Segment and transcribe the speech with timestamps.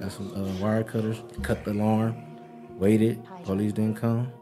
[0.00, 2.16] got some uh, wire cutters, cut the alarm,
[2.78, 4.32] waited, police didn't come.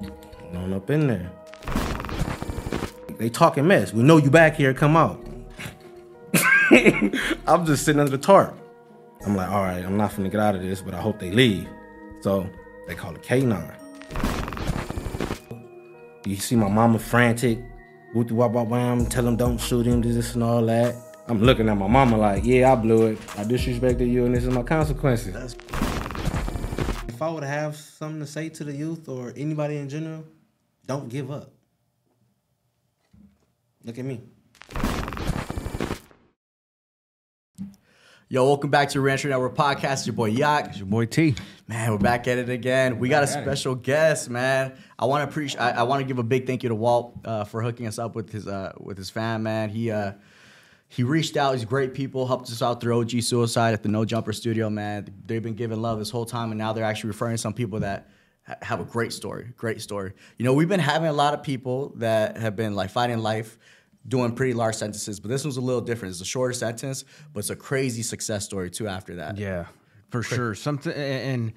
[0.00, 1.30] Went on up in there.
[3.18, 3.92] They talking mess.
[3.92, 5.20] We know you back here, come out.
[7.46, 8.56] I'm just sitting under the tarp.
[9.26, 11.30] I'm like, all right, I'm not finna get out of this, but I hope they
[11.30, 11.68] leave.
[12.20, 12.48] So
[12.86, 13.80] they call it K9.
[16.26, 17.58] You see my mama frantic,
[18.14, 20.94] whoop wop wop wham, tell him don't shoot him, this and all that.
[21.26, 23.18] I'm looking at my mama like, yeah, I blew it.
[23.38, 25.54] I disrespected you, and this is my consequences.
[27.08, 30.24] If I would have something to say to the youth or anybody in general,
[30.86, 31.50] don't give up.
[33.84, 34.20] Look at me.
[38.28, 39.92] Yo, welcome back to Reentry Network Podcast.
[39.92, 40.68] It's your boy Yaq.
[40.68, 41.34] It's your boy T.
[41.68, 42.98] Man, we're back at it again.
[42.98, 43.42] We got a Back it.
[43.44, 44.76] special guest, man.
[44.98, 45.60] I want to appreciate.
[45.60, 47.98] I, I want to give a big thank you to Walt uh, for hooking us
[47.98, 49.68] up with his uh, with his fan, man.
[49.70, 50.12] He uh,
[50.94, 51.54] he reached out.
[51.54, 52.24] He's great people.
[52.24, 55.12] Helped us out through OG Suicide at the No Jumper Studio, man.
[55.26, 58.08] They've been giving love this whole time, and now they're actually referring some people that
[58.62, 59.48] have a great story.
[59.56, 60.12] Great story.
[60.38, 63.58] You know, we've been having a lot of people that have been like fighting life.
[64.06, 66.12] Doing pretty large sentences, but this one's a little different.
[66.12, 68.86] It's a shorter sentence, but it's a crazy success story too.
[68.86, 69.64] After that, Yeah,
[70.10, 70.54] for sure.
[70.54, 71.54] Something, and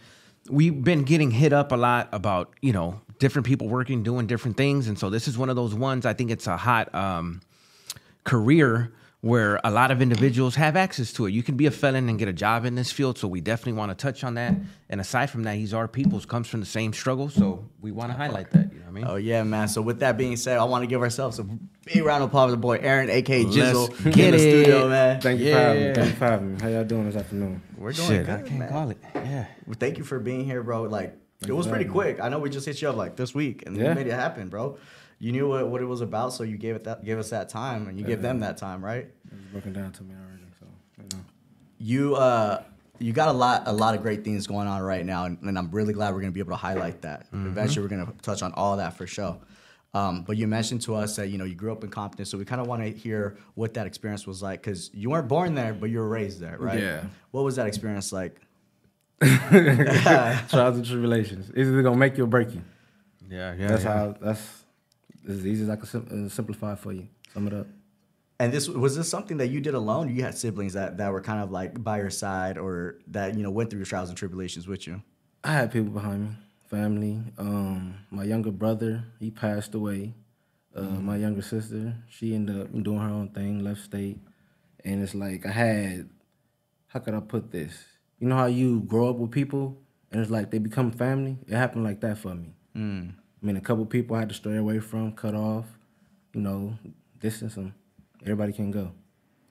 [0.50, 4.56] we've been getting hit up a lot about you know different people working, doing different
[4.56, 6.06] things, and so this is one of those ones.
[6.06, 7.42] I think it's a hot um,
[8.24, 11.32] career where a lot of individuals have access to it.
[11.32, 13.74] You can be a felon and get a job in this field, so we definitely
[13.74, 14.54] want to touch on that.
[14.90, 18.12] And aside from that, he's our people's, comes from the same struggle, so we want
[18.12, 18.72] to highlight that.
[18.72, 19.06] You know what I mean?
[19.08, 19.68] Oh yeah, man.
[19.70, 22.50] So with that being said, I want to give ourselves a big round of applause
[22.50, 25.20] to the boy Aaron, aka Gizzle, Let's in get the studio, man.
[25.20, 25.94] Thank you for having me.
[25.96, 26.62] Thank you for having me.
[26.62, 27.62] How y'all doing this afternoon?
[27.76, 28.70] We're doing Shit, good, I can't man.
[28.70, 28.98] call it.
[29.16, 29.46] Yeah.
[29.66, 30.84] Well, Thank you for being here, bro.
[30.84, 32.04] Like it was pretty having me.
[32.04, 32.20] quick.
[32.22, 33.90] I know we just hit you up like this week, and Yeah.
[33.90, 34.78] you made it happen, bro.
[35.20, 37.50] You knew what, what it was about, so you gave it that gave us that
[37.50, 39.06] time, and you gave them that time, right?
[39.06, 40.66] It was broken down to me already, so
[40.98, 41.26] you know.
[41.80, 42.64] You uh
[43.00, 45.58] you got a lot a lot of great things going on right now, and, and
[45.58, 47.28] I'm really glad we're gonna be able to highlight that.
[47.34, 49.38] Eventually, we're gonna touch on all that for sure.
[49.94, 52.38] Um, but you mentioned to us that you know you grew up in Compton, so
[52.38, 55.56] we kind of want to hear what that experience was like because you weren't born
[55.56, 56.80] there, but you were raised there, right?
[56.80, 57.04] Yeah.
[57.32, 58.40] What was that experience like?
[59.20, 61.50] Trials and tribulations.
[61.50, 62.62] It's either gonna make you or break you.
[63.30, 63.68] Yeah, yeah.
[63.68, 63.94] that's yeah.
[63.94, 64.16] how.
[64.22, 64.66] That's
[65.30, 67.08] as easy as I can sim- uh, simplify for you.
[67.34, 67.68] Sum it up.
[68.40, 70.16] And this was this something that you did alone?
[70.16, 73.42] You had siblings that, that were kind of like by your side, or that you
[73.44, 75.02] know went through your trials and tribulations with you.
[75.44, 76.30] I had people behind me,
[76.70, 77.20] family.
[77.38, 80.14] Um, my younger brother, he passed away.
[80.76, 84.20] Uh, My younger sister, she ended up doing her own thing, left state,
[84.86, 86.10] and it's like I had.
[86.88, 87.74] How could I put this?
[88.20, 91.40] You know how you grow up with people, and it's like they become family.
[91.48, 92.54] It happened like that for me.
[93.42, 95.66] I mean, a couple people I had to stray away from, cut off,
[96.34, 96.74] you know,
[97.20, 97.74] distance them.
[98.24, 98.92] Everybody can go,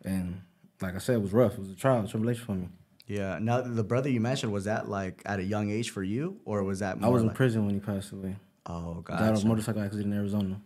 [0.05, 0.41] and
[0.83, 1.53] like I said, it was rough.
[1.53, 2.69] It was a trial, and tribulation for me.
[3.07, 3.39] Yeah.
[3.41, 6.63] Now the brother you mentioned was that like at a young age for you, or
[6.65, 8.35] was that I more was in like, prison when he passed away.
[8.67, 10.61] Oh Died of a motorcycle accident in Arizona.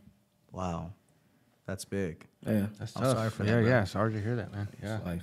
[0.51, 0.93] Wow.
[1.67, 2.27] That's big.
[2.47, 3.17] Yeah, That's I'm tough.
[3.17, 3.67] sorry for that, yeah, man.
[3.67, 3.85] yeah.
[3.85, 4.67] Sorry to hear that, man.
[4.83, 4.97] Yeah.
[4.97, 5.23] it's life.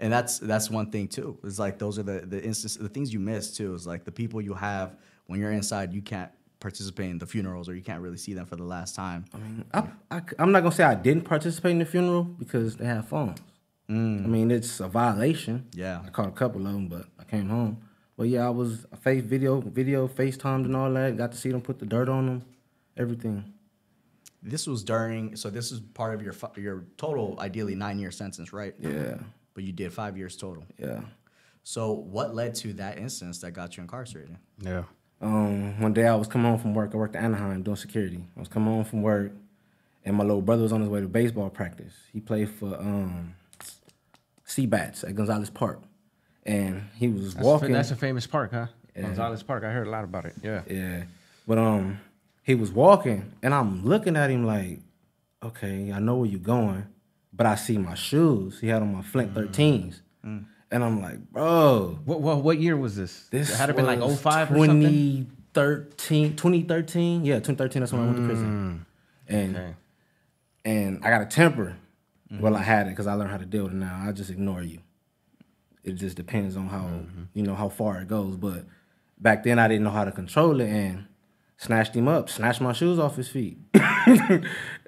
[0.00, 1.38] And that's that's one thing too.
[1.44, 3.72] It's like those are the the instances, the things you miss too.
[3.72, 4.96] Is like the people you have
[5.26, 6.32] when you're inside, you can't
[6.64, 9.26] participate in the funerals or you can't really see them for the last time.
[9.34, 12.76] I mean, I, I, am not gonna say I didn't participate in the funeral because
[12.76, 13.38] they have phones.
[13.90, 14.24] Mm.
[14.24, 15.68] I mean, it's a violation.
[15.74, 16.00] Yeah.
[16.06, 17.82] I caught a couple of them, but I came home.
[18.16, 21.18] But yeah, I was I face video, video, FaceTimed and all that.
[21.18, 22.44] Got to see them put the dirt on them,
[22.96, 23.52] everything.
[24.42, 28.54] This was during, so this is part of your your total, ideally nine year sentence,
[28.54, 28.74] right?
[28.78, 29.18] Yeah,
[29.52, 30.64] But you did five years total.
[30.78, 31.00] yeah.
[31.62, 34.36] So what led to that instance that got you incarcerated?
[34.60, 34.84] Yeah.
[35.24, 36.90] Um, one day I was coming home from work.
[36.92, 38.22] I worked at Anaheim doing security.
[38.36, 39.32] I was coming home from work,
[40.04, 41.94] and my little brother was on his way to baseball practice.
[42.12, 43.34] He played for um,
[44.46, 45.80] Seabats at Gonzales Park,
[46.44, 47.70] and he was That's, walking.
[47.70, 48.66] a, that's a famous park, huh?
[48.94, 49.02] Yeah.
[49.02, 49.64] Gonzales Park.
[49.64, 50.34] I heard a lot about it.
[50.42, 50.62] Yeah.
[50.68, 51.04] Yeah.
[51.48, 51.98] But um
[52.42, 54.78] he was walking and I'm looking at him like,
[55.42, 56.86] okay, I know where you're going,
[57.32, 58.60] but I see my shoes.
[58.60, 60.00] He had on my Flint 13s.
[60.74, 63.28] And I'm like, bro, What, what what year was this?
[63.30, 65.30] this it had to been like was 05 or something.
[65.54, 67.24] 2013, 2013.
[67.24, 68.26] Yeah, 2013, that's when I went to mm.
[68.26, 68.86] prison.
[69.28, 69.74] And Okay.
[70.64, 71.76] and I got a temper.
[72.40, 74.02] Well, I had it because I learned how to deal with it now.
[74.04, 74.80] I just ignore you.
[75.84, 77.22] It just depends on how mm-hmm.
[77.34, 78.36] you know how far it goes.
[78.36, 78.64] But
[79.16, 81.06] back then, I didn't know how to control it and
[81.56, 83.58] snatched him up, snatched my shoes off his feet.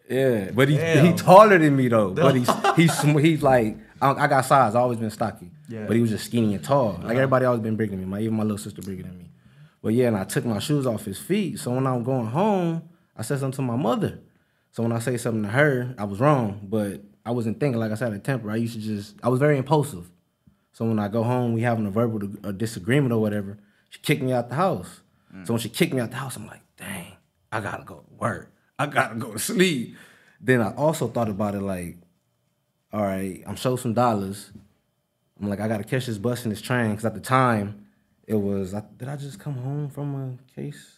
[0.08, 2.10] yeah, but he he taller than me though.
[2.10, 3.76] But he's he's he's like
[4.14, 4.74] I, got size.
[4.74, 5.50] I always been stocky.
[5.68, 5.86] Yeah.
[5.86, 6.92] But he was just skinny and tall.
[6.92, 7.12] Like uh-huh.
[7.12, 8.06] everybody always been bigger than me.
[8.06, 9.30] My even my little sister bigger than me.
[9.82, 11.58] But yeah, and I took my shoes off his feet.
[11.58, 14.18] So when I'm going home, I said something to my mother.
[14.72, 17.92] So when I say something to her, I was wrong, but I wasn't thinking like
[17.92, 18.50] I said a temper.
[18.50, 20.10] I used to just I was very impulsive.
[20.72, 23.58] So when I go home, we having a verbal a disagreement or whatever.
[23.90, 25.00] She kicked me out the house.
[25.34, 25.46] Mm.
[25.46, 27.12] So when she kicked me out the house, I'm like, dang,
[27.50, 28.52] I gotta go to work.
[28.78, 29.96] I gotta go to sleep.
[30.40, 31.96] Then I also thought about it like,
[32.92, 34.50] all right, I'm showed some dollars.
[35.40, 37.86] I'm like, I gotta catch this bus and this train because at the time,
[38.26, 38.74] it was.
[38.74, 40.92] I, did I just come home from a case?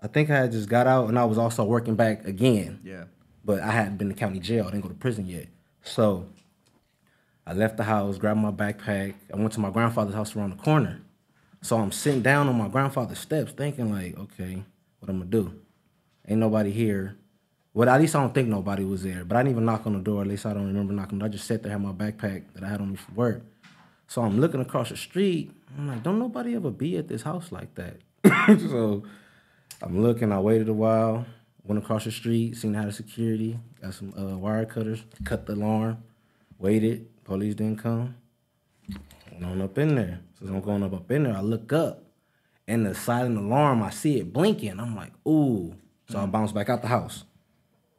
[0.00, 2.80] I think I had just got out and I was also working back again.
[2.84, 3.04] Yeah.
[3.44, 4.66] But I hadn't been to county jail.
[4.66, 5.46] I didn't go to prison yet.
[5.82, 6.28] So
[7.46, 9.14] I left the house, grabbed my backpack.
[9.32, 11.00] I went to my grandfather's house around the corner.
[11.62, 14.62] So I'm sitting down on my grandfather's steps thinking like, okay,
[14.98, 15.54] what I'm gonna do?
[16.28, 17.16] Ain't nobody here.
[17.76, 19.22] Well, at least I don't think nobody was there.
[19.22, 20.22] But I didn't even knock on the door.
[20.22, 21.22] At least I don't remember knocking.
[21.22, 23.42] I just sat there, had my backpack that I had on me for work.
[24.08, 25.52] So I'm looking across the street.
[25.76, 27.98] I'm like, don't nobody ever be at this house like that.
[28.70, 29.02] so
[29.82, 30.32] I'm looking.
[30.32, 31.26] I waited a while.
[31.64, 35.52] Went across the street, seen how the security got some uh, wire cutters, cut the
[35.52, 36.02] alarm,
[36.58, 37.24] waited.
[37.24, 38.14] Police didn't come.
[39.32, 40.20] Went on up in there.
[40.40, 42.04] So I'm going up up in there, I look up,
[42.66, 44.80] and the silent alarm, I see it blinking.
[44.80, 45.74] I'm like, ooh.
[46.08, 47.24] So I bounce back out the house.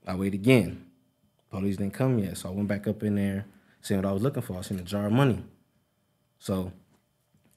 [0.08, 0.86] I wait again.
[1.52, 3.46] Police didn't come yet, so I went back up in there,
[3.82, 4.58] seeing what I was looking for.
[4.58, 5.44] I seen a jar of money.
[6.40, 6.72] So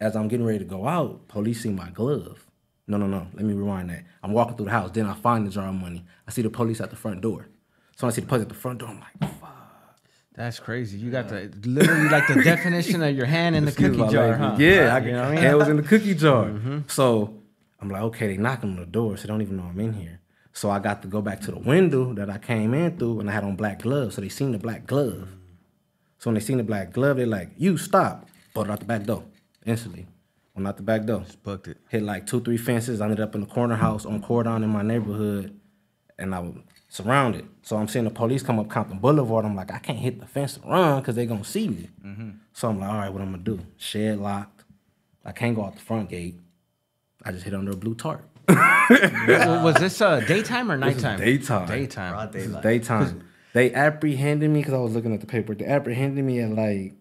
[0.01, 2.47] as I'm getting ready to go out, police see my glove.
[2.87, 3.29] No, no, no.
[3.35, 4.05] Let me rewind that.
[4.23, 4.91] I'm walking through the house.
[4.93, 6.05] Then I find the jar of money.
[6.27, 7.47] I see the police at the front door.
[7.97, 9.51] So when I see the police at the front door, I'm like, fuck.
[10.35, 10.99] That's crazy.
[10.99, 14.37] You got the literally like the definition of your hand in the Excuse cookie jar,
[14.37, 14.57] huh?
[14.59, 15.39] Yeah, I, you know what I mean?
[15.39, 16.47] and it was in the cookie jar.
[16.47, 16.79] Mm-hmm.
[16.87, 17.35] So
[17.81, 19.93] I'm like, okay, they knocking on the door, so they don't even know I'm in
[19.93, 20.20] here.
[20.53, 23.31] So I got to go back to the window that I came in through, and
[23.31, 24.17] I had on black gloves.
[24.17, 25.29] So they seen the black glove.
[26.19, 28.29] So when they seen the black glove, they like, you stop.
[28.55, 29.25] It out the back door
[29.65, 30.07] instantly.
[30.55, 31.21] Went out the back door.
[31.21, 31.79] Just booked it.
[31.89, 33.01] Hit like two, three fences.
[33.01, 35.59] I ended up in the corner house on Cordon in my neighborhood,
[36.19, 36.55] and I was
[36.89, 37.49] surrounded.
[37.63, 39.45] So I'm seeing the police come up Compton Boulevard.
[39.45, 41.89] I'm like, I can't hit the fence and run because they gonna see me.
[42.05, 42.31] Mm-hmm.
[42.53, 43.61] So I'm like, all right, what I'm gonna do?
[43.79, 44.65] Shed locked.
[45.25, 46.39] I can't go out the front gate.
[47.25, 48.29] I just hit under a blue tarp.
[48.51, 51.19] Was, was this uh, daytime or This is nighttime?
[51.21, 51.69] daytime.
[51.69, 52.13] Daytime.
[52.13, 52.63] Broad This is daylight.
[52.63, 53.25] daytime.
[53.53, 55.55] They apprehended me because I was looking at the paper.
[55.55, 56.95] They apprehended me at like,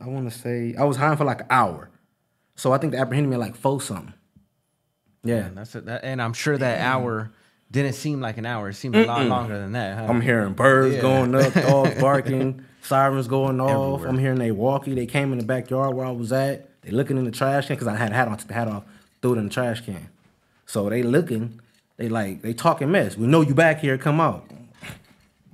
[0.00, 1.90] I want to say, I was hiding for like an hour.
[2.56, 4.12] So I think they apprehended me at like four something.
[5.24, 5.46] Yeah.
[5.46, 5.86] And that's it.
[5.86, 7.30] That, and I'm sure that hour
[7.70, 8.68] didn't seem like an hour.
[8.70, 9.96] It seemed a lot longer than that.
[9.98, 10.04] Huh?
[10.08, 11.00] I'm hearing birds Yeah.
[11.00, 13.70] going up, dogs barking, sirens going off.
[13.70, 14.08] Everywhere.
[14.08, 14.94] I'm hearing they walkie.
[14.94, 16.68] They came in the backyard where I was at.
[16.82, 18.68] They looking in the trash can because I had a hat on, took the hat
[18.68, 18.84] off,
[19.22, 20.08] threw it in the trash can.
[20.72, 21.60] So they looking,
[21.98, 23.14] they like, they talking mess.
[23.14, 24.48] We know you back here, come out.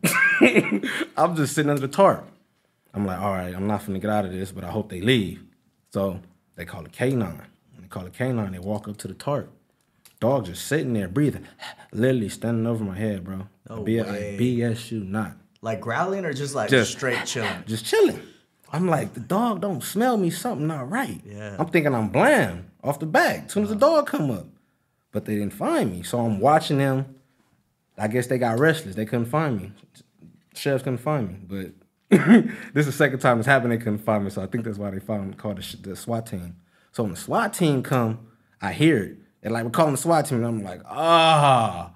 [1.17, 2.25] I'm just sitting under the tarp.
[2.95, 5.01] I'm like, all right, I'm not finna get out of this, but I hope they
[5.01, 5.43] leave.
[5.93, 6.21] So
[6.55, 7.19] they call a K9.
[7.19, 7.37] When
[7.83, 9.51] they call a K9, they walk up to the tarp.
[10.21, 11.49] Dog just sitting there breathing,
[11.93, 13.49] literally standing over my head, bro.
[13.69, 14.37] No B- way.
[14.37, 15.33] I BS you not.
[15.63, 17.65] Like growling or just like Just- straight chilling?
[17.67, 18.23] Just chilling.
[18.73, 21.21] I'm like, the dog don't smell me, something not right.
[21.27, 21.57] Yeah.
[21.59, 24.47] I'm thinking I'm bland off the back as soon as the dog come up.
[25.13, 26.03] But they didn't find me.
[26.03, 27.17] So I'm watching them.
[27.97, 28.95] I guess they got restless.
[28.95, 29.73] They couldn't find me.
[30.55, 31.39] Sheriffs couldn't find me.
[31.47, 31.73] But
[32.75, 33.73] this is the second time it's happened.
[33.73, 34.31] They couldn't find me.
[34.31, 36.57] So I think that's why they found called the, the SWAT team.
[36.93, 38.27] So when the SWAT team come,
[38.61, 39.17] I hear it.
[39.43, 41.93] And like we're calling the SWAT team, and I'm like, ah.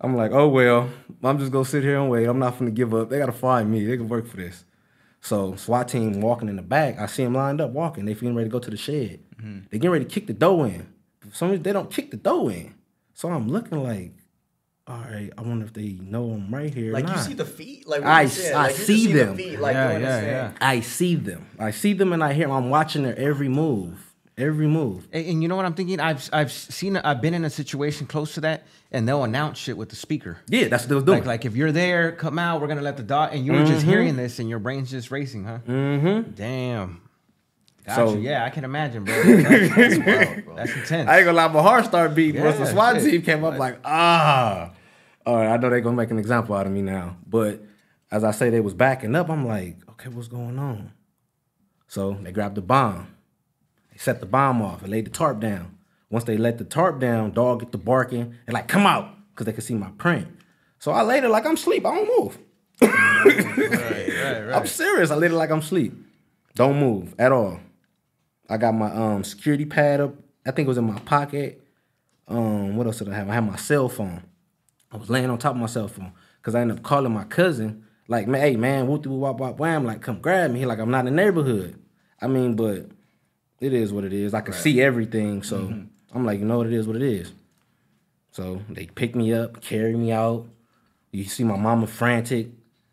[0.00, 0.88] I'm like, oh well,
[1.22, 2.24] I'm just gonna sit here and wait.
[2.26, 3.10] I'm not gonna give up.
[3.10, 3.84] They gotta find me.
[3.84, 4.64] They can work for this.
[5.20, 6.98] So SWAT team walking in the back.
[6.98, 8.06] I see them lined up walking.
[8.06, 9.20] They getting ready to go to the shed.
[9.70, 10.88] They getting ready to kick the door in.
[11.30, 12.74] For some reason they don't kick the door in.
[13.14, 14.12] So I'm looking like,
[14.86, 15.30] all right.
[15.38, 16.90] I wonder if they know I'm right here.
[16.90, 17.86] or Like you see the feet?
[17.86, 19.36] Like I- you said, I like, you just see the them.
[19.36, 20.52] feet, like, Yeah, doing yeah, yeah.
[20.60, 21.46] I see them.
[21.58, 22.56] I see them and I hear them.
[22.56, 24.06] I'm watching their every move.
[24.38, 25.06] Every move.
[25.12, 26.00] And, and you know what I'm thinking?
[26.00, 29.76] I've I've seen I've been in a situation close to that, and they'll announce shit
[29.76, 30.38] with the speaker.
[30.48, 31.18] Yeah, that's what they was doing.
[31.18, 32.62] Like like if you're there, come out.
[32.62, 33.34] We're gonna let the dog.
[33.34, 35.58] And you were just hearing this, and your brain's just racing, huh?
[35.68, 36.30] Mm-hmm.
[36.30, 37.02] Damn.
[37.86, 38.12] Gotcha.
[38.12, 39.14] So- yeah, I can imagine, bro.
[39.22, 40.56] That's, that's wild, bro.
[40.56, 41.08] That's intense.
[41.08, 43.10] I ain't gonna lie, my heart started beating once the SWAT shit.
[43.10, 43.58] team came up.
[43.58, 44.72] Like, ah,
[45.26, 47.16] all right, I know they're gonna make an example out of me now.
[47.26, 47.62] But
[48.10, 49.28] as I say, they was backing up.
[49.30, 50.92] I'm like, okay, what's going on?
[51.88, 53.08] So they grabbed the bomb.
[53.90, 55.76] They set the bomb off and laid the tarp down.
[56.10, 59.46] Once they let the tarp down, dog get the barking and like, come out, because
[59.46, 60.26] they could see my print.
[60.78, 61.84] So I laid it like I'm asleep.
[61.86, 62.38] I don't move.
[64.54, 65.10] I'm serious.
[65.10, 65.92] I laid it like I'm asleep.
[66.54, 67.60] Don't move at all.
[68.50, 70.14] I got my um security pad up.
[70.44, 71.62] I think it was in my pocket.
[72.26, 73.28] Um, what else did I have?
[73.28, 74.22] I had my cell phone.
[74.92, 77.24] I was laying on top of my cell phone because I ended up calling my
[77.24, 77.84] cousin.
[78.08, 80.58] Like, man, hey man, whoop whoop wop wop wham, like come grab me.
[80.60, 81.80] He like, I'm not in the neighborhood.
[82.20, 82.86] I mean, but
[83.60, 84.34] it is what it is.
[84.34, 85.72] I can see everything, so
[86.12, 87.32] I'm like, you know what it is, what it is.
[88.32, 90.48] So they pick me up, carry me out.
[91.12, 92.48] You see my mama frantic,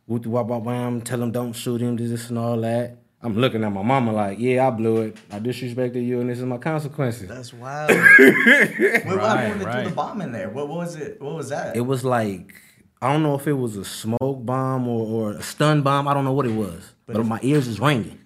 [0.06, 2.98] whoop wop wop wham, tell him don't shoot him, this, this and all that.
[3.22, 5.18] I'm looking at my mama like, yeah, I blew it.
[5.32, 7.28] I disrespected you, and this is my consequences.
[7.28, 7.90] That's wild.
[7.90, 9.84] What Right, happened when they threw right.
[9.90, 10.50] the bomb in there?
[10.50, 11.20] What, what was it?
[11.22, 11.76] What was that?
[11.76, 12.54] It was like
[13.02, 16.08] I don't know if it was a smoke bomb or, or a stun bomb.
[16.08, 18.20] I don't know what it was, but, my ears is ringing.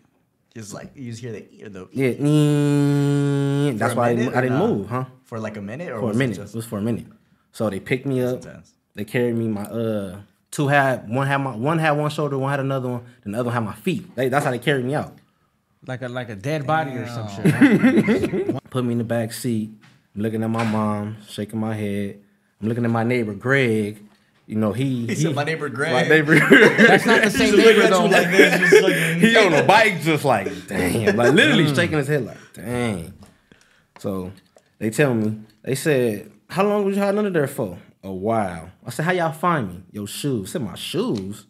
[0.54, 4.42] Just like you just hear the ear the Yeah, mm, that's why I didn't, I
[4.42, 4.70] didn't not?
[4.70, 5.06] move, huh?
[5.24, 6.38] for like a minute or For a minute.
[6.38, 7.06] It It was for a minute.
[7.54, 8.36] So they picked me up.
[8.38, 8.74] intense.
[8.96, 9.48] They carried me.
[9.48, 10.22] My uh,
[10.52, 13.40] two had one had my one had one shoulder, one had another one, then the
[13.40, 14.16] other one had my feet.
[14.16, 15.18] They, that's how they carried me out.
[15.88, 18.64] Like a like a dead body or some shit.
[18.70, 19.72] Put me in the back seat.
[20.16, 22.20] I'm looking at my mom, shaking my head.
[22.62, 24.04] I'm looking at my neighbor Greg.
[24.46, 25.08] You know he.
[25.08, 26.38] He said, "My neighbor Greg." My neighbor.
[26.78, 28.06] That's not the same neighbor though.
[28.06, 31.76] like this, like, he on a bike just like damn, like literally mm.
[31.76, 33.14] shaking his head like dang.
[34.00, 34.32] So
[34.78, 38.72] they tell me they said, "How long was you hiding under there for?" A while.
[38.86, 40.50] I said, "How y'all find me?" Your shoes.
[40.50, 41.46] I said my shoes.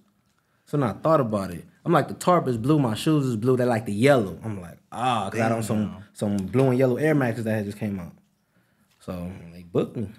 [0.65, 1.65] So then I thought about it.
[1.83, 3.57] I'm like the tarp is blue, my shoes is blue.
[3.57, 4.39] They like the yellow.
[4.43, 7.65] I'm like ah, cause I don't some some blue and yellow Air Maxes that had
[7.65, 8.13] just came out.
[8.99, 10.09] So they booked me.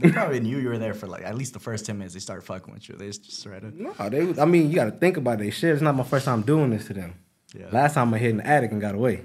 [0.00, 2.14] They probably knew you were there for like at least the first ten minutes.
[2.14, 2.94] They started fucking with you.
[2.94, 3.78] They just started.
[3.78, 4.40] No, they.
[4.40, 5.50] I mean, you got to think about it.
[5.50, 7.14] Shit, it's not my first time doing this to them.
[7.52, 7.66] Yeah.
[7.72, 9.24] Last time I hid in the attic and got away.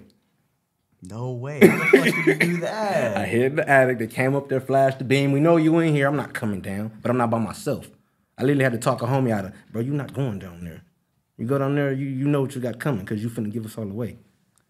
[1.10, 1.60] No way.
[1.66, 3.18] How the fuck did you do that?
[3.18, 4.00] I hid in the attic.
[4.00, 5.32] They came up there, flashed the beam.
[5.32, 6.08] We know you in here.
[6.08, 7.90] I'm not coming down, but I'm not by myself.
[8.38, 9.82] I literally had to talk a homie out of, bro.
[9.82, 10.82] you're not going down there.
[11.38, 13.66] You go down there, you you know what you got coming because you finna give
[13.66, 14.18] us all away.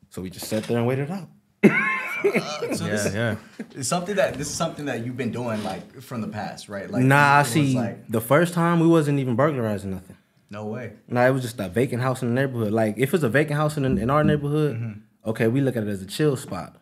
[0.10, 1.30] So we just sat there and waited out.
[2.74, 3.36] So this, yeah.
[3.76, 6.90] It's something that this is something that you've been doing like from the past, right?
[6.90, 7.76] Like nah, I see.
[7.76, 10.18] Like the first time we wasn't even burglarizing nothing.
[10.50, 10.94] no way.
[11.08, 12.72] Nah, it was just a vacant house in the neighborhood.
[12.72, 15.00] Like if it's a vacant house in in our neighborhood, mm-hmm.
[15.26, 16.78] Okay, we look at it as a chill spot.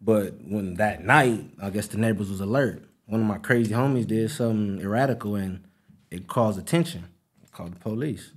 [0.00, 2.84] But when that night, I guess the neighbors was alert.
[3.06, 5.64] One of my crazy homies did something erratical and
[6.10, 7.06] it caused attention.
[7.52, 8.32] Called the police.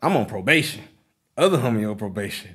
[0.00, 0.84] I'm on probation.
[1.36, 2.54] Other homie on probation.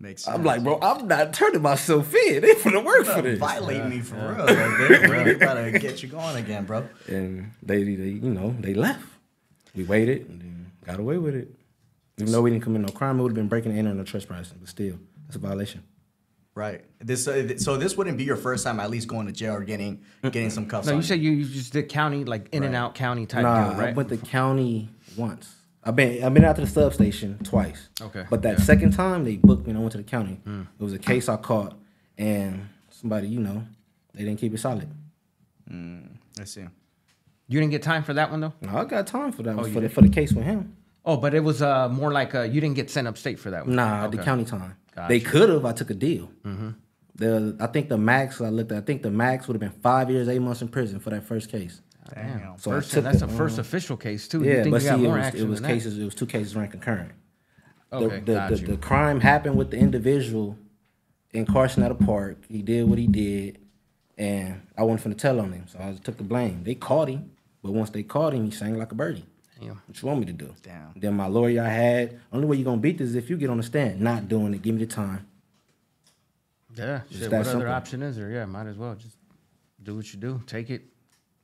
[0.00, 0.36] Makes sense.
[0.36, 2.40] I'm like, bro, I'm not turning myself in.
[2.42, 3.38] They finna work for this.
[3.38, 4.46] violate me for real.
[4.46, 6.88] Like, they really gotta get you going again, bro.
[7.06, 9.04] And they, they, you know, they left.
[9.76, 11.54] We waited and then got away with it.
[12.18, 14.04] Even though we didn't commit no crime, it would have been breaking and entering or
[14.04, 14.58] trespassing.
[14.58, 14.98] But still,
[15.28, 15.84] that's a violation.
[16.54, 16.84] Right.
[16.98, 19.60] This uh, so this wouldn't be your first time at least going to jail or
[19.62, 20.98] getting getting some cuffs No, on.
[20.98, 23.80] you said you, you just did county like in and out county type Nah, deal,
[23.80, 25.54] I went to county once.
[25.84, 27.88] I've been I've been out to the substation twice.
[28.00, 28.64] Okay, But that yeah.
[28.64, 30.40] second time they booked me and I went to the county.
[30.46, 31.78] It was a case I caught
[32.16, 33.62] and somebody, you know,
[34.14, 34.88] they didn't keep it solid.
[35.70, 36.62] I see.
[37.46, 38.54] you didn't get time for that one though.
[38.62, 40.76] No, I got time for that one you for the for the case with him.
[41.04, 43.66] Oh, but it was uh more like uh you didn't get sent upstate for that
[43.66, 43.76] one.
[43.76, 44.76] Nah, the county time.
[44.98, 45.08] Gotcha.
[45.12, 45.64] They could have.
[45.64, 46.28] I took a deal.
[47.14, 48.78] The I think the max I looked at.
[48.78, 51.24] I think the max would have been five years, eight months in prison for that
[51.24, 51.80] first case.
[52.14, 52.58] Damn.
[52.58, 54.42] So First, that's the, the first um, official case too.
[54.42, 55.74] you Yeah, think but you see, got it was, it was than that?
[55.74, 55.98] cases.
[55.98, 57.12] It was two cases ran concurrent.
[57.92, 58.66] Okay, the, got the, you.
[58.66, 60.56] the crime happened with the individual
[61.32, 62.38] in Carson at a park.
[62.48, 63.58] He did what he did,
[64.16, 66.64] and I wasn't finna tell on him, so I took the blame.
[66.64, 67.30] They caught him,
[67.62, 69.26] but once they caught him, he sang like a birdie.
[69.60, 69.80] Damn.
[69.86, 70.54] What you want me to do?
[70.62, 70.92] Damn.
[70.96, 73.50] Then my lawyer I had, only way you're gonna beat this is if you get
[73.50, 74.00] on the stand.
[74.00, 75.26] Not doing it, give me the time.
[76.74, 78.30] Yeah, Just shit, that what other option is there?
[78.30, 79.16] Yeah, might as well just
[79.82, 80.42] do what you do.
[80.46, 80.82] Take it,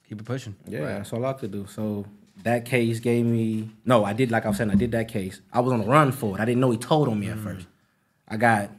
[0.09, 0.55] keep it pushing.
[0.67, 1.67] Yeah, that's all I could do.
[1.67, 2.07] So
[2.43, 4.05] that case gave me no.
[4.05, 4.71] I did like I was saying.
[4.71, 5.41] I did that case.
[5.53, 6.41] I was on the run for it.
[6.41, 7.43] I didn't know he told on me at mm.
[7.43, 7.67] first.
[8.29, 8.71] I got,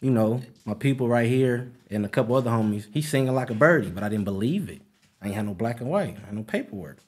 [0.00, 2.86] you know, my people right here and a couple other homies.
[2.92, 4.82] He's singing like a birdie, but I didn't believe it.
[5.20, 6.16] I ain't had no black and white.
[6.22, 6.98] I had no paperwork.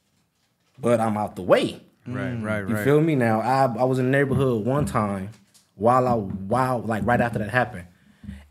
[0.81, 1.81] But I'm out the way.
[2.07, 3.41] Right, right, You feel me now?
[3.41, 5.31] I I was in the neighborhood one time
[5.75, 7.87] while I while like right after that happened,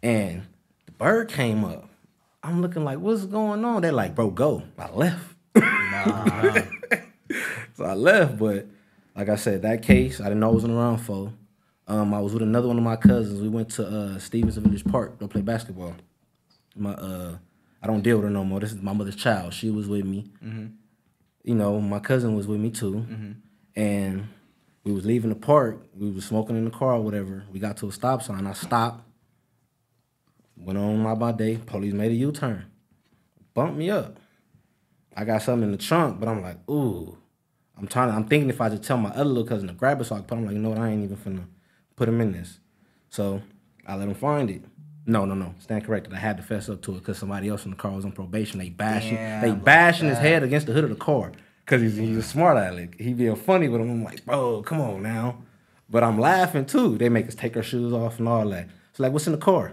[0.03, 0.43] and
[0.86, 1.89] the bird came up.
[2.43, 3.81] I'm looking like, what's going on?
[3.81, 4.63] They're like, bro, go.
[4.77, 5.36] I left.
[5.55, 6.53] Nah.
[7.75, 8.67] so I left, but
[9.15, 11.34] like I said, that case I didn't know I was in the round for.
[11.88, 13.41] Um, I was with another one of my cousins.
[13.41, 15.96] We went to uh, Stevenson Village Park to play basketball.
[16.75, 17.38] My uh,
[17.81, 18.60] I don't deal with her no more.
[18.60, 19.53] This is my mother's child.
[19.53, 20.29] She was with me
[21.48, 23.32] you know, my cousin was with me too, mm-hmm.
[23.77, 24.27] and
[24.84, 25.82] we was leaving the park.
[25.96, 27.46] We was smoking in the car or whatever.
[27.50, 28.46] We got to a stop sign.
[28.46, 29.08] I stopped,
[30.58, 31.56] went on my my day.
[31.66, 32.66] Police made a U turn,
[33.54, 34.20] bumped me up.
[35.16, 37.18] I got something in the trunk, but I'm like, ooh.
[37.77, 38.10] I'm trying.
[38.10, 40.16] To, I'm thinking if I just tell my other little cousin to grab it, so
[40.16, 40.38] I can put.
[40.39, 40.80] I'm like, you know what?
[40.80, 41.46] I ain't even finna
[41.96, 42.60] put him in this.
[43.10, 43.42] So
[43.86, 44.63] I let him find it.
[45.10, 45.56] No, no, no.
[45.60, 46.14] Stand corrected.
[46.14, 48.12] I had to fess up to it because somebody else in the car was on
[48.12, 48.60] probation.
[48.60, 51.32] They bashing, Damn, they bashing his head against the hood of the car
[51.66, 53.00] because he's, he's a smart aleck.
[53.00, 53.90] He being funny with him.
[53.90, 55.44] I'm like, bro, come on now.
[55.90, 56.98] But I'm laughing too.
[56.98, 58.68] They make us take our shoes off and all that.
[58.92, 59.72] It's like, what's in the car?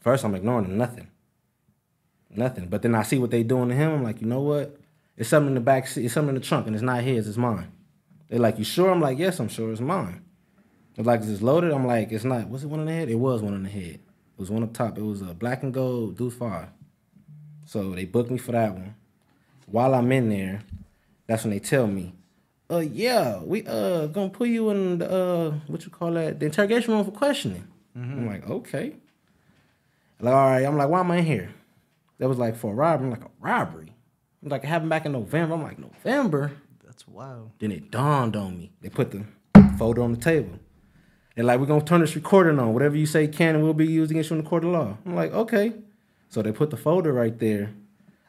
[0.00, 0.76] First, I'm ignoring them.
[0.76, 1.06] Nothing.
[2.28, 2.66] Nothing.
[2.66, 3.92] But then I see what they doing to him.
[3.92, 4.76] I'm like, you know what?
[5.16, 6.04] It's something in the back seat.
[6.04, 7.28] It's something in the trunk, and it's not his.
[7.28, 7.70] It's mine.
[8.28, 8.90] They're like, you sure?
[8.90, 9.70] I'm like, yes, I'm sure.
[9.70, 10.24] It's mine.
[10.96, 11.72] Was like, is loaded?
[11.72, 12.48] I'm like, it's not.
[12.48, 13.08] Was it one in the head?
[13.08, 14.00] It was one in the head.
[14.36, 14.98] It was one up top.
[14.98, 16.68] It was a black and gold Deuce Five.
[17.64, 18.94] So they booked me for that one.
[19.66, 20.60] While I'm in there,
[21.26, 22.14] that's when they tell me,
[22.70, 26.46] uh, yeah, we uh gonna put you in the uh what you call that the
[26.46, 27.66] interrogation room for questioning.
[27.94, 28.96] I'm like, okay.
[30.20, 30.64] Like, all right.
[30.64, 31.50] I'm like, why am I in here?
[32.18, 33.06] That was like for a robbery.
[33.06, 33.94] I'm like, a robbery.
[34.42, 35.54] I'm like, it happened back in November.
[35.54, 36.52] I'm like, November.
[36.84, 37.52] That's wild.
[37.58, 38.72] Then it dawned on me.
[38.82, 39.24] They put the
[39.78, 40.58] photo on the table.
[41.36, 42.72] They're like, we're gonna turn this recording on.
[42.72, 44.96] Whatever you say can and will be used against you in the court of law.
[45.06, 45.74] I'm like, okay.
[46.30, 47.72] So they put the folder right there.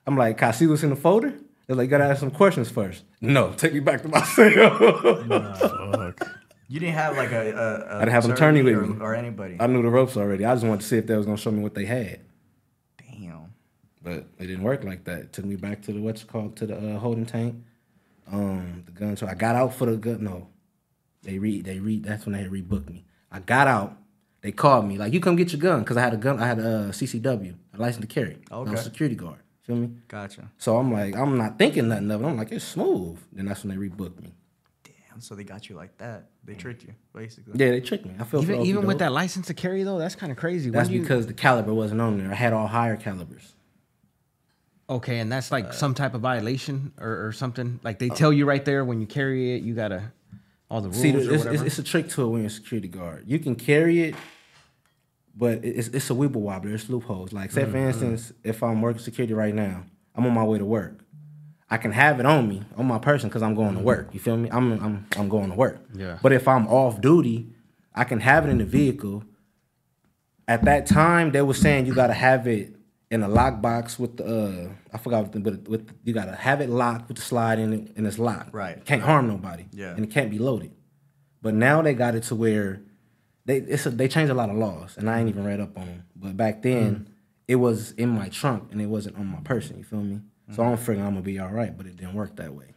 [0.06, 1.34] I'm like, can I see what's in the folder?
[1.66, 3.06] They're like, you gotta ask some questions first.
[3.22, 6.14] No, take me back to my cell.
[6.70, 9.00] You didn't have like a, a, a I didn't have an attorney with or, me.
[9.00, 9.56] or anybody.
[9.58, 10.44] I knew the ropes already.
[10.44, 12.20] I just wanted to see if they was gonna show me what they had.
[12.98, 13.54] Damn.
[14.04, 15.20] But it didn't work like that.
[15.20, 17.64] It took me back to the what's it called to the uh, holding tank.
[18.30, 19.16] Um, the gun.
[19.16, 20.26] So I got out for the gun.
[20.26, 20.50] No,
[21.24, 21.66] they read.
[21.66, 22.04] They read.
[22.04, 23.06] That's when they rebooked me.
[23.32, 23.98] I got out.
[24.42, 26.40] They called me like, "You come get your gun," because I had a gun.
[26.40, 28.36] I had a uh, CCW, a license to carry.
[28.52, 28.70] Okay.
[28.70, 29.40] I was a security guard.
[29.64, 29.90] Feel me?
[30.08, 30.50] Gotcha.
[30.58, 32.26] So I'm like, I'm not thinking nothing of it.
[32.26, 33.20] I'm like, it's smooth.
[33.34, 34.32] Then that's when they rebooked me.
[34.84, 35.20] Damn.
[35.20, 36.30] So they got you like that.
[36.46, 37.54] They tricked you, basically.
[37.58, 38.14] Yeah, they tricked me.
[38.18, 40.70] I feel Even even with that license to carry though, that's kind of crazy.
[40.70, 42.32] When That's you- because the caliber wasn't on there.
[42.32, 43.56] I had all higher calibers.
[44.90, 47.80] okay, and that's Uh, like some type of violation or, or something.
[47.84, 50.14] Like they tell you right there when you carry it, you gotta
[50.70, 52.88] all the rules See, it's, it's, it's a trick to it when you're a security
[52.88, 53.24] guard.
[53.28, 54.16] You can carry it,
[55.36, 56.74] but it's, it's a weeble wobbler.
[56.74, 57.32] It's loopholes.
[57.34, 57.72] Like, say, Mm-hmm.
[57.72, 59.84] for instance, if I'm working security right now,
[60.16, 61.00] I'm on my way to work.
[61.70, 64.10] I can have it on me, on my person, because I'm going to work.
[64.14, 64.50] You feel me?
[64.52, 65.80] I'm, I'm, I'm going to work.
[65.94, 66.18] Yeah.
[66.22, 67.50] But if I'm off duty,
[67.94, 69.24] I can have it in the vehicle.
[70.48, 72.77] At that time, they were saying you got to have it
[73.10, 76.26] in a lock box with the, uh, I forgot, what the, but with you got
[76.26, 78.54] to have it locked with the slide in it, and it's locked.
[78.54, 78.84] Right.
[78.86, 79.66] Can't harm nobody.
[79.72, 79.92] Yeah.
[79.92, 80.74] And it can't be loaded.
[81.42, 82.82] But now they got it to where
[83.46, 85.78] they it's a, they changed a lot of laws, and I ain't even read up
[85.78, 86.04] on them.
[86.16, 87.08] But back then,
[87.48, 89.78] it was in my trunk and it wasn't on my person.
[89.78, 90.20] You feel me?
[90.54, 92.74] So I'm figuring I'm gonna be all right, but it didn't work that way.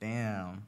[0.00, 0.64] Damn.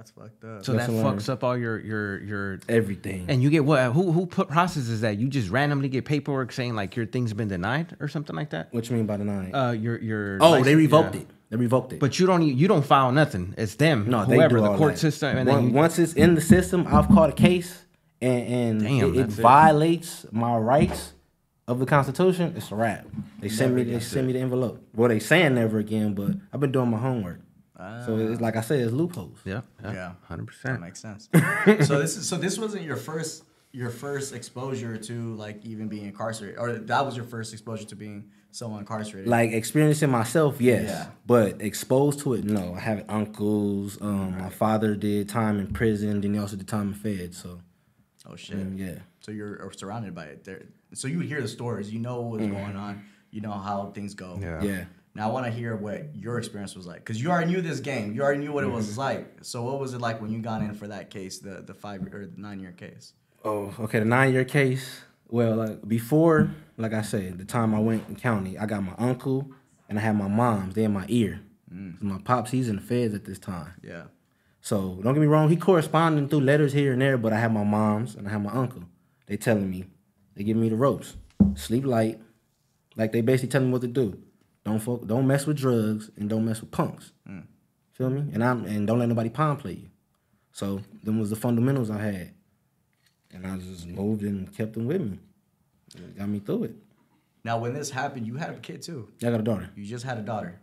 [0.00, 0.64] That's fucked up.
[0.64, 2.60] so that Lesson fucks up all your your your.
[2.70, 3.26] Everything.
[3.28, 3.92] And you get what?
[3.92, 5.18] Who who put processes that?
[5.18, 8.72] You just randomly get paperwork saying like your thing's been denied or something like that.
[8.72, 9.50] what you mean by denied?
[9.54, 10.38] Uh, your your.
[10.40, 11.20] oh, license- they revoked yeah.
[11.20, 11.26] it.
[11.50, 12.00] They revoked it.
[12.00, 13.54] But you don't e- you don't file nothing.
[13.58, 14.08] It's them.
[14.08, 15.00] no, they whoever do the all court that.
[15.00, 15.36] system.
[15.36, 17.84] And Once- then you, once it's in the system, I've caught a case,
[18.22, 19.42] and, and Damn, it, it that's it.
[19.42, 21.12] violates my rights
[21.68, 22.54] of the Constitution.
[22.56, 23.06] It's a wrap.
[23.40, 23.82] They send me.
[23.82, 24.82] They gets send me the envelope.
[24.94, 27.40] Well, they saying never again, but I've been doing my homework.
[28.06, 29.38] So it's like I said, it's loopholes.
[29.44, 29.92] yeah, Yeah.
[29.92, 30.80] yeah, hundred That percent.
[30.80, 31.28] makes sense.
[31.88, 36.04] so this is so this wasn't your first your first exposure to like even being
[36.06, 39.28] incarcerated, or that was your first exposure to being someone incarcerated.
[39.28, 40.88] Like experiencing myself, yes.
[40.90, 41.06] Yeah.
[41.24, 42.74] But exposed to it, no.
[42.74, 43.96] I have uncles.
[44.00, 47.32] Um, my father did time in prison, then he also did time in Fed.
[47.34, 47.60] So
[48.26, 48.56] oh shit.
[48.56, 48.98] mm, yeah.
[49.20, 50.44] So you're surrounded by it.
[50.44, 50.62] There.
[50.94, 51.92] So you would hear the stories.
[51.92, 53.04] You know what's going on.
[53.30, 54.36] You know how things go.
[54.42, 54.60] Yeah.
[54.62, 54.84] Yeah.
[55.14, 57.80] Now I want to hear what your experience was like, because you already knew this
[57.80, 58.14] game.
[58.14, 59.00] You already knew what it was Mm-hmm.
[59.00, 59.38] like.
[59.42, 62.02] So what was it like when you got in for that case, the the five
[62.14, 63.12] or the nine year case?
[63.44, 63.98] Oh, okay.
[63.98, 65.02] The nine year case.
[65.28, 68.94] Well, like before, like I said, the time I went in county, I got my
[68.98, 69.50] uncle
[69.88, 70.74] and I had my mom's.
[70.74, 71.40] They in my ear.
[71.68, 73.74] 'Cause My pops, he's in the feds at this time.
[73.82, 74.04] Yeah.
[74.60, 77.52] So don't get me wrong, he corresponding through letters here and there, but I have
[77.52, 78.82] my mom's and I have my uncle.
[79.26, 79.84] They telling me,
[80.34, 81.16] they giving me the ropes.
[81.54, 82.20] Sleep light.
[82.96, 84.18] Like they basically telling me what to do.
[84.64, 87.12] Don't fuck, don't mess with drugs and don't mess with punks.
[87.92, 88.30] Feel me?
[88.32, 89.88] And I'm and don't let nobody palm play you.
[90.52, 92.34] So them was the fundamentals I had.
[93.32, 95.18] And I just moved and kept them with me.
[95.94, 96.74] It got me through it.
[97.44, 99.08] Now when this happened, you had a kid too.
[99.22, 99.70] I got a daughter.
[99.76, 100.60] You just had a daughter.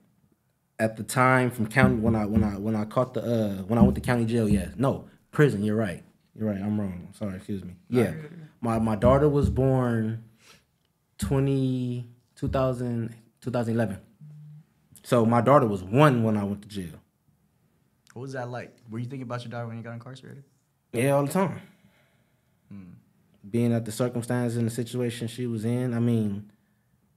[0.79, 3.79] at the time from county when I when I when I caught the uh when
[3.79, 4.73] I went to county jail, yes.
[4.77, 6.03] No, prison, you're right.
[6.35, 6.61] You're right.
[6.61, 7.09] I'm wrong.
[7.17, 7.73] Sorry, excuse me.
[7.89, 8.13] Yeah.
[8.61, 10.23] My my daughter was born
[11.17, 13.15] 20 2000
[13.47, 13.97] 2011.
[15.03, 16.99] So my daughter was 1 when I went to jail.
[18.13, 18.75] What was that like?
[18.89, 20.43] Were you thinking about your daughter when you got incarcerated?
[20.91, 21.61] Yeah, all the time.
[22.69, 22.91] Hmm.
[23.49, 26.51] Being at the circumstances and the situation she was in, I mean,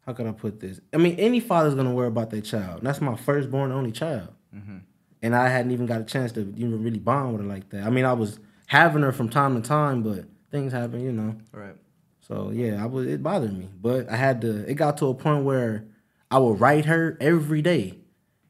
[0.07, 0.81] how could I put this?
[0.93, 2.79] I mean, any father's gonna worry about their child.
[2.79, 4.79] And that's my firstborn, only child, mm-hmm.
[5.23, 7.85] and I hadn't even got a chance to even really bond with her like that.
[7.85, 11.37] I mean, I was having her from time to time, but things happen, you know.
[11.53, 11.77] All right.
[12.21, 13.09] So yeah, I was.
[13.09, 14.71] It bothered me, but I had to.
[14.71, 15.87] It got to a point where
[16.31, 17.99] I would write her every day,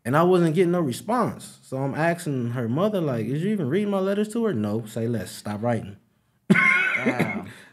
[0.05, 1.59] and I wasn't getting no response.
[1.63, 4.85] So I'm asking her mother, like, "Is you even reading my letters to her?" No.
[4.87, 5.31] Say less.
[5.31, 5.97] Stop writing.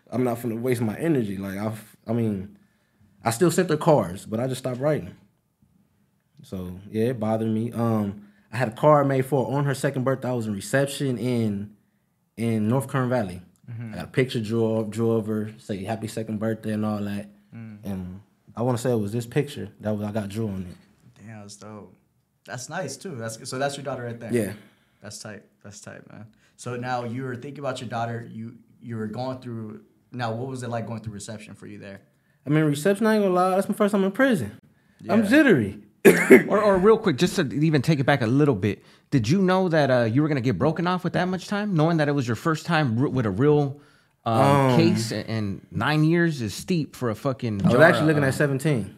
[0.10, 1.38] I'm not gonna waste my energy.
[1.38, 1.74] Like I,
[2.08, 2.58] I mean,
[3.24, 5.16] I still sent her cards, but I just stopped writing.
[6.44, 7.72] So yeah, it bothered me.
[7.72, 10.30] Um, I had a card made for her on her second birthday.
[10.30, 11.76] I was in reception in
[12.38, 13.42] in North Kern Valley.
[13.92, 17.30] I got a picture drew drew over, say happy second birthday and all that.
[17.84, 18.22] And
[18.58, 21.22] I want to say it was this picture that was I got drew on it.
[21.24, 21.96] Damn, that's dope.
[22.46, 23.16] That's nice too.
[23.16, 23.60] That's so.
[23.60, 24.34] That's your daughter right there.
[24.34, 24.54] Yeah.
[25.02, 25.44] That's tight.
[25.64, 26.26] That's tight, man.
[26.56, 28.28] So now you were thinking about your daughter.
[28.30, 29.82] You you were going through.
[30.12, 32.02] Now, what was it like going through reception for you there?
[32.46, 33.06] I mean, reception.
[33.06, 33.52] I ain't gonna lie.
[33.52, 34.58] That's my first time in prison.
[35.08, 35.30] I'm Yeah.
[35.30, 35.84] jittery.
[36.48, 39.42] or, or real quick, just to even take it back a little bit, did you
[39.42, 42.08] know that uh, you were gonna get broken off with that much time, knowing that
[42.08, 43.82] it was your first time with a real
[44.32, 47.66] um, case, and, nine years is steep for a fucking.
[47.66, 48.98] I was actually looking at 17.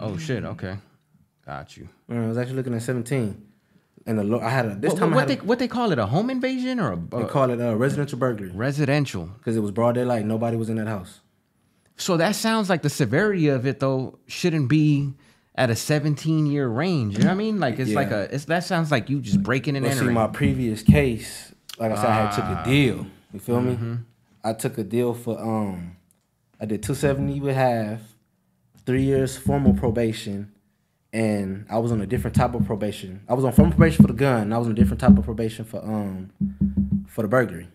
[0.00, 0.44] Oh shit!
[0.44, 0.76] Okay,
[1.46, 1.88] got you.
[2.10, 3.48] Uh, I was actually looking at 17.
[4.04, 5.68] And the I had a this What, time what I had they a, what they
[5.68, 5.98] call it?
[6.00, 9.26] A home invasion or a they uh, call it a residential burglary residential?
[9.38, 10.24] because it was broad daylight.
[10.26, 11.20] Nobody was in that house.
[11.96, 15.14] So that sounds like the severity of it though shouldn't be
[15.54, 17.12] at a 17 year range.
[17.16, 17.60] You know what I mean?
[17.60, 20.26] Like it's like a it's, that sounds like you just breaking and But see, my
[20.26, 22.62] previous case, like I said, I had took Ah.
[22.62, 23.06] a deal.
[23.32, 23.92] You feel Mm-hmm.
[23.92, 23.98] me?
[24.44, 25.96] I took a deal for um,
[26.60, 28.00] I did two seventy with half,
[28.86, 30.52] three years formal probation,
[31.12, 33.22] and I was on a different type of probation.
[33.28, 34.42] I was on formal probation for the gun.
[34.42, 36.30] And I was on a different type of probation for um,
[37.08, 37.68] for the burglary,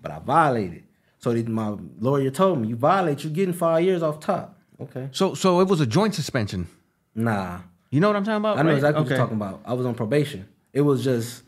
[0.00, 0.84] but I violated.
[1.18, 4.58] So my lawyer told me, you violate, you're getting five years off top.
[4.80, 5.08] Okay.
[5.12, 6.66] so so it was a joint suspension.
[7.14, 7.60] Nah,
[7.90, 8.58] You know what I'm talking about?
[8.58, 8.76] I know right?
[8.76, 9.60] exactly what you're talking about.
[9.64, 10.48] I was on probation.
[10.72, 11.42] It was just,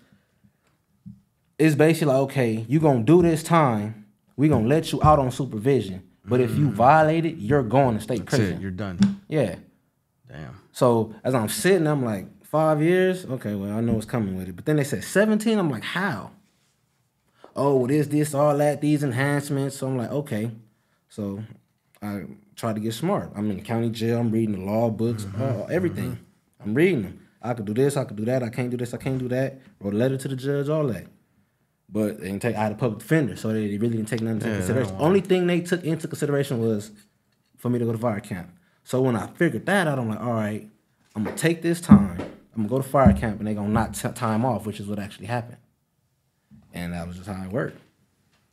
[1.59, 4.04] it's basically like, okay, you're gonna do this time.
[4.37, 6.03] We gonna let you out on supervision.
[6.27, 6.75] But if you mm-hmm.
[6.75, 8.20] violate it, you're going to state.
[8.20, 8.57] That's prison.
[8.57, 8.62] it.
[8.62, 9.20] You're done.
[9.29, 9.57] yeah.
[10.27, 10.59] Damn.
[10.73, 13.27] So as I'm sitting, I'm like, five years?
[13.27, 14.57] Okay, well, I know what's coming with it.
[14.57, 15.59] But then they said 17.
[15.59, 16.31] I'm like, how?
[17.57, 19.77] Oh, well, this, this, all that, these enhancements.
[19.77, 20.51] So I'm like, okay.
[21.09, 21.42] So
[22.01, 22.23] I
[22.57, 23.33] tried to get smart.
[23.35, 24.18] I'm in the county jail.
[24.18, 25.42] I'm reading the law books, mm-hmm.
[25.42, 26.12] all, everything.
[26.12, 26.62] Mm-hmm.
[26.62, 27.20] I'm reading them.
[27.42, 28.42] I could do this, I could do that.
[28.42, 29.61] I can't do this, I can't do that.
[29.79, 31.07] Wrote a letter to the judge, all that.
[31.90, 32.57] But they didn't take.
[32.57, 34.97] I had a public defender, so they really didn't take nothing into Yeah, consideration.
[34.99, 36.90] Only thing they took into consideration was
[37.59, 38.51] for me to go to fire camp.
[38.85, 40.68] So when I figured that out, I'm like, all right,
[41.14, 42.18] I'm gonna take this time.
[42.57, 44.87] I'm gonna go to fire camp, and they're gonna knock t- time off, which is
[44.87, 45.59] what actually happened.
[46.73, 47.81] And that was just how it worked.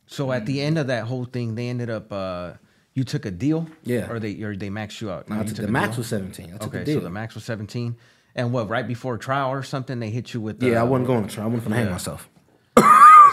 [0.06, 2.12] So at the end of that whole thing, they ended up.
[2.12, 2.52] uh
[2.94, 3.66] You took a deal.
[3.82, 4.10] Yeah.
[4.10, 5.28] Or they or they maxed you out.
[5.28, 5.98] Now, I took- took the max deal?
[5.98, 6.46] was 17.
[6.54, 6.98] I took Okay, a deal.
[6.98, 7.96] so the max was 17.
[8.34, 8.68] And what?
[8.68, 10.60] Right before trial or something, they hit you with.
[10.60, 11.44] The, yeah, I wasn't going to try.
[11.44, 12.28] I wasn't gonna hang myself.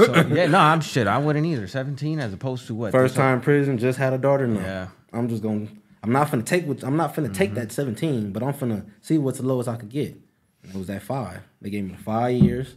[0.06, 1.08] So, yeah, no, I'm shit.
[1.08, 1.68] I wouldn't either.
[1.68, 2.92] 17 as opposed to what?
[2.92, 4.48] First time prison, just had a daughter.
[4.48, 4.88] No, Yeah.
[5.14, 5.68] I'm just gonna.
[6.02, 6.66] I'm not finna take.
[6.66, 7.60] What, I'm not finna take Mm-hmm.
[7.60, 10.16] that 17, but I'm finna see what's the lowest I could get.
[10.64, 11.42] And it was at five.
[11.62, 12.76] They gave me five years.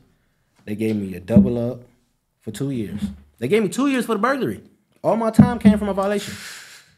[0.65, 1.83] They gave me a double up
[2.41, 3.01] for two years.
[3.39, 4.63] They gave me two years for the burglary.
[5.03, 6.35] All my time came from a violation.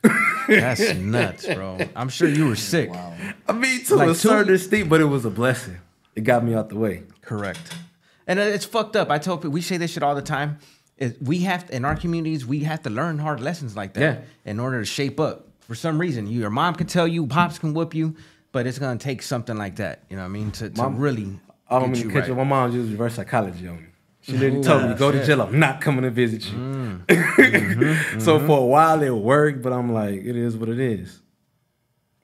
[0.48, 1.78] That's nuts, bro.
[1.96, 2.90] I'm sure you were sick.
[2.90, 3.14] Wow.
[3.48, 5.78] I mean, to Like a certain extent, but it was a blessing.
[6.14, 7.02] It got me out the way.
[7.22, 7.60] Correct.
[8.26, 9.10] And it's fucked up.
[9.10, 10.58] I tell people we say this shit all the time.
[11.20, 14.50] We have in our communities we have to learn hard lessons like that Yeah.
[14.50, 15.48] in order to shape up.
[15.60, 18.14] For some reason, you, your mom can tell you, pops can whoop you,
[18.52, 20.04] but it's gonna take something like that.
[20.08, 20.50] You know what I mean?
[20.52, 22.28] To, to Mom- really I don't mean to catch right.
[22.28, 22.34] you.
[22.34, 23.88] My mom used reverse psychology on me.
[24.20, 25.26] She literally told me to go to shit.
[25.26, 25.42] jail.
[25.42, 26.56] I'm not coming to visit you.
[26.56, 28.20] Mm.
[28.22, 31.20] so for a while it worked, but I'm like, it is what it is.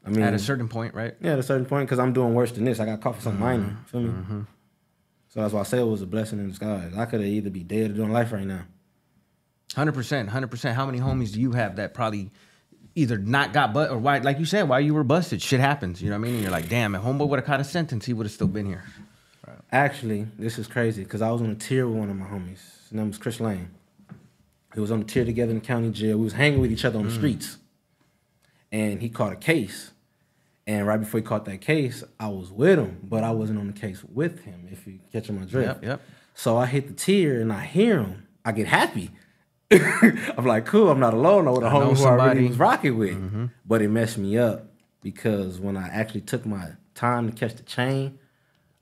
[0.06, 1.14] I mean, At a certain point, right?
[1.20, 2.80] yeah, at a certain point, because I'm doing worse than this.
[2.80, 3.64] I got caught for something minor.
[3.64, 3.84] Mm-hmm.
[3.86, 4.44] Feel me?
[5.30, 6.92] So that's why I say it was a blessing in disguise.
[6.96, 8.62] I could have either be dead or doing life right now.
[9.74, 10.74] Hundred percent, hundred percent.
[10.76, 12.30] How many homies do you have that probably
[12.96, 15.40] either not got but or why, like you said, why you were busted?
[15.40, 16.02] Shit happens.
[16.02, 16.34] You know what I mean?
[16.34, 18.48] And you're like, damn, if homeboy would have caught a sentence, he would have still
[18.48, 18.82] been here.
[19.72, 22.58] Actually, this is crazy because I was on a tier with one of my homies.
[22.82, 23.70] His name was Chris Lane.
[24.74, 26.18] He was on the tier together in the county jail.
[26.18, 27.08] We was hanging with each other on Mm.
[27.08, 27.58] the streets.
[28.72, 29.92] And he caught a case.
[30.70, 33.66] And right before he caught that case, I was with him, but I wasn't on
[33.66, 35.82] the case with him, if you catch my drift.
[35.82, 36.00] Yep, yep.
[36.34, 38.28] So I hit the tier and I hear him.
[38.44, 39.10] I get happy.
[39.72, 41.48] I'm like, cool, I'm not alone.
[41.48, 43.50] I'm with a I homie who I really was rocking with.
[43.66, 44.66] But it messed me up
[45.02, 48.20] because when I actually took my time to catch the chain,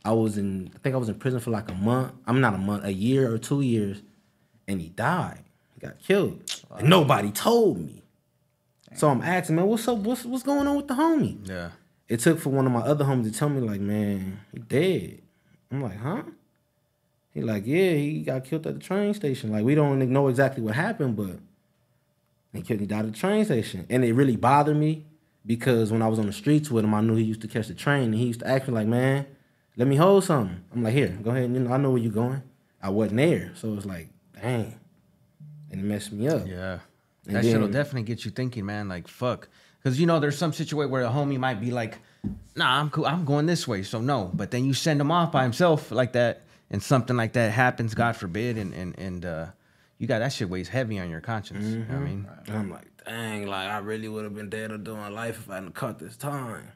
[0.05, 2.13] I was in, I think I was in prison for like a month.
[2.27, 4.03] I'm not a month, a year or two years,
[4.67, 5.43] and he died.
[5.73, 6.43] He got killed.
[6.77, 8.03] And nobody told me.
[8.95, 9.99] So I'm asking, man, what's up?
[9.99, 11.49] What's what's going on with the homie?
[11.49, 11.71] Yeah.
[12.09, 15.23] It took for one of my other homies to tell me, like, man, he dead.
[15.71, 16.23] I'm like, huh?
[17.35, 19.53] He like, yeah, he got killed at the train station.
[19.53, 21.39] Like, we don't know exactly what happened, but
[22.53, 23.87] he killed, he died at the train station.
[23.91, 25.05] And it really bothered me
[25.45, 27.69] because when I was on the streets with him, I knew he used to catch
[27.69, 29.27] the train, and he used to ask me like, man,
[29.77, 30.65] let me hold something.
[30.75, 31.53] I'm like, here, go ahead.
[31.53, 32.43] You know, I know where you're going.
[32.83, 34.09] I wasn't there, so it's like,
[34.41, 34.75] dang,
[35.71, 36.47] and it messed me up.
[36.47, 36.79] Yeah.
[37.27, 38.89] And That shit'll definitely get you thinking, man.
[38.89, 39.49] Like, fuck.
[39.83, 41.99] Because, you know, there's some situation where a homie might be like,
[42.57, 43.07] nah, I'm cool.
[43.07, 43.83] I'm going this way.
[43.83, 44.31] So, no.
[44.35, 47.95] But then you send him off by himself like that, and something like that happens,
[47.95, 49.47] God forbid, and, and, and uh,
[49.99, 51.65] you got that shit weighs heavy on your conscience.
[51.67, 54.51] You know what I mean, And I'm like, dang, like I really would have been
[54.51, 56.73] dead or doing life if I hadn't caught this time.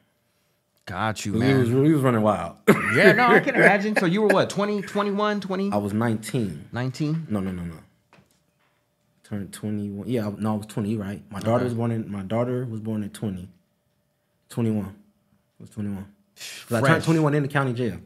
[0.85, 1.81] got you, We was, man.
[1.83, 2.55] we was running wild.
[2.95, 3.95] yeah, no, I can imagine.
[3.97, 6.69] So you were what, 20, 21, 20, I was 19.
[6.71, 7.27] 19?
[7.29, 7.75] No, no, no, no.
[9.33, 10.07] Turned 21.
[10.07, 11.23] Yeah, no, I was 20, right.
[11.31, 13.49] My daughter was born in my daughter was born at 20.
[14.49, 14.85] 21.
[14.85, 14.89] I
[15.59, 16.05] was 21.
[16.35, 17.97] 'Cause I turned 21 in the county jail.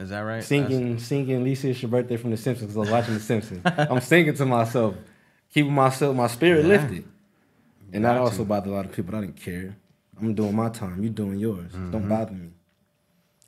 [0.00, 0.42] Is that right?
[0.42, 3.62] Singing, singing Lisa, it's your birthday from The Simpsons because I was watching The Simpsons.
[3.64, 4.96] I'm singing to myself,
[5.52, 6.68] keeping myself, my spirit Yeah.
[6.72, 7.04] lifted.
[7.92, 8.44] And that also you.
[8.46, 9.12] bothered a lot of people.
[9.12, 9.76] but I didn't care.
[10.20, 11.02] I'm doing my time.
[11.04, 11.70] You doing yours.
[11.72, 11.90] Mm-hmm.
[11.92, 12.50] Don't bother me.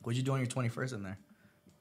[0.03, 1.19] What'd you do on your 21st in there?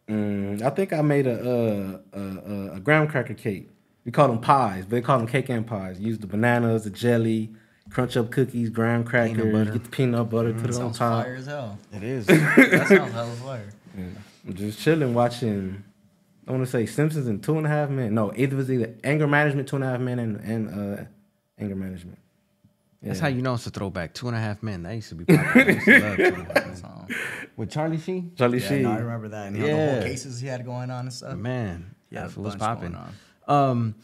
[0.09, 3.69] Mm, I think I made a, uh, a, a a graham cracker cake.
[4.05, 5.99] We call them pies, but they call them cake and pies.
[5.99, 7.51] Use the bananas, the jelly,
[7.89, 9.71] crunch up cookies, graham crackers, butter.
[9.71, 11.23] get the peanut butter, put it on Sounds top.
[11.23, 11.77] fire as hell.
[11.91, 12.25] It is.
[12.27, 13.71] That sounds hella fire.
[14.47, 15.83] I'm just chilling, watching.
[16.47, 18.13] I want to say Simpsons and Two and a Half Men.
[18.13, 21.03] No, either was either Anger Management, Two and a Half Men, and and uh,
[21.57, 22.19] Anger Management.
[23.01, 24.13] That's how you know it's a throwback.
[24.15, 24.81] Two and a half men.
[24.81, 25.71] That used to be popular.
[25.73, 26.75] Used to love Two and a Half Men.
[26.75, 27.15] So,
[27.55, 28.31] With Charlie Sheen?
[28.35, 28.81] Charlie yeah, Sheen.
[28.81, 29.47] no, I remember that.
[29.47, 31.37] And you know, the whole cases he had going on and stuff.
[31.37, 32.97] Man, Yeah, that a fool was bunch popping.
[33.47, 33.95] Um,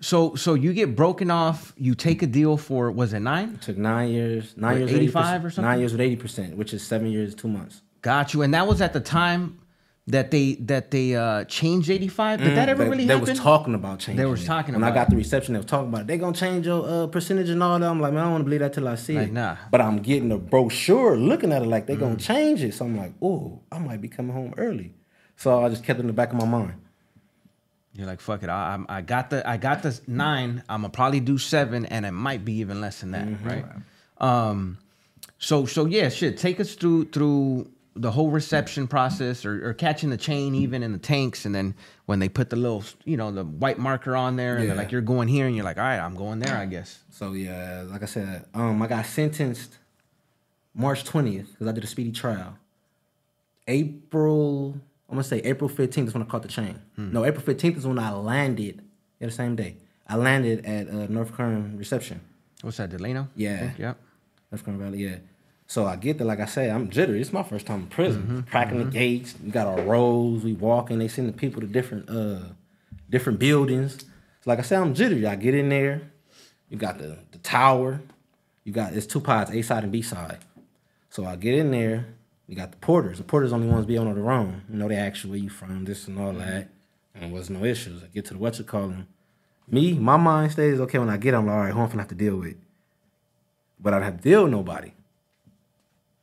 [0.00, 1.72] so so you get broken off.
[1.76, 3.58] You take a deal for was it nine?
[3.58, 5.62] Took nine years, nine years, 85 80%, or something?
[5.70, 7.82] Nine years with eighty percent, which is seven years, two months.
[8.02, 8.42] Got you.
[8.42, 9.58] And that was at the time
[10.06, 12.42] that they that they uh changed eighty five.
[12.42, 13.28] Did that ever Mm, they, really they happen?
[13.28, 14.16] was talking about changing.
[14.16, 14.46] They was it.
[14.46, 15.10] talking when about I got it.
[15.10, 15.52] the reception.
[15.52, 16.06] They was talking about it.
[16.06, 17.86] they gonna change your uh, percentage and all that.
[17.86, 19.32] I'm like, man, I don't want to believe that till I see Like, it.
[19.34, 19.56] nah.
[19.70, 22.20] But I'm getting a brochure, looking at it like they gonna Mm.
[22.20, 22.72] change it.
[22.72, 24.94] So I'm like, oh, I might be coming home early.
[25.36, 26.74] So I just kept it in the back of my mind.
[28.00, 28.48] You're like fuck it.
[28.48, 30.62] I, I'm- I got the I got the nine.
[30.70, 33.46] I'm gonna probably do seven, and it might be even less than that, Mm-hmm.
[33.46, 33.64] right?
[34.18, 34.78] Um,
[35.38, 36.38] so so yeah, shit.
[36.38, 40.92] Take us through through the whole reception process, or, or catching the chain even in
[40.92, 41.74] the tanks, and then
[42.06, 44.80] when they put the little you know the white marker on there, and they're Yeah.
[44.80, 47.00] like you're going here, and you're like all right, I'm going there, I guess.
[47.10, 49.76] So yeah, like I said, um, I got sentenced
[50.74, 52.56] March 20th because I did a speedy trial.
[53.68, 56.78] April, I'm gonna say April 15th is when I caught the chain.
[56.96, 58.80] No, April 15th is when I landed.
[59.18, 59.76] Yeah, the same day.
[60.06, 62.20] I landed at uh, North Kern reception.
[62.62, 63.28] What's that, Delano?
[63.34, 63.72] Yeah.
[63.78, 63.98] Yep.
[64.52, 65.16] North Kern Valley, yeah.
[65.66, 67.20] So I get there, like I said, I'm jittery.
[67.20, 68.44] It's my first time in prison.
[68.50, 69.34] Cracking the gates.
[69.42, 70.42] We got our rows.
[70.42, 70.98] We walking.
[70.98, 72.40] They send the people to different uh
[73.08, 73.98] different buildings.
[74.42, 75.26] So like I said, I'm jittery.
[75.26, 76.02] I get in there.
[76.68, 78.00] You got the the tower.
[78.64, 80.38] You got it's two pods, A side and B side.
[81.08, 82.06] So I get in there.
[82.50, 83.18] You got the porters.
[83.18, 84.62] The porters only ones be on the room.
[84.68, 86.68] You know, they ask you where you from, this and all that.
[87.14, 88.02] And was no issues.
[88.02, 89.06] I get to the what you call them.
[89.68, 91.32] Me, my mind stays okay when I get.
[91.32, 92.56] I'm like, all right, who I'm gonna have to deal with.
[93.78, 94.92] But I don't have to deal with nobody.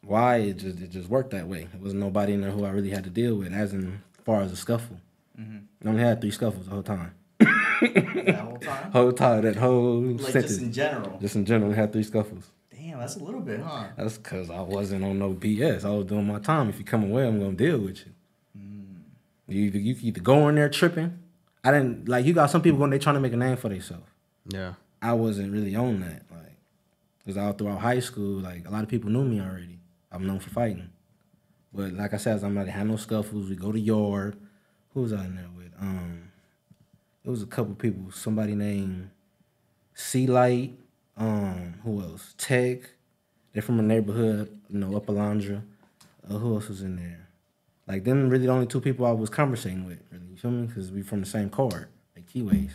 [0.02, 0.38] Why?
[0.38, 1.70] It just it just worked that way.
[1.74, 4.42] It was nobody in there who I really had to deal with, as in far
[4.42, 5.00] as a scuffle.
[5.40, 5.58] Mm-hmm.
[5.86, 7.13] I only had three scuffles the whole time.
[7.40, 8.92] That whole time?
[8.92, 10.48] Whole time, that whole Like sentence.
[10.48, 11.18] just in general.
[11.22, 12.52] Just in general, I had three scuffles.
[12.98, 13.90] Damn, that's a little bit, huh?
[13.96, 15.86] That's because I wasn't on no BS.
[15.86, 16.68] I was doing my time.
[16.68, 18.12] If you come away, I'm gonna deal with you.
[19.48, 21.20] You either you can either go in there tripping.
[21.64, 23.70] I didn't like you got some people going they trying to make a name for
[23.70, 24.10] themselves.
[24.48, 24.74] Yeah.
[25.00, 26.24] I wasn't really on that.
[26.32, 26.58] Like,
[27.24, 29.78] cause all throughout high school, like a lot of people knew me already.
[30.12, 30.90] I'm known for fighting.
[31.72, 33.48] But like I said, I'm not had no scuffles.
[33.48, 34.38] We go to yard.
[34.96, 35.72] Who was I in there with?
[35.80, 36.32] Um,
[37.24, 38.12] it was a couple people.
[38.12, 39.12] Somebody named
[39.94, 40.74] Sea Light.
[41.17, 42.36] Um, who else?
[42.38, 42.80] Tech.
[43.53, 45.63] They're from a neighborhood, you know, up Alondra.
[46.30, 47.27] Uh, who else was in there?
[47.88, 49.99] Like them, really the only two people I was conversating with.
[50.12, 50.67] Really, you feel me?
[50.67, 52.71] Because we from the same card, like Keyways.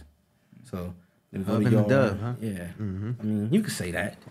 [0.65, 0.95] So
[1.31, 2.33] then go Up in the dove, huh?
[2.41, 2.69] Yeah.
[2.79, 4.17] I mean, you could say that.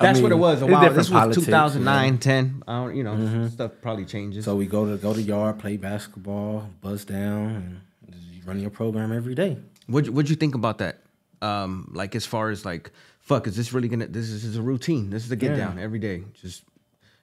[0.00, 0.62] That's what it was.
[0.62, 0.88] A while.
[0.88, 2.62] This was politics, 2009, 10.
[2.66, 4.44] I don't, you know, stuff probably changes.
[4.44, 9.12] So we go to go to yard, play basketball, buzz down, and run your program
[9.12, 9.58] every day.
[9.86, 11.00] What'd, what'd you think about that?
[11.44, 14.06] Um, like as far as like, fuck, is this really gonna?
[14.06, 15.10] This is, this is a routine.
[15.10, 15.56] This is a get Yeah.
[15.64, 16.24] down every day.
[16.40, 16.62] Just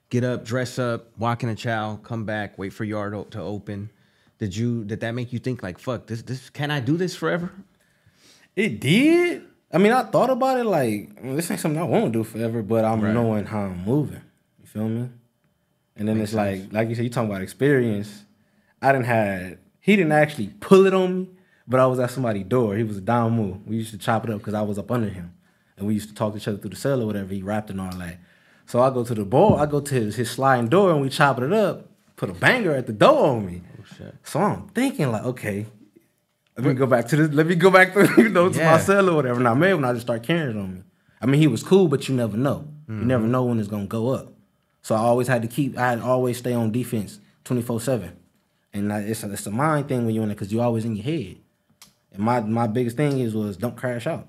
[0.09, 3.89] get up, dress up, walk in a chow, come back, wait for yard to open.
[4.37, 4.83] Did you?
[4.83, 6.21] Did that make you think like, fuck, this?
[6.21, 7.51] This can I do this forever?
[8.55, 9.43] It did.
[9.73, 12.61] I mean, I thought about it like this ain't something I want to do forever,
[12.61, 13.13] but I'm Right.
[13.13, 14.21] knowing how I'm moving.
[14.59, 15.09] You feel me?
[15.95, 18.25] And then it's like, like you said, you talking about experience.
[18.81, 21.29] I didn't had he didn't actually pull it on me,
[21.67, 22.75] but I was at somebody's door.
[22.75, 23.65] He was a down move.
[23.67, 25.33] We used to chop it up because I was up under him,
[25.77, 27.33] and we used to talk to each other through the cell or whatever.
[27.33, 28.17] He rapped and all that.
[28.65, 29.57] So I go to the ball.
[29.57, 31.87] I go to his, his sliding door, and we chop it up.
[32.15, 33.61] Put a banger at the door on me.
[33.97, 34.15] shit.
[34.23, 35.65] So I'm thinking like, okay,
[36.57, 37.31] let me go back to this.
[37.33, 38.71] Let me go back to you know to Yeah.
[38.71, 39.39] my cell or whatever.
[39.39, 40.81] Now, man, when I just start carrying it on me.
[41.21, 42.67] I mean, he was cool, but you never know.
[42.87, 43.31] You never Mm-hmm.
[43.31, 44.33] know when it's gonna go up.
[44.81, 45.77] So I always had to keep.
[45.77, 48.17] I had to always stay on defense, twenty four seven,
[48.73, 50.83] and I- it's a, it's a mind thing when you're in it because you're always
[50.85, 51.37] in your head.
[52.11, 54.27] And my my biggest thing is was don't crash out.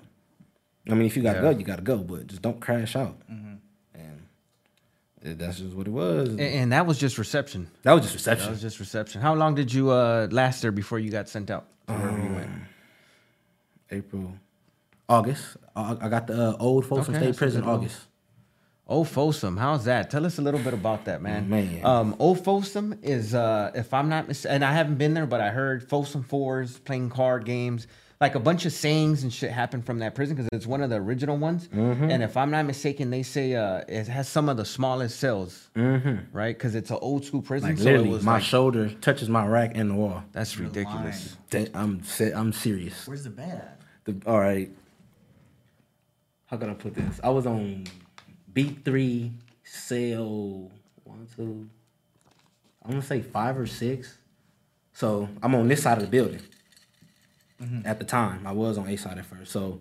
[0.88, 1.53] I mean, if you gotta Yeah.
[1.53, 3.16] go, you gotta go, but just don't crash out.
[3.31, 3.49] Mm-hmm.
[5.25, 6.31] And that's just what it was.
[6.31, 7.71] And, and that was just reception.
[7.85, 8.47] that was just reception.
[8.47, 9.21] That was just reception.
[9.21, 12.35] How long did you uh, last there before you got sent out to wherever you
[12.35, 12.51] went?
[13.92, 14.35] April,
[15.09, 15.57] August.
[15.77, 18.01] I, I got the uh, old Folsom Okay, State Prison good little- August.
[18.92, 20.11] Old Folsom, how's that?
[20.11, 21.48] Tell us a little bit about that, man.
[21.48, 21.81] Man.
[21.83, 25.40] Um, Old Folsom is, uh, if I'm not mistaken, and I haven't been there, but
[25.40, 27.87] I heard Folsom Fours playing card games,
[28.20, 30.90] like a bunch of sayings and shit happened from that prison because it's one of
[30.90, 31.68] the original ones.
[31.68, 32.11] Mm-hmm.
[32.11, 35.70] And if I'm not mistaken, they say uh, it has some of the smallest cells,
[35.74, 36.16] mm-hmm.
[36.37, 36.55] right?
[36.55, 37.70] Because it's an old school prison.
[37.70, 40.22] Like so literally, it was my like, shoulder touches my rack and the wall.
[40.33, 41.38] that's You're ridiculous.
[41.50, 41.64] lying.
[41.64, 42.02] That- I'm
[42.37, 43.09] I'm serious.
[43.09, 43.81] Where's the bed at?
[44.05, 44.70] The, all right.
[46.44, 47.18] How can I put this?
[47.24, 47.87] I was on
[48.52, 49.32] B three
[49.64, 50.70] cell
[51.04, 51.68] one two.
[52.84, 54.18] I'm gonna say five or six.
[54.92, 56.42] So I'm on this side of the building.
[57.60, 57.86] Mm-hmm.
[57.86, 59.52] At the time, I was on A side at first.
[59.52, 59.80] So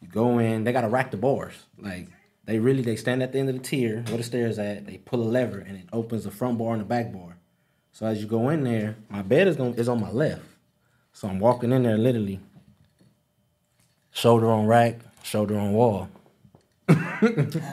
[0.00, 1.54] you go in, they gotta rack the bars.
[1.78, 2.08] Like
[2.46, 4.86] they really they stand at the end of the tier where the stairs at.
[4.86, 7.36] They pull a lever and it opens the front bar and the back bar.
[7.92, 10.42] So as you go in there, my bed is going is on my left.
[11.12, 12.40] So I'm walking in there literally
[14.12, 16.08] shoulder on rack, shoulder on wall.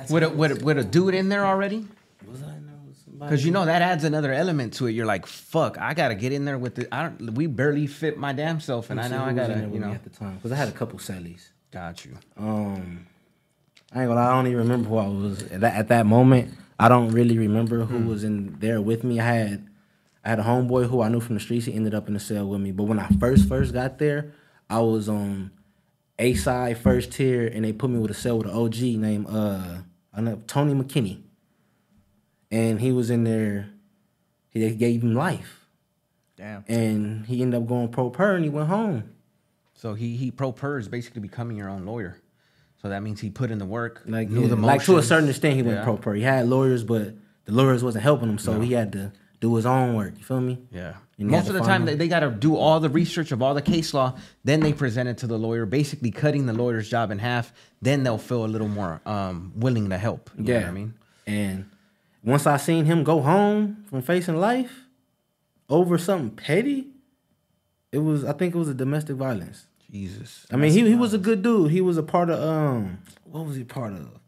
[0.09, 1.85] With a, with, a, with a dude in there already?
[2.29, 3.29] Was I in there with somebody?
[3.29, 4.91] Because you know that adds another element to it.
[4.91, 6.93] You're like, fuck, I gotta get in there with the.
[6.93, 7.33] I don't.
[7.33, 9.73] We barely fit my damn self, and I know I who was in gotta.
[9.73, 11.49] You know, at the time because I had a couple cellies.
[11.71, 12.17] got you.
[12.37, 13.07] Um,
[13.93, 14.15] I ain't gonna.
[14.15, 16.53] lie, I don't even remember who I was at that, at that moment.
[16.79, 19.19] I don't really remember who was in there with me.
[19.19, 19.67] I had
[20.23, 21.65] I had a homeboy who I knew from the streets.
[21.65, 22.71] He ended up in the cell with me.
[22.71, 24.33] But when I first first got there,
[24.69, 25.51] I was on
[26.19, 29.27] A side first tier, and they put me with a cell with an OG named
[29.29, 29.79] uh
[30.13, 31.21] I know Tony McKinney,
[32.51, 33.69] and he was in there.
[34.49, 35.65] He they gave him life,
[36.35, 36.63] Damn.
[36.67, 39.11] and he ended up going pro per, and he went home.
[39.75, 42.19] So he he pro per is basically becoming your own lawyer.
[42.81, 45.29] So that means he put in the work, Like, knew yeah, like to a certain
[45.29, 45.83] extent, he went Yeah.
[45.83, 46.13] pro per.
[46.13, 49.65] He had lawyers, but the lawyers wasn't helping him, so he had to do his
[49.65, 50.13] own work.
[50.17, 50.57] You feel me?
[50.71, 50.95] Yeah.
[51.19, 53.53] And Most of the time, they, they got to do all the research of all
[53.53, 54.15] the case law.
[54.43, 57.53] Then they present it to the lawyer, basically cutting the lawyer's job in half.
[57.81, 60.29] Then they'll feel a little more um, willing to help.
[60.37, 60.93] You know yeah, what I mean?
[61.25, 61.69] And
[62.23, 64.85] once I seen him go home from facing life
[65.69, 66.87] over something petty,
[67.91, 69.65] it was I think it was a domestic violence.
[69.89, 70.45] Jesus.
[70.51, 71.71] I mean, he he was a good dude.
[71.71, 74.19] He was a part of um what was he part of?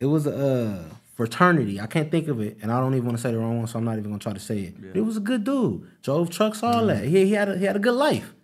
[0.00, 1.80] It was a uh, fraternity.
[1.80, 3.66] I can't think of it, and I don't even want to say the wrong one,
[3.66, 4.74] so I'm not even gonna try to say it.
[4.94, 5.88] It was a good dude.
[6.02, 6.86] Drove trucks, all mm-hmm.
[6.88, 7.04] that.
[7.04, 8.34] He he had a, he had a good life.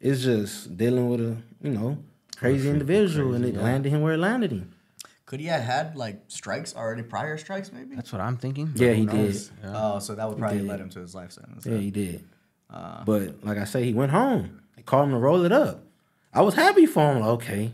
[0.00, 1.98] It's just dealing with a you know
[2.36, 4.72] crazy individual, and it landed him where it landed him.
[5.26, 7.96] Could he have had like strikes already, prior strikes maybe?
[7.96, 8.72] That's what I'm thinking.
[8.74, 9.34] Yeah, Who he did.
[9.62, 9.72] Yeah.
[9.74, 10.68] Oh, so that would probably did.
[10.68, 11.64] led him to his life sentence.
[11.66, 12.24] Yeah, he did.
[12.70, 14.60] Uh, but like I say, he went home.
[14.76, 15.84] They called him to roll it up.
[16.32, 17.20] I was happy for him.
[17.20, 17.72] Like, okay,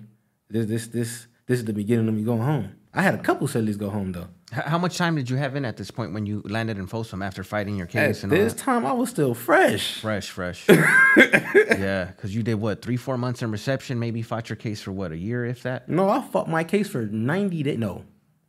[0.49, 2.73] this this this this is the beginning of me going home.
[2.93, 4.27] I had a couple cellies go home though.
[4.53, 7.23] How much time did you have in at this point when you landed in Folsom
[7.23, 10.01] after fighting your At case and all this time, I was still fresh.
[10.01, 10.69] Fresh, fresh.
[10.69, 14.91] yeah, because you did what three, four months in reception, maybe fought your case for
[14.93, 15.89] what a year, if that.
[15.89, 17.79] No, I fought my case for ninety days.
[17.79, 18.05] No,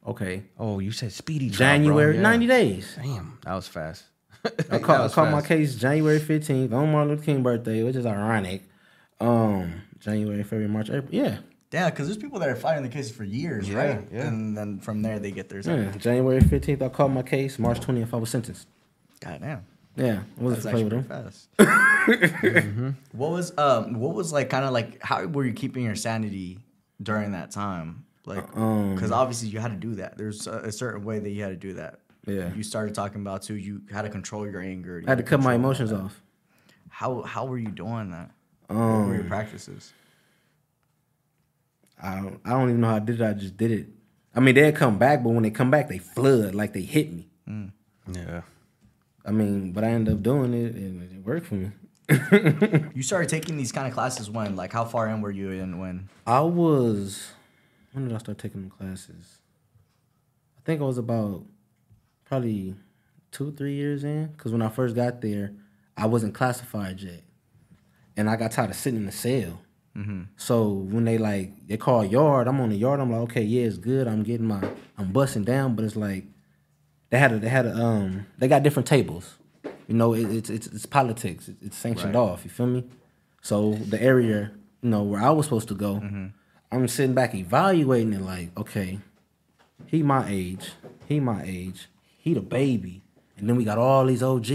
[0.08, 1.78] okay, Oh, you said speedy trial.
[1.78, 2.22] January Yeah.
[2.22, 2.98] ninety days.
[3.02, 4.06] Damn, that was fast.
[4.46, 7.96] I That caught, I caught my case January fifteenth on Martin Luther King birthday, which
[7.96, 8.64] is ironic.
[9.20, 11.10] Um, January, February, March, April.
[11.12, 11.38] Yeah,
[11.72, 14.08] Yeah, because there's people that are fighting the cases for years, Yeah, right?
[14.12, 14.28] yeah.
[14.28, 15.92] And then from there they get their yeah.
[15.98, 17.58] January fifteenth, I caught my case.
[17.60, 18.68] March twentieth, I was sentenced.
[19.22, 19.66] God damn.
[19.96, 22.94] Yeah, I wasn't That's to play actually with pretty him.
[22.96, 22.96] fast.
[23.14, 26.60] What was um what was like kind of like how were you keeping your sanity
[27.02, 28.06] during that time?
[28.26, 30.18] Like Um, because obviously you had to do that.
[30.18, 32.00] There's a, a certain way that you had to do that.
[32.26, 32.54] Yeah.
[32.54, 33.56] You started talking about too.
[33.56, 35.00] You had to control your anger.
[35.00, 36.00] you I had to cut my emotions that.
[36.02, 36.22] off.
[36.90, 38.32] How how were you doing that?
[38.68, 39.94] what Um, were your practices?
[42.02, 43.26] I don't, I don't even know how I did it.
[43.28, 43.88] I just did it.
[44.34, 47.12] I mean, they'd come back, but when they come back, they flood like they hit
[47.12, 47.28] me.
[48.12, 48.42] Yeah.
[49.26, 51.72] I mean, but I ended up doing it, and it worked for me.
[52.96, 54.56] You started taking these kind of classes when?
[54.56, 56.10] Like how far in were you in when?
[56.26, 57.32] I was.
[57.94, 59.40] When did I start taking them classes?
[60.58, 61.46] I think I was about
[62.26, 62.76] probably
[63.32, 64.28] two, three years in.
[64.28, 65.54] Because when I first got there,
[65.96, 67.24] I wasn't classified yet,
[68.18, 69.62] and I got tired of sitting in the cell.
[70.38, 73.00] So when they like they call yard, I'm on the yard.
[73.00, 74.08] I'm like, okay, yeah, it's good.
[74.08, 74.62] I'm getting my,
[74.98, 76.26] I'm busting down, but it's like
[77.10, 79.36] they had a, they had a, um, they got different tables.
[79.88, 81.50] You know, it, it's it's it's politics.
[81.50, 82.22] It's, it's sanctioned Right.
[82.22, 82.44] off.
[82.46, 82.86] You feel me?
[83.42, 86.02] So the area, you know, where I was supposed to go,
[86.72, 88.22] I'm sitting back evaluating it.
[88.22, 89.00] Like, okay,
[89.88, 90.72] he my age,
[91.08, 93.02] he my age, he the baby,
[93.38, 94.50] and then we got all these OGs,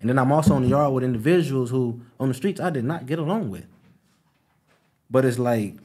[0.00, 2.84] and then I'm also in the yard with individuals who on the streets I did
[2.84, 3.64] not get along with.
[5.10, 5.76] But it's like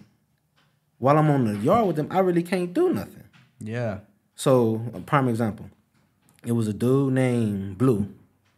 [1.00, 3.24] while I'm on the yard with them, I really can't do nothing.
[3.60, 4.00] Yeah.
[4.36, 5.70] So, a prime example.
[6.46, 8.14] It was a dude named Blue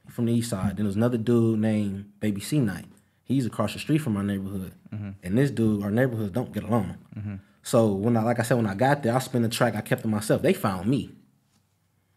[0.09, 0.71] from the east side.
[0.71, 2.85] Then there was another dude named Baby C Night.
[3.23, 4.73] He's across the street from our neighborhood.
[4.93, 5.09] Mm-hmm.
[5.23, 6.97] And this dude, our neighborhoods don't get along.
[7.17, 7.35] Mm-hmm.
[7.63, 9.81] So when I like I said, when I got there, I spent the track, I
[9.81, 10.41] kept to myself.
[10.41, 11.11] They found me.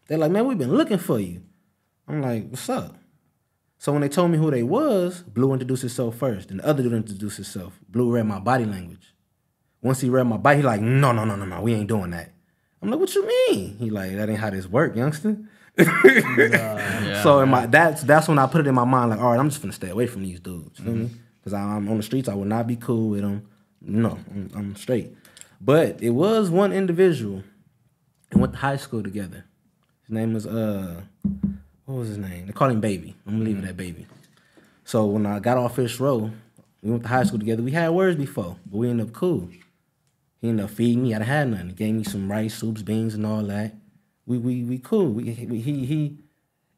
[0.07, 1.41] They're like, man, we've been looking for you.
[2.07, 2.95] I'm like, what's up?
[3.81, 6.51] So when they told me who they was, Blue introduced himself first.
[6.51, 7.79] and the other dude introduced himself.
[7.89, 9.15] Blue read my body language.
[9.81, 12.11] Once he read my body, he like, no, no, no, no, no, we ain't doing
[12.11, 12.29] that.
[12.79, 13.77] I'm like, what you mean?
[13.79, 15.35] He like, that ain't how this work, youngster.
[17.23, 19.39] so in my that's that's when I put it in my mind, like, all right,
[19.39, 20.77] I'm just gonna stay away from these dudes.
[20.77, 21.09] You feel me?
[21.39, 23.47] Because I'm on the streets, I would not be cool with them.
[23.81, 25.11] No, I'm, I'm straight.
[25.59, 27.41] But it was one individual
[28.29, 29.45] and went to high school together.
[30.03, 31.01] His name was uh
[31.91, 32.47] what was his name?
[32.47, 33.15] They call him Baby.
[33.25, 34.07] I'm gonna leave it at Baby.
[34.85, 36.31] So when I got off Fish Row,
[36.81, 37.61] we went to high school together.
[37.61, 39.49] We had words before, but we ended up cool.
[40.39, 41.13] He ended up feeding me.
[41.13, 41.69] I had nothing.
[41.69, 43.75] He gave me some rice, soups, beans, and all that.
[44.25, 45.11] We we we cool.
[45.11, 46.17] We, we he he.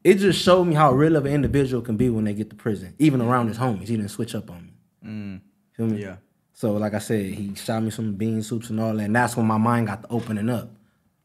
[0.02, 2.56] It just showed me how real of an individual can be when they get to
[2.56, 3.88] prison, even around his homies.
[3.88, 4.72] He didn't switch up on me.
[5.06, 5.40] Mm.
[5.72, 6.02] Feel me?
[6.02, 6.16] Yeah.
[6.52, 9.36] So like I said, he shot me some bean soups and all that, and that's
[9.36, 10.70] when my mind got to opening up.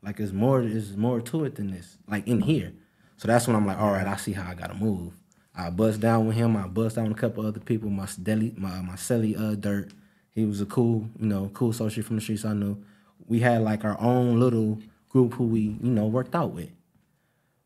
[0.02, 1.98] Like there's more, there's more to it than this.
[2.08, 2.74] Like in here.
[3.20, 5.12] So that's when I'm like, all right, I see how I gotta move.
[5.54, 6.56] I bust down with him.
[6.56, 7.90] I bust down with a couple other people.
[7.90, 9.92] My deli, my my celly, uh, dirt.
[10.30, 12.82] He was a cool, you know, cool associate from the streets I knew.
[13.28, 16.70] We had like our own little group who we, you know, worked out with.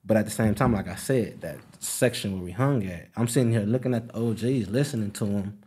[0.04, 3.28] But at the same time, like I said, that section where we hung at, I'm
[3.28, 5.60] sitting here looking at the OGs, listening to them.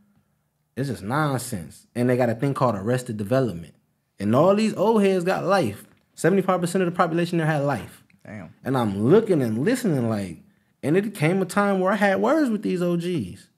[0.74, 1.86] It's just nonsense.
[1.94, 3.74] And they got a thing called arrested development.
[4.18, 5.84] And all these old heads got life.
[6.16, 8.02] 75% of the population there had life.
[8.26, 8.52] Damn.
[8.64, 10.42] And I'm looking and listening like,
[10.82, 13.48] and it came a time where I had words with these OGs.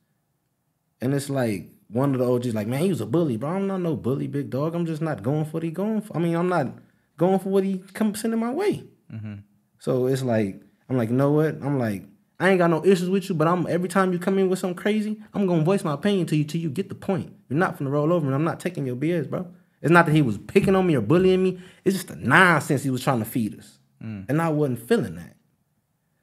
[1.01, 3.51] And it's like, one of the OGs like, man, he was a bully, bro.
[3.51, 4.75] I'm not no bully, big dog.
[4.75, 6.16] I'm just not going for what he going for.
[6.16, 6.69] I mean, I'm not
[7.16, 8.85] going for what he come sending my way.
[9.12, 9.37] Mm-hmm.
[9.79, 11.55] So it's like, I'm like, you know what?
[11.62, 12.05] I'm like,
[12.41, 14.59] I ain't got no issues with you, but I'm every time you come in with
[14.59, 17.33] something crazy, I'm gonna voice my opinion to you till you get the point.
[17.49, 19.49] You're not finna roll over, and I'm not taking your BS, bro.
[19.83, 21.61] It's not that he was picking on me or bullying me.
[21.85, 25.36] It's just the nonsense he was trying to feed us, and I wasn't feeling that.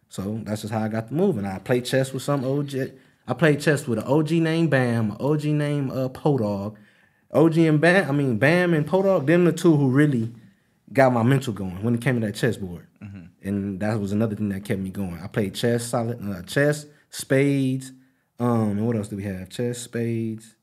[0.09, 1.37] So that's just how I got the move.
[1.37, 2.73] And I played chess with some OG.
[3.27, 6.75] I played chess with an OG named Bam, an OG named uh, Podog.
[7.31, 10.31] OG and Bam, I mean Bam and Podog, them the two who really
[10.93, 12.87] got my mental going when it came to that chessboard.
[13.41, 15.19] And that was another thing that kept me going.
[15.21, 17.91] I played chess, solid uh, chess, spades.
[18.39, 19.49] Um, and what else do we have?
[19.49, 20.55] Chess, spades.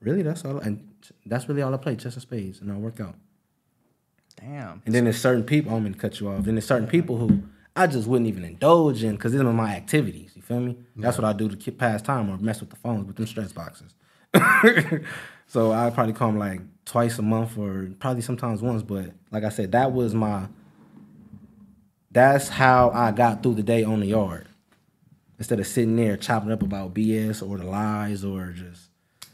[0.00, 0.58] Really, that's all.
[0.58, 0.94] And
[1.26, 3.16] that's really all I played: chess and spades, and I work out.
[4.40, 4.82] Damn.
[4.86, 5.74] And then there's certain people.
[5.74, 6.44] I'm gonna cut you off.
[6.44, 7.42] Then there's certain people who
[7.74, 10.32] I just wouldn't even indulge in because these are my activities.
[10.34, 10.76] You feel me?
[10.96, 13.26] That's what I do to keep pass time or mess with the phones with them
[13.26, 13.94] stress boxes.
[15.46, 18.82] so I probably call them like twice a month or probably sometimes once.
[18.82, 20.48] But like I said, that was my.
[22.10, 24.46] That's how I got through the day on the yard.
[25.38, 28.88] Instead of sitting there chopping up about BS or the lies or just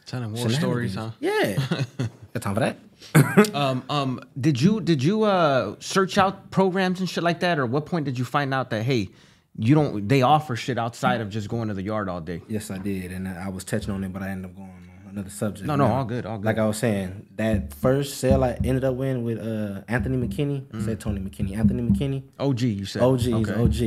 [0.05, 1.13] Telling war stories, huh?
[1.19, 1.57] yeah.
[2.35, 2.77] Got time for that?
[3.55, 7.67] Um, um, did you did you uh search out programs and shit like that, or
[7.67, 9.11] what point did you find out that hey,
[9.59, 12.43] you don't they offer shit outside of just going to the yard all day?
[12.49, 15.11] Yes, I did, and I was touching on it, but I ended up going on
[15.11, 15.67] another subject.
[15.67, 16.47] No, no, Now, all good, all good.
[16.47, 20.65] Like I was saying, that first sale I ended up winning with uh, Anthony McKinney.
[20.75, 21.57] I said Tony McKinney.
[21.57, 22.23] Anthony McKinney.
[22.41, 23.55] OG, you said OG, he's Okay.
[23.63, 23.81] OG.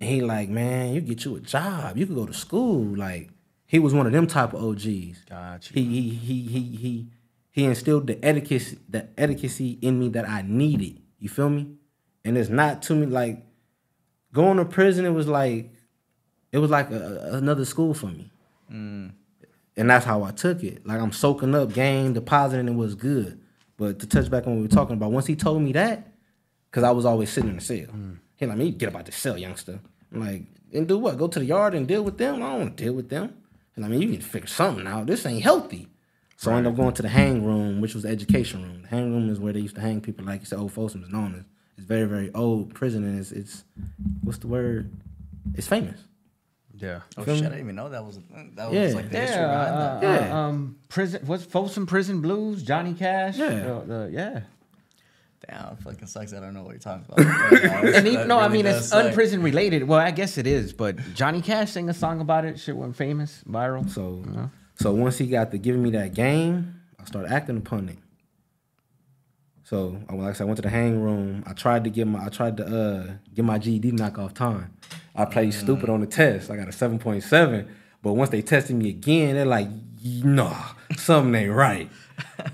[0.00, 1.96] And he like, man, you get you a job.
[1.96, 2.82] You could go to school.
[2.96, 3.30] Like
[3.66, 5.24] he was one of them type of OGs.
[5.30, 7.06] Got He he he he he
[7.56, 11.00] he instilled the etiquette the etiquette in me that I needed.
[11.18, 11.66] You feel me?
[12.22, 13.46] And it's not to me like
[14.30, 15.06] going to prison.
[15.06, 15.72] It was like
[16.52, 18.30] it was like a, another school for me.
[18.70, 19.12] Mm.
[19.74, 20.86] And that's how I took it.
[20.86, 23.40] Like I'm soaking up game, depositing, it was good.
[23.78, 26.12] But to touch back on what we were talking about, once he told me that,
[26.70, 27.86] because I was always sitting in the cell.
[27.86, 28.18] Mm.
[28.36, 29.80] He like, me get about the cell, youngster.
[30.12, 30.42] I'm like,
[30.74, 31.16] and do what?
[31.16, 32.36] Go to the yard and deal with them?
[32.36, 33.34] I don't want to deal with them.
[33.74, 35.06] And I mean, you to figure something out.
[35.06, 35.88] This ain't healthy.
[36.36, 38.82] So I ended up going to the hang room, which was the education room.
[38.82, 41.02] The hang room is where they used to hang people, like you said, old Folsom
[41.02, 41.44] is known as.
[41.78, 43.64] It's very, very old prison, and it's, it's
[44.22, 44.92] what's the word?
[45.54, 45.98] It's famous.
[46.78, 47.00] Yeah.
[47.16, 47.44] Oh Feel shit!
[47.46, 48.18] I didn't even know that was
[48.54, 48.94] that was Yeah.
[48.94, 50.04] like the history Yeah, behind uh, that.
[50.22, 50.46] uh, Yeah.
[50.46, 51.22] um, prison.
[51.24, 52.62] What's Folsom Prison Blues?
[52.62, 53.38] Johnny Cash.
[53.38, 53.46] Yeah.
[53.46, 54.40] Uh, the- yeah.
[55.48, 56.32] Damn, it fucking sucks.
[56.34, 57.52] I don't know what you're talking about.
[57.62, 59.06] Yeah, And even, no, I mean it's suck.
[59.06, 59.84] unprison related.
[59.84, 62.58] Well, I guess it is, but Johnny Cash sang a song about it.
[62.58, 63.88] Shit went famous, viral.
[63.88, 64.22] So,
[64.76, 67.98] so once he got to giving me that game, I started acting upon it.
[69.64, 71.42] So, I- like I said, I went to the hang room.
[71.46, 74.72] I tried to get my, I tried to uh, get my GED knock off time.
[75.14, 76.50] I played stupid on the test.
[76.50, 77.66] I got a seven point seven.
[78.02, 79.68] But once they tested me again, they're like,
[80.04, 80.54] nah,
[80.96, 81.88] something ain't right.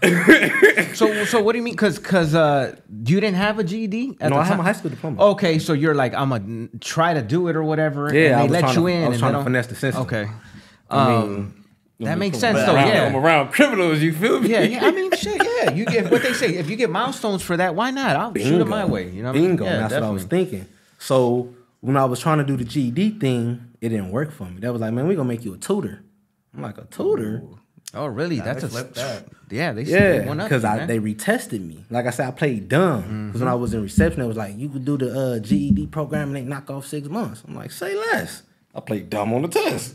[0.94, 1.76] So so what do you mean?
[1.76, 4.58] Cause cause uh you didn't have a GED at No, the I had time?
[4.58, 5.22] my high school diploma.
[5.30, 8.12] Okay, so you're like I'm gonna try to do it or whatever.
[8.14, 9.04] Yeah, and I they was let you to- in.
[9.04, 10.02] I was and trying to finesse the system.
[10.02, 10.28] Okay,
[10.90, 11.61] I um, mean,
[12.06, 12.76] that I'm makes around- sense though.
[12.76, 14.00] I'm Yeah, around criminals.
[14.00, 14.50] You feel me?
[14.50, 14.84] yeah, yeah.
[14.86, 15.42] I mean, shit.
[15.42, 16.54] Yeah, you get what they say.
[16.56, 18.16] If you get milestones for that, why not?
[18.16, 19.08] I'll shoot it my way.
[19.10, 19.48] You know, what I mean?
[19.50, 19.64] Bingo.
[19.64, 20.66] Yeah, that's what I was thinking.
[20.98, 24.60] So when I was trying to do the GED thing, it didn't work for me.
[24.60, 26.02] That was like, man, we're gonna make you a tutor.
[26.54, 27.42] I'm like a tutor.
[27.94, 28.40] Oh, really?
[28.40, 29.24] That's a that.
[29.50, 29.72] yeah.
[29.72, 30.88] They Yeah, one up because you, I man.
[30.88, 31.84] they retested me.
[31.90, 33.00] Like I said, I played dumb.
[33.02, 33.38] Because Mm-hmm.
[33.40, 36.28] when I was in reception, it was like you could do the uh, GED program
[36.28, 37.42] and they knock off six months.
[37.46, 38.42] I'm like, say less.
[38.74, 39.94] I played dumb on the test.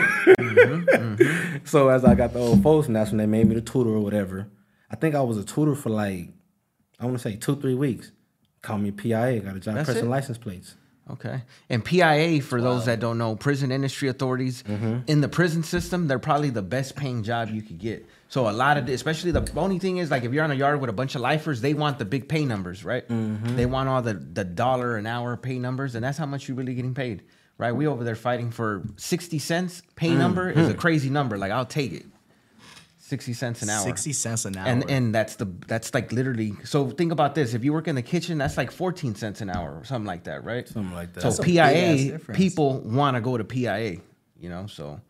[0.00, 3.60] Mm-hmm, So as I got the old folks, and that's when they made me the
[3.60, 4.48] tutor or whatever.
[4.90, 6.28] I think I was a tutor for like
[7.00, 8.12] I want to say two three weeks.
[8.62, 9.40] Called me PIA.
[9.40, 10.08] Got a job That's pressing it?
[10.08, 10.74] license plates.
[11.08, 11.42] Okay.
[11.70, 14.98] And PIA, for those that don't know, prison industry authorities Mm-hmm.
[15.06, 18.04] in the prison system, they're probably the best paying job you could get.
[18.28, 20.80] So a lot of, especially the only thing is like if you're on a yard
[20.80, 23.06] with a bunch of lifers, they want the big pay numbers, right?
[23.08, 23.54] Mm-hmm.
[23.54, 26.56] They want all the the dollar an hour pay numbers, and that's how much you're
[26.56, 27.22] really getting paid,
[27.58, 27.72] right?
[27.72, 30.18] We over there fighting for sixty cents pay Mm-hmm.
[30.18, 31.36] number is a crazy number.
[31.38, 32.06] Like I'll take it,
[32.98, 33.82] sixty cents an hour.
[33.84, 34.66] Sixty cents an hour.
[34.66, 36.54] And and that's the that's like literally.
[36.64, 39.50] So think about this: if you work in the kitchen, that's like fourteen cents an
[39.50, 40.66] hour or something like that, right?
[40.68, 41.20] Something like that.
[41.22, 43.98] So That's PIA people want to go to PIA,
[44.38, 44.66] you know.
[44.66, 45.00] So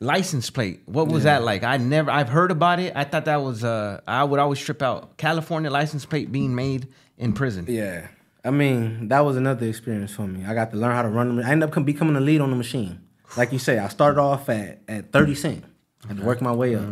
[0.00, 1.64] license plate, what was that like?
[1.64, 2.92] I never, I've heard about it.
[2.94, 5.16] I thought that was, uh, I would always trip out.
[5.16, 7.66] California license plate being made in prison.
[7.68, 8.06] Yeah.
[8.48, 10.46] I mean, that was another experience for me.
[10.46, 11.44] I got to learn how to run them.
[11.44, 12.98] I ended up becoming a lead on the machine.
[13.36, 15.64] Like you say, I started off at, at 30 cent.
[16.04, 16.84] I had to work my way up.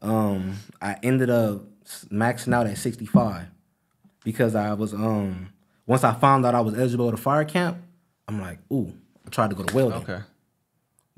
[0.00, 1.60] Um, I ended up
[2.10, 3.48] maxing out at 65
[4.24, 5.52] because I was, um,
[5.86, 7.76] once I found out I was eligible to fire camp,
[8.26, 8.94] I'm like, ooh,
[9.26, 10.00] I tried to go to welding.
[10.04, 10.22] Okay.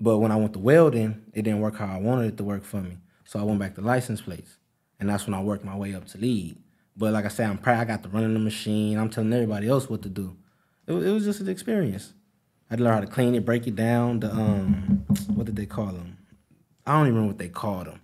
[0.01, 2.64] But when I went to welding, it didn't work how I wanted it to work
[2.64, 2.99] for me.
[3.24, 4.59] So I went back to license plates,
[4.99, 6.59] and that's when I worked my way up to lead.
[6.97, 7.80] But like I said, I'm proud.
[7.80, 8.99] I got to run in the machine.
[8.99, 10.36] I'm telling everybody else what to do.
[10.86, 12.14] It, it was just an experience.
[12.70, 14.20] I had to learn how to clean it, break it down.
[14.20, 16.18] The um, what did they call them?
[16.86, 18.01] I don't even remember what they called them.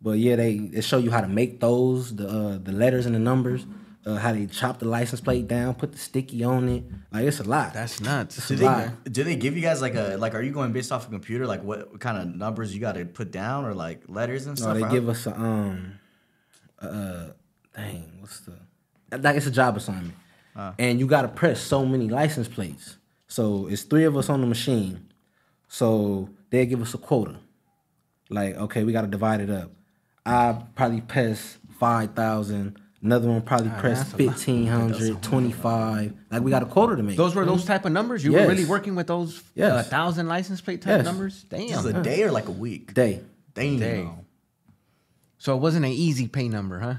[0.00, 3.14] But yeah, they they show you how to make those the uh, the letters and
[3.14, 3.66] the numbers.
[4.06, 6.84] Uh, how they chop the license plate down, put the sticky on it.
[7.10, 7.74] Like it's a lot.
[7.74, 8.38] That's nuts.
[8.38, 9.12] It's do a they, lot.
[9.12, 10.34] do they give you guys like a like?
[10.34, 11.44] Are you going based off a computer?
[11.44, 14.56] Like what, what kind of numbers you got to put down or like letters and
[14.56, 14.76] stuff?
[14.76, 15.98] No, they give us a um,
[16.80, 17.30] uh,
[17.76, 18.54] dang, what's the
[19.18, 19.36] like?
[19.36, 20.14] It's a job assignment,
[20.56, 20.74] ah.
[20.78, 22.96] and you got to press so many license plates.
[23.28, 25.08] So it's three of us on the machine.
[25.68, 27.36] So they give us a quota.
[28.30, 29.70] Like, okay, we got to divide it up.
[30.24, 32.78] I probably press five thousand.
[33.02, 34.34] Another one probably ah, press that's a lot.
[34.34, 36.12] fifteen hundred, twenty five.
[36.30, 37.16] Like we got a quota to make.
[37.16, 37.68] Those were those mm-hmm.
[37.68, 38.24] type of numbers.
[38.24, 38.40] You Yes.
[38.42, 39.88] were really working with those uh, Yes.
[39.88, 41.04] thousand license plate type Yes.
[41.04, 41.44] numbers.
[41.48, 41.78] This Damn.
[41.78, 42.94] is a day or like a week?
[42.94, 43.20] day.
[43.54, 43.78] Damn.
[43.78, 44.08] Day.
[45.38, 46.94] So it wasn't an easy pay number, huh?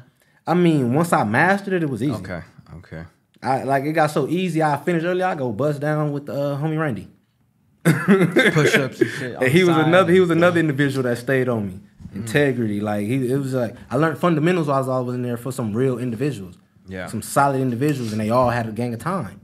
[0.47, 2.13] I mean, once I mastered it, it was easy.
[2.13, 2.41] Okay.
[2.77, 3.03] Okay.
[3.43, 4.63] I like it got so easy.
[4.63, 5.21] I finished early.
[5.21, 7.09] I go bust down with uh, homie Randy.
[7.83, 9.35] Push ups and shit.
[9.35, 9.87] And he was side.
[9.87, 11.79] another he was another individual that stayed on me.
[12.15, 15.51] Integrity, like he it was like I learned fundamentals while I was in there for
[15.51, 16.57] some real individuals.
[16.87, 17.07] Yeah.
[17.07, 19.41] Some solid individuals and they all had a gang of time.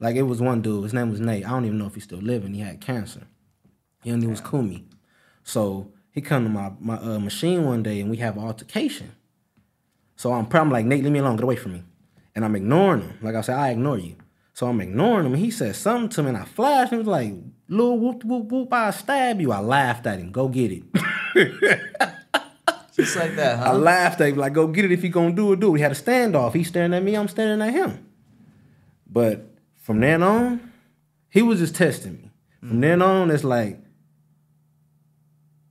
[0.00, 1.44] Like it was one dude, his name was Nate.
[1.44, 2.54] I don't even know if he's still living.
[2.54, 3.26] He had cancer.
[4.02, 4.86] His name was Kumi.
[5.42, 9.12] So he come to my my uh, machine one day and we have an altercation.
[10.16, 10.46] So I'm.
[10.50, 11.36] I'm like, Nate, leave me alone.
[11.36, 11.82] Get away from me.
[12.34, 13.18] And I'm ignoring him.
[13.22, 14.16] Like I said, I ignore you.
[14.54, 15.34] So I'm ignoring him.
[15.34, 16.92] He said something to me and I flashed.
[16.92, 17.32] And he was like,
[17.68, 19.52] little whoop, whoop, whoop, I stab you.
[19.52, 20.30] I laughed at him.
[20.30, 20.84] Go get it.
[22.94, 23.70] Just like that, huh?
[23.70, 24.36] I laughed at him.
[24.36, 24.92] Like, go get it.
[24.92, 25.70] If going to do it, do it.
[25.70, 26.54] We had a standoff.
[26.54, 27.16] He's staring at me.
[27.16, 28.06] I'm staring at him.
[29.10, 30.72] But from then on,
[31.28, 32.30] he was just testing me.
[32.60, 33.80] From then on, it's like,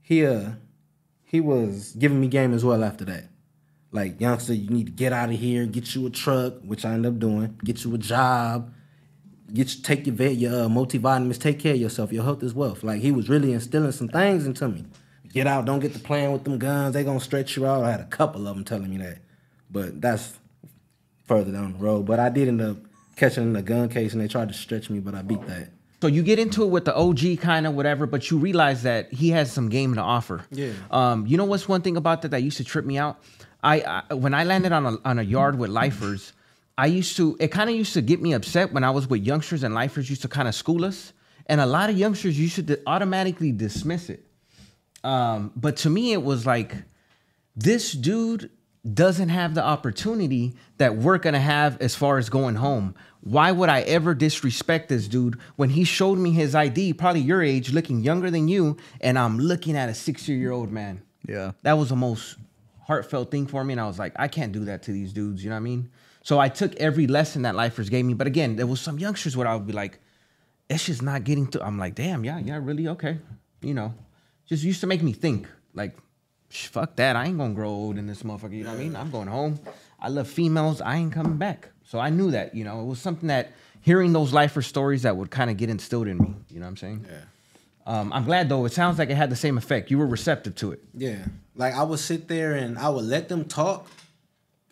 [0.01, 0.51] he, uh,
[1.23, 3.29] he was giving me game as well after that.
[3.93, 6.93] Like, youngster, you need to get out of here, get you a truck, which I
[6.93, 8.73] end up doing, get you a job,
[9.53, 12.11] get you, take your vet, your uh, multivitamins, take care of yourself.
[12.11, 12.83] Your health is wealth.
[12.83, 14.85] Like, he was really instilling some things into me.
[15.31, 16.95] Get out, don't get to playing with them guns.
[16.95, 17.83] They gonna stretch you out.
[17.83, 19.19] I had a couple of them telling me that,
[19.69, 20.39] but that's
[21.25, 22.07] further down the road.
[22.07, 22.77] But I did end up
[23.15, 25.69] catching in a gun case, and they tried to stretch me, but I beat that.
[26.01, 29.13] So you get into it with the OG kind of whatever, but you realize that
[29.13, 30.45] he has some game to offer.
[30.51, 30.73] Yeah.
[30.91, 33.23] Um, you know what's one thing about that that used to trip me out?
[33.64, 36.34] I, I when I landed on a on a yard with lifers,
[36.78, 39.24] I used to it kind of used to get me upset when I was with
[39.26, 41.14] youngsters and lifers used to kind of school us,
[41.47, 44.26] and a lot of youngsters used to automatically dismiss it.
[45.03, 46.76] Um, but to me, it was like
[47.55, 48.49] this dude
[48.93, 52.95] doesn't have the opportunity that we're gonna have as far as going home.
[53.22, 57.41] Why would I ever disrespect this dude when he showed me his ID, probably your
[57.41, 61.01] age, looking younger than you, and I'm looking at a 60 year old man?
[61.26, 61.53] Yeah.
[61.61, 62.36] That was the most
[62.84, 63.73] heartfelt thing for me.
[63.73, 65.43] And I was like, I can't do that to these dudes.
[65.43, 65.89] You know what I mean?
[66.21, 68.13] So I took every lesson that lifers gave me.
[68.13, 69.99] But again, there was some youngsters where I would be like,
[70.69, 71.63] it's just not getting to.
[71.63, 72.88] I'm like, damn, yeah, yeah, really?
[72.88, 73.17] Okay.
[73.61, 73.93] You know,
[74.47, 75.97] just used to make me think, like,
[76.49, 77.15] fuck that.
[77.15, 78.53] I ain't gonna grow old in this motherfucker.
[78.53, 78.95] You know what I mean?
[78.95, 79.59] I'm going home.
[79.99, 80.81] I love females.
[80.81, 81.69] I ain't coming back.
[81.84, 85.15] So I knew that, you know, it was something that hearing those lifer stories that
[85.15, 86.34] would kind of get instilled in me.
[86.49, 87.05] You know what I'm saying?
[87.09, 87.21] Yeah.
[87.86, 88.65] Um, I'm glad though.
[88.65, 89.91] It sounds like it had the same effect.
[89.91, 90.81] You were receptive to it.
[90.93, 91.25] Yeah.
[91.55, 93.87] Like I would sit there and I would let them talk.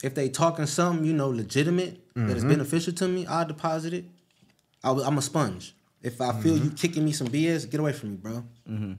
[0.03, 2.49] If they talking something, you know, legitimate that is mm-hmm.
[2.49, 4.05] beneficial to me, I'll deposit it.
[4.83, 5.75] I am a sponge.
[6.01, 6.75] If I feel you mm-hmm.
[6.75, 8.43] kicking me some BS, get away from me, bro.
[8.67, 8.93] Mm-hmm.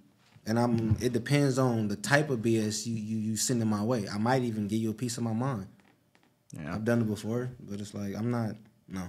[0.47, 0.97] And I'm.
[1.01, 4.09] It depends on the type of BS you you you sending my way.
[4.09, 5.67] I might even give you a piece of my mind.
[6.53, 6.75] Yeah.
[6.75, 8.57] I've done it before, but it's like I'm not.
[8.89, 9.09] No.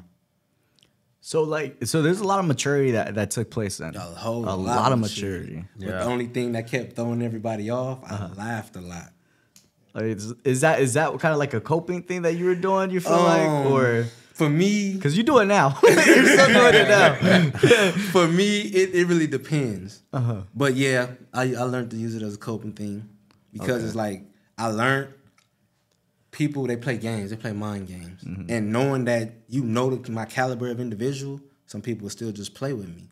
[1.26, 3.96] So like, so there's a lot of maturity that that took place then.
[3.96, 5.64] A whole a lot, lot, of of maturity.
[5.78, 5.80] maturity.
[5.80, 9.10] But the only thing that kept throwing everybody off, I laughed a lot.
[9.94, 12.56] Like, is, is that is that kind of like a coping thing that you were
[12.56, 12.92] doing?
[12.92, 13.24] You feel Um,
[13.64, 14.04] like, or
[14.34, 15.94] For me, because you do it now, you're
[16.26, 17.92] still doing it now.
[18.12, 20.04] for me, it, it really depends.
[20.12, 20.42] Uh-huh.
[20.54, 23.08] But yeah, I, I learned to use it as a coping thing
[23.54, 23.86] because Okay.
[23.86, 24.24] it's like
[24.58, 25.14] I learned
[26.34, 28.50] people they play games, they play mind games, Mm-hmm.
[28.50, 32.54] and knowing that you know the, my caliber of individual, some people will still just
[32.54, 33.10] play with me.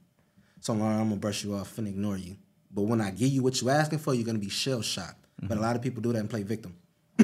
[0.60, 2.36] So I'm, I'm gonna brush you off and ignore you.
[2.74, 5.26] But when I give you what you're asking for, you're gonna be shell shocked.
[5.40, 5.58] But Mm-hmm.
[5.58, 6.76] a lot of people do that and play victim.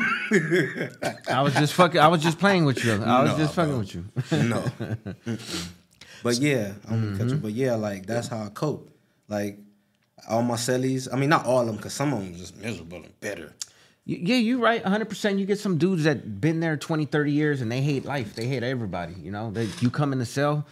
[1.30, 2.00] I was just fucking.
[2.00, 2.94] I was just playing with you.
[2.94, 3.80] I was No, just fucking bro.
[3.80, 4.06] with you.
[4.44, 4.62] No.
[4.62, 5.68] Mm-mm.
[6.24, 7.36] but yeah, I'm gonna cut you.
[7.38, 8.90] But yeah, like that's how I cope.
[9.28, 9.60] Like
[10.30, 12.56] all my cellies, I mean not all of them, cause some of them are just
[12.58, 13.54] miserable and bitter.
[14.08, 14.84] Y- Yeah, you're right.
[14.84, 15.38] 100%.
[15.40, 18.36] You get some dudes that been there 20, 30 years and they hate life.
[18.36, 19.14] They hate everybody.
[19.22, 20.66] You know, they, you come in the cell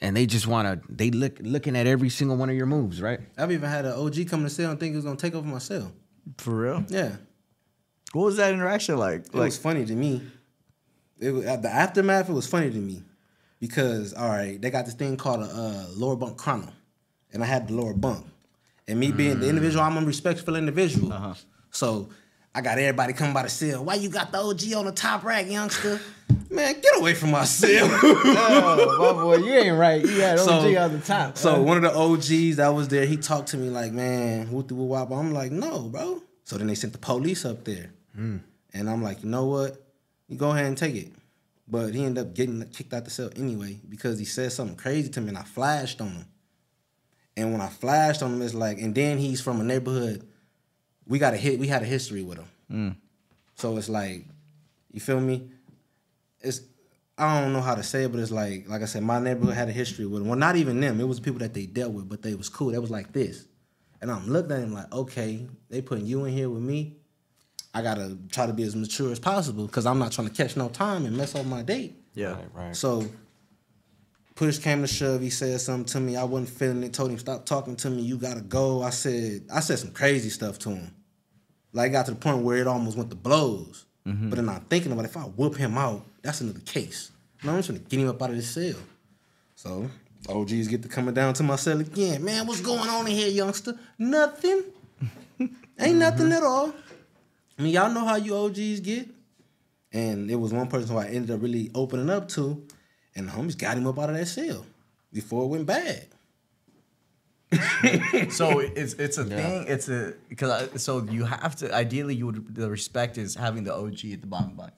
[0.00, 3.02] and they just want to, they look looking at every single one of your moves,
[3.02, 3.20] right?
[3.36, 5.34] I've even had an OG come in the cell and think he was gonna take
[5.34, 5.92] over my cell.
[6.38, 6.84] For real?
[6.88, 7.16] Yeah,
[8.12, 9.20] What was that interaction like?
[9.26, 10.22] it Like, was funny to me.
[11.20, 12.28] It was, at the aftermath.
[12.30, 13.02] It was funny to me
[13.60, 16.72] because all right, they got this thing called a uh, lower bunk chrono,
[17.32, 18.24] and I had the lower bunk,
[18.86, 21.12] and me being the individual, I'm a respectful individual.
[21.12, 21.34] Uh-huh.
[21.70, 22.08] So
[22.54, 23.84] I got everybody coming by the cell.
[23.84, 26.00] Why you got the OG on the top rack, youngster?
[26.50, 27.88] Man, get away from my cell.
[28.02, 30.00] oh, my boy, you ain't right.
[30.02, 31.36] You had So- on the top.
[31.36, 34.68] So one of the OGs that was there, he talked to me like, man, whoop
[34.68, 35.10] the whoop wop.
[35.12, 36.22] I'm like, no, bro.
[36.44, 37.90] So then they sent the police up there.
[38.14, 38.38] Hmm.
[38.72, 39.84] And I'm like, you know what?
[40.28, 41.12] You go ahead and take it.
[41.70, 45.10] But he ended up getting kicked out the cell anyway because he said something crazy
[45.10, 46.26] to me and I flashed on him.
[47.36, 50.26] And when I flashed on him, it's like, and then he's from a neighborhood.
[51.08, 52.48] We got a hit, we had a history with him.
[52.70, 52.96] Mm.
[53.54, 54.24] So it's like,
[54.92, 55.50] you feel me?
[56.40, 56.60] It's
[57.18, 59.54] I don't know how to say it, but it's like, like I said, my neighborhood
[59.54, 60.28] had a history with them.
[60.28, 61.00] Well, not even them.
[61.00, 62.70] It was people that they dealt with, but they was cool.
[62.70, 63.46] They was like this.
[64.00, 66.96] And I'm looking at him like, okay, they putting you in here with me.
[67.74, 70.56] I gotta try to be as mature as possible because I'm not trying to catch
[70.56, 71.96] no time and mess up my date.
[72.14, 72.36] yeah.
[72.54, 72.74] right.
[72.74, 73.04] So
[74.36, 75.20] push came to shove.
[75.20, 76.16] He said something to me.
[76.16, 76.92] I wasn't feeling it.
[76.92, 78.02] Told him stop talking to me.
[78.02, 78.82] You gotta go.
[78.82, 80.94] I said I said some crazy stuff to him.
[81.72, 83.84] Like got to the point where it almost went to blows.
[84.06, 84.30] Mm-hmm.
[84.30, 87.10] But then I'm thinking about if I whoop him out, that's another case.
[87.42, 88.80] No, I'm just gonna get him up out of this cell.
[89.54, 89.88] So
[90.28, 92.24] OGs get to coming down to my cell again.
[92.24, 93.78] Man, what's going on in here, youngster?
[93.98, 94.64] Nothing.
[95.78, 96.74] Ain't nothing at all.
[97.58, 99.08] I mean, y'all know how you OGs get.
[99.92, 102.62] And it was one person who I ended up really opening up to,
[103.14, 104.66] and the homies got him up out of that cell
[105.12, 106.06] before it went bad.
[108.30, 109.64] So it's it's a thing.
[109.68, 113.74] It's a because so you have to ideally you would the respect is having the
[113.74, 114.72] OG at the bottom line.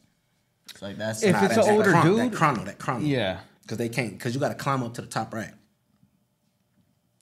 [0.71, 3.05] It's like that's If it's an that older chrono, dude- that chrono, that chrono.
[3.05, 3.41] Yeah.
[3.63, 5.55] Because they can't, because you got to climb up to the top rack.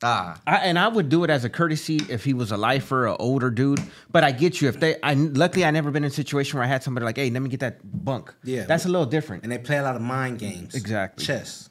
[0.03, 3.07] ah I, and I would do it as a courtesy if he was a lifer,
[3.07, 3.81] an older dude.
[4.11, 4.69] But I get you.
[4.69, 7.17] If they, I luckily I never been in a situation where I had somebody like,
[7.17, 8.35] hey, let me get that bunk.
[8.45, 8.65] Yeah.
[8.65, 9.43] that's a little different.
[9.43, 10.75] And they play a lot of mind games.
[10.75, 11.25] Exactly.
[11.25, 11.71] Chess.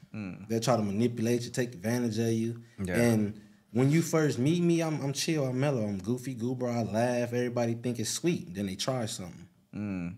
[0.49, 2.61] They'll try to manipulate you, take advantage of you.
[2.83, 2.95] Yeah.
[2.95, 3.39] And
[3.77, 7.31] when you first meet me, I'm, I'm chill, I'm mellow, I'm goofy, goober, I laugh.
[7.31, 8.53] Everybody think it's sweet.
[8.55, 9.47] Then they try something.
[9.75, 10.15] Mm.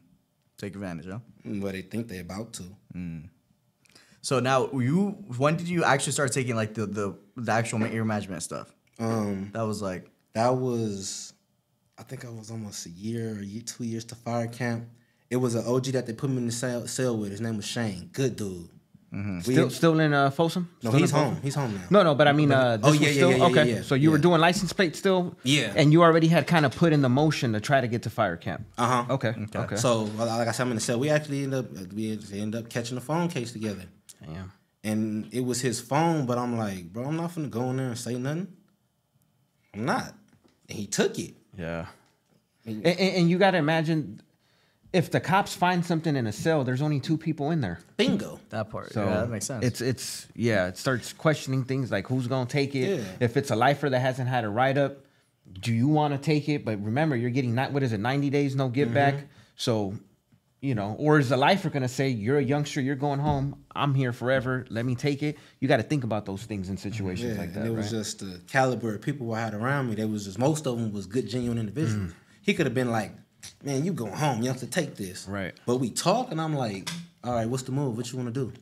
[0.58, 1.20] take advantage, huh?
[1.46, 2.64] Mm, but they think they about to.
[2.96, 3.30] Mm.
[4.22, 8.06] So now you when did you actually start taking like the the, the actual ear
[8.06, 8.74] management stuff?
[8.98, 11.34] Um, That was like that was
[11.98, 14.88] I think I was almost a year or year, two years to fire camp.
[15.30, 17.32] It was an OG that they put me in the cell, cell with.
[17.32, 18.10] His name was Shane.
[18.14, 18.70] Good dude.
[19.12, 20.70] We- Still, still in uh, Folsom?
[20.84, 21.34] no, Still he's in Folsom?
[21.34, 21.42] home.
[21.44, 21.82] He's home now.
[21.90, 23.74] No, no, but I mean, uh, this Oh, yeah, yeah, still yeah, yeah, okay.
[23.76, 25.74] yeah, so you were doing license plate still, Yeah.
[25.76, 28.10] and you already had kind of put in the motion to try to get to
[28.12, 28.68] fire camp.
[28.78, 29.14] Uh huh.
[29.16, 29.76] Okay, okay.
[29.78, 31.00] So, like I said, I'm in the cell.
[31.00, 33.86] We actually end up we end up catching a phone case together,
[34.24, 34.52] Damn.
[34.84, 36.28] and it was his phone.
[36.28, 38.48] But I'm like, bro, I'm not gonna go in there and say nothing.
[39.74, 40.14] I'm not.
[40.70, 41.34] And he took it.
[41.58, 41.88] Yeah.
[42.66, 44.22] And, and, and you got to imagine
[44.92, 47.80] if the cops find something in a cell, there's only two people in there.
[47.98, 48.40] Bingo.
[48.50, 48.92] That part.
[48.92, 49.64] So yeah, that makes sense.
[49.66, 53.00] It's it's yeah, it starts questioning things like who's gonna take it.
[53.00, 53.04] Yeah.
[53.20, 55.06] If it's a lifer that hasn't had a write up,
[55.62, 56.66] do you want to take it?
[56.66, 59.16] But remember, you're getting not what is it, 90 days no give back.
[59.16, 59.26] Mm-hmm.
[59.56, 59.94] So,
[60.62, 63.94] you know, or is the lifer gonna say, You're a youngster, you're going home, I'm
[63.94, 65.38] here forever, let me take it?
[65.60, 67.60] You gotta think about those things in situations Yeah, like that.
[67.60, 68.00] and it was right?
[68.00, 69.96] just the caliber of people I had around me.
[69.96, 72.14] They was just most of them was good, genuine individuals.
[72.42, 73.12] He could have been like,
[73.64, 74.42] "Man, you going home?
[74.42, 75.54] You have to take this." Right.
[75.66, 76.90] But we talk, and I'm like,
[77.24, 77.98] "All right, what's the move?
[77.98, 78.54] What you want to do?"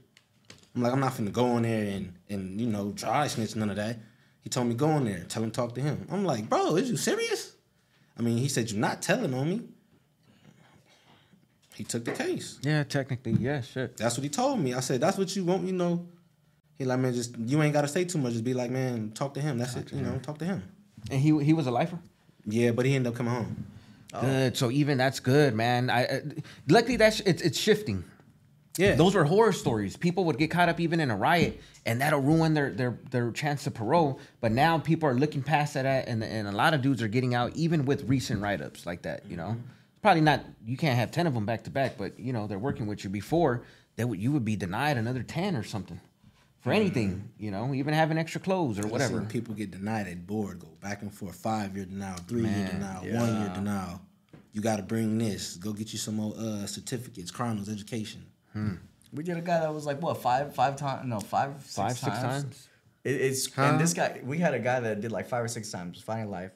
[0.75, 3.69] I'm like, "I'm not finna go in there and and you know dry snitch none
[3.69, 3.97] of that."
[4.41, 6.07] He told me go in there, tell him talk to him.
[6.11, 7.53] I'm like, "Bro, is you serious?"
[8.17, 9.61] I mean, he said you're not telling on me.
[11.75, 12.57] He took the case.
[12.63, 13.97] yeah, technically, yeah, shit.
[13.97, 14.73] That's what he told me.
[14.73, 16.07] I said, "That's what you want, you know."
[16.77, 18.33] He like, man, just you ain't gotta say too much.
[18.33, 19.57] Just be like, man, talk to him.
[19.57, 19.91] That's it.
[19.91, 20.63] You know, talk to him.
[21.09, 21.99] And he he was a lifer?
[22.45, 23.65] Yeah, but he ended up coming home.
[24.13, 24.57] Good.
[24.57, 25.89] So even that's good, man.
[25.89, 26.19] I uh,
[26.67, 28.03] luckily that's it's it's shifting.
[28.77, 29.97] Yeah, Those were horror stories.
[29.97, 33.31] People would get caught up even in a riot, and that'll ruin their their their
[33.31, 34.19] chance to parole.
[34.39, 37.33] But now people are looking past that, and and a lot of dudes are getting
[37.33, 39.23] out even with recent write ups like that.
[39.27, 39.57] You know,
[40.01, 40.45] probably not.
[40.65, 43.03] You can't have ten of them back to back, but you know they're working with
[43.03, 43.09] you.
[43.09, 43.63] Before
[43.95, 45.99] they would you would be denied another ten or something
[46.67, 47.29] for anything.
[47.37, 49.17] You know, even having extra clothes or I've whatever.
[49.19, 52.49] seen people get denied at board, go back and forth, five year denial, three year
[52.51, 54.01] Man, denial, one year denial.
[54.53, 55.55] You got to bring this.
[55.57, 58.25] Go get you some more uh, certificates, chronos, education.
[59.13, 61.97] we did a guy that was like what five five times no five six Five
[61.97, 62.43] six times.
[62.43, 62.69] times.
[63.03, 63.63] It, it's Huh?
[63.63, 66.29] and this guy we had a guy that did like five or six times finding
[66.31, 66.51] life.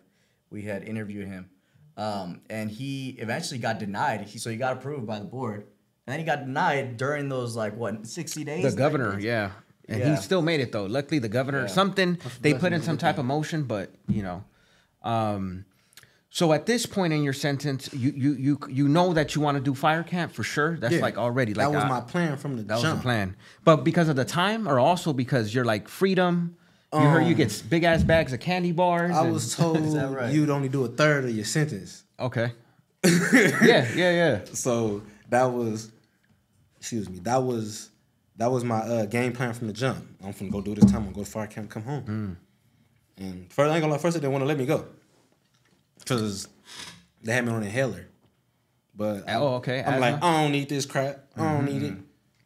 [0.49, 1.49] We had interviewed him,
[1.95, 4.21] um, and he eventually got denied.
[4.21, 5.59] He, so he got approved by the board,
[6.05, 8.63] and then he got denied during those like what sixty days.
[8.73, 9.51] The governor, yeah.
[9.91, 10.15] And Yeah.
[10.15, 10.85] he still made it though.
[10.85, 14.43] Luckily, the governor, or something they put in some type of motion, but you know.
[15.03, 15.65] Um,
[16.29, 19.55] so at this point in your sentence, you you you you know that you want
[19.57, 20.77] to do fire camp for sure.
[20.77, 21.01] That's Yeah.
[21.01, 22.99] like already like that was uh, my plan from the that was jump.
[22.99, 23.35] the plan.
[23.65, 26.55] But because of the time, or also because you're like freedom.
[26.93, 29.15] You heard you get big ass bags of candy bars.
[29.15, 30.33] I and- was told right?
[30.33, 32.03] you'd only do a third of your sentence.
[32.19, 32.51] okay.
[33.05, 34.39] yeah, yeah, yeah.
[34.51, 35.89] So that was,
[36.77, 37.90] excuse me, that was
[38.37, 40.05] that was my uh, game plan from the jump.
[40.23, 40.97] I'm finna go do this time.
[41.01, 42.37] I'm gonna go to fire camp, come home.
[43.17, 43.99] And first, I ain't gonna lie.
[43.99, 44.85] First, they didn't want to let me go
[45.99, 46.47] because
[47.21, 48.07] they had me on inhaler.
[48.95, 50.15] But Oh, okay, I'm like.
[50.21, 51.25] I don't need this crap.
[51.37, 51.93] I don't need it.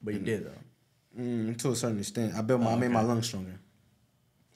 [0.01, 1.21] but you did though.
[1.21, 3.57] Mm, to a certain extent, I built my, I made my lungs stronger.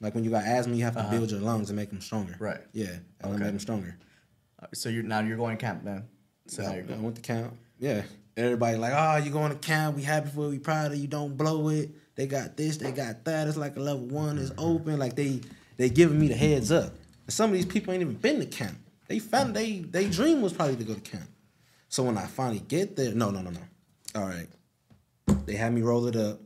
[0.00, 2.36] Like when you got asthma, you have to build your lungs and make them stronger.
[2.38, 2.60] Right.
[2.72, 3.38] Yeah, and I Okay.
[3.44, 3.96] made them stronger.
[4.62, 6.04] Uh, So you're now you're going to camp then.
[6.46, 7.02] So now I, you're I going.
[7.02, 7.54] went to camp.
[7.78, 8.02] Yeah.
[8.36, 9.96] Everybody like, oh, you going to camp?
[9.96, 10.50] We happy for you.
[10.50, 11.06] We proud of you.
[11.06, 11.90] Don't blow it.
[12.14, 12.76] They got this.
[12.76, 13.48] They got that.
[13.48, 14.38] It's like a level one.
[14.38, 14.98] It's open.
[14.98, 15.40] Like they
[15.76, 16.92] they giving me the heads up.
[17.26, 18.76] And some of these people ain't even been to camp.
[19.08, 21.28] They found they they dream was probably to go to camp.
[21.88, 23.60] So when I finally get there, no, no, no, no.
[24.14, 24.48] All right.
[25.46, 26.40] They had me roll it up,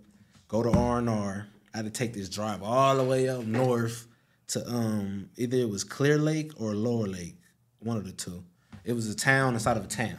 [0.49, 1.47] go to R and R.
[1.73, 4.07] I had to take this drive all the way up north
[4.49, 7.37] to um either it was Clear Lake or Lower Lake,
[7.81, 8.45] one of the two.
[8.85, 10.19] It was a town inside of a town.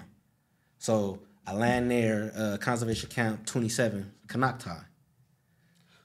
[0.79, 4.83] So I land there, uh, conservation camp 27, Konocti.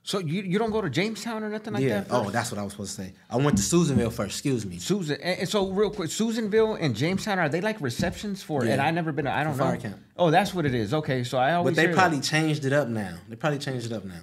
[0.03, 2.01] So you, you don't go to Jamestown or nothing like yeah.
[2.01, 2.07] that?
[2.11, 3.13] Oh, that's what I was supposed to say.
[3.29, 4.31] I went to Susanville first.
[4.33, 4.79] Excuse me.
[4.79, 5.21] Susan.
[5.23, 8.65] And, and so real quick, Susanville and Jamestown are they like receptions for?
[8.65, 8.73] Yeah.
[8.73, 9.27] And I never been.
[9.27, 9.65] I don't For know.
[9.67, 9.99] fire camp.
[10.17, 10.93] Oh, that's what it is.
[10.95, 11.73] Okay, so I always.
[11.73, 12.01] But they hear that.
[12.01, 13.19] probably changed it up now.
[13.29, 14.21] They probably changed it up now.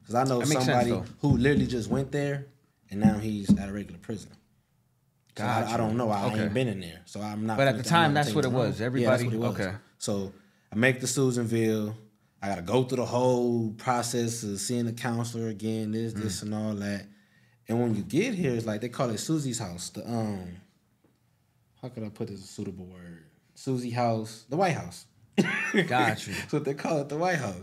[0.00, 2.46] Because I know makes sense, somebody who literally just went there
[2.90, 4.30] and now he's at a regular prison.
[5.36, 6.08] So I, I don't know.
[6.08, 6.44] I Okay.
[6.44, 7.02] ain't been in there.
[7.04, 7.56] So I'm not.
[7.56, 8.80] But at the time, that's what it was.
[8.80, 9.60] Everybody- that's what it was.
[9.60, 9.76] okay.
[9.98, 10.32] So
[10.76, 11.96] I make the Susanville.
[12.42, 16.22] I gotta go through the whole process of seeing the counselor again, this, Mm.
[16.22, 17.06] this, and all that.
[17.66, 19.88] And when you get here, it's like they call it Susie's house.
[19.88, 20.58] The um,
[21.80, 23.24] how could I put this a suitable word?
[23.54, 25.06] Susie house, the White House.
[25.88, 26.34] Got you.
[26.34, 27.56] That's what they call it, the White House.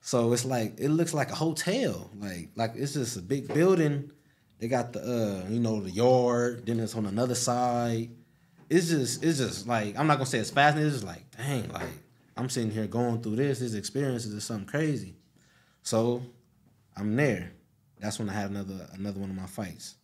[0.00, 2.10] So it's like it looks like a hotel.
[2.18, 4.12] Like like it's just a big building.
[4.60, 8.08] They got the uh, you know, the yard, then it's on another side.
[8.70, 11.68] It's just it's just like I'm not gonna say it's fascinating, it's just like, dang,
[11.70, 11.82] like
[12.36, 15.16] I'm sitting here going through this, this experience is something crazy.
[15.82, 16.22] So
[16.96, 17.52] I'm there.
[18.00, 19.96] That's when I had another another one of my fights.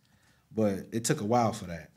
[0.55, 1.91] But it took a while for that.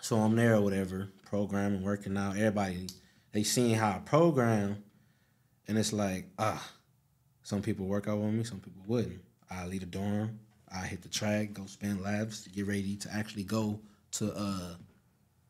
[0.00, 2.36] So I'm there or whatever, programming, working out.
[2.36, 2.88] Everybody,
[3.32, 4.82] they seeing how I program,
[5.68, 6.72] and it's like, ah,
[7.42, 9.20] Some people work out with me, some people wouldn't.
[9.50, 10.38] I leave the dorm,
[10.72, 13.80] I hit the track, go spin labs, to get ready to actually go
[14.12, 14.74] to uh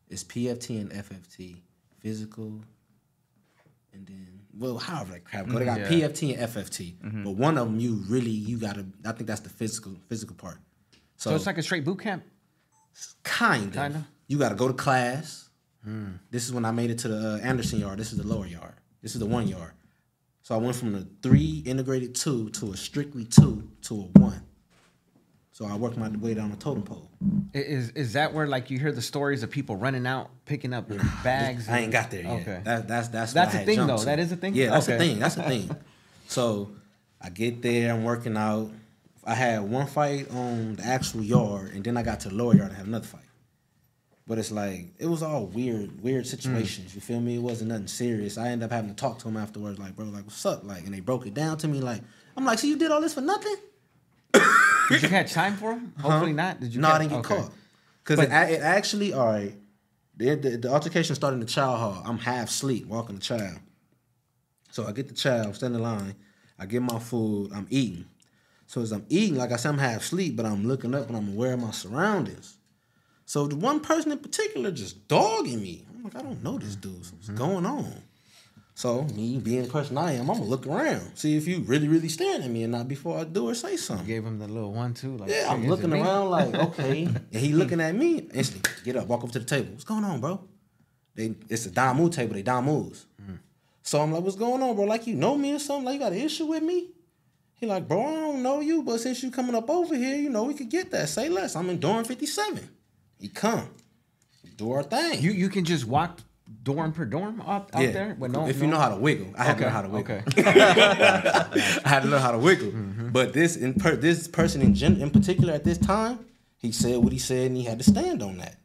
[0.09, 1.61] it's PFT and FFT,
[1.99, 2.61] physical,
[3.93, 5.59] and then well, however that crap go.
[5.59, 5.81] They mm-hmm.
[5.81, 6.07] got Yeah.
[6.07, 7.23] PFT and FFT, mm-hmm.
[7.23, 8.85] but one of them you really you gotta.
[9.05, 10.59] I think that's the physical physical part.
[11.17, 12.23] So, So it's like a straight boot camp.
[13.23, 13.73] kind of.
[13.73, 14.07] Kinda.
[14.27, 15.49] You gotta go to class.
[15.87, 16.19] Mm.
[16.29, 17.97] This is when I made it to the uh, Anderson yard.
[17.99, 18.75] This is the lower yard.
[19.01, 19.71] This is the one yard.
[20.43, 24.43] So I went from the three integrated two to a strictly two to a one.
[25.61, 27.07] So I worked my way down the totem pole.
[27.53, 30.89] Is is that where like you hear the stories of people running out picking up
[31.23, 31.69] bags?
[31.69, 32.41] I ain't got there yet.
[32.41, 32.61] Okay.
[32.63, 33.99] That, that's that's That's a thing, though.
[33.99, 34.05] to.
[34.05, 34.55] That is a thing?
[34.55, 34.95] Yeah, that's Okay.
[34.95, 35.19] a thing.
[35.19, 35.69] That's a thing.
[36.27, 36.71] So
[37.21, 37.93] I get there.
[37.93, 38.71] I'm working out.
[39.23, 42.55] I had one fight on the actual yard, and then I got to the lower
[42.55, 43.21] yard and had another fight.
[44.25, 46.27] But it's like it was all weird, weird mm.
[46.27, 46.95] situations.
[46.95, 47.35] You feel me?
[47.35, 48.39] It wasn't nothing serious.
[48.39, 50.63] I ended up having to talk to him afterwards, like, bro, like, what's up?
[50.63, 52.01] Like, and they broke it down to me, like,
[52.35, 53.57] I'm like, so you did all this for nothing?
[54.91, 55.93] Did you catch time for him?
[55.99, 56.59] Hopefully not.
[56.59, 56.81] Did you?
[56.81, 57.35] no, I didn't get okay.
[57.41, 57.51] caught.
[58.03, 59.53] Because it, it actually, all right,
[60.17, 62.03] the, the, the altercation started in the child hall.
[62.05, 63.59] I'm half asleep, walking the child.
[64.71, 66.15] So I get the child, I'm standing in line.
[66.57, 68.05] I get my food, I'm eating.
[68.67, 71.17] So as I'm eating, like I said, I'm half asleep, but I'm looking up and
[71.17, 72.57] I'm aware of my surroundings.
[73.25, 75.85] So the one person in particular just dogging me.
[75.93, 77.05] I'm like, I don't know this dude.
[77.05, 77.37] So what's mm-hmm.
[77.37, 77.93] going on?
[78.73, 81.87] So me being the person I am, I'm gonna look around, see if you really,
[81.87, 84.07] really staring at me, and not before I do or say something.
[84.07, 85.17] Gave him the little one too.
[85.17, 87.03] Like, Yeah, I'm looking me?" around like, okay.
[87.03, 88.71] and he looking at me instantly.
[88.83, 89.71] Get up, walk over to the table.
[89.71, 90.47] What's going on, bro?
[91.15, 93.05] They it's a Damu table, they Damus.
[93.21, 93.39] Mm.
[93.83, 94.85] So I'm like, what's going on, bro?
[94.85, 95.85] Like you know me or something?
[95.85, 96.89] Like you got an issue with me?
[97.55, 100.29] He like, bro, I don't know you, but since you coming up over here, you
[100.29, 101.09] know, we could get that.
[101.09, 101.55] Say less.
[101.55, 102.67] I'm in dorm 57.
[103.19, 103.69] He come.
[104.57, 105.21] Do our thing.
[105.21, 106.19] You you can just walk
[106.63, 108.15] dorm per dorm out, out there.
[108.19, 109.89] With no, if no- you know how to wiggle, I had to learn how to
[109.89, 110.15] wiggle.
[110.15, 110.23] okay.
[111.85, 112.71] I had to learn how to wiggle.
[112.71, 113.09] Mm-hmm.
[113.09, 116.25] But this in per, this person in gen, in particular at this time,
[116.57, 118.57] he said what he said and he had to stand on that.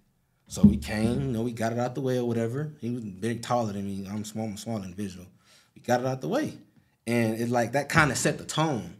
[0.49, 2.73] So we came, you know, we got it out the way or whatever.
[2.81, 4.07] He was big taller than me.
[4.09, 5.27] I'm small, I'm a small individual.
[5.75, 6.57] We got it out the way.
[7.07, 8.97] And it's like that kind of set the tone.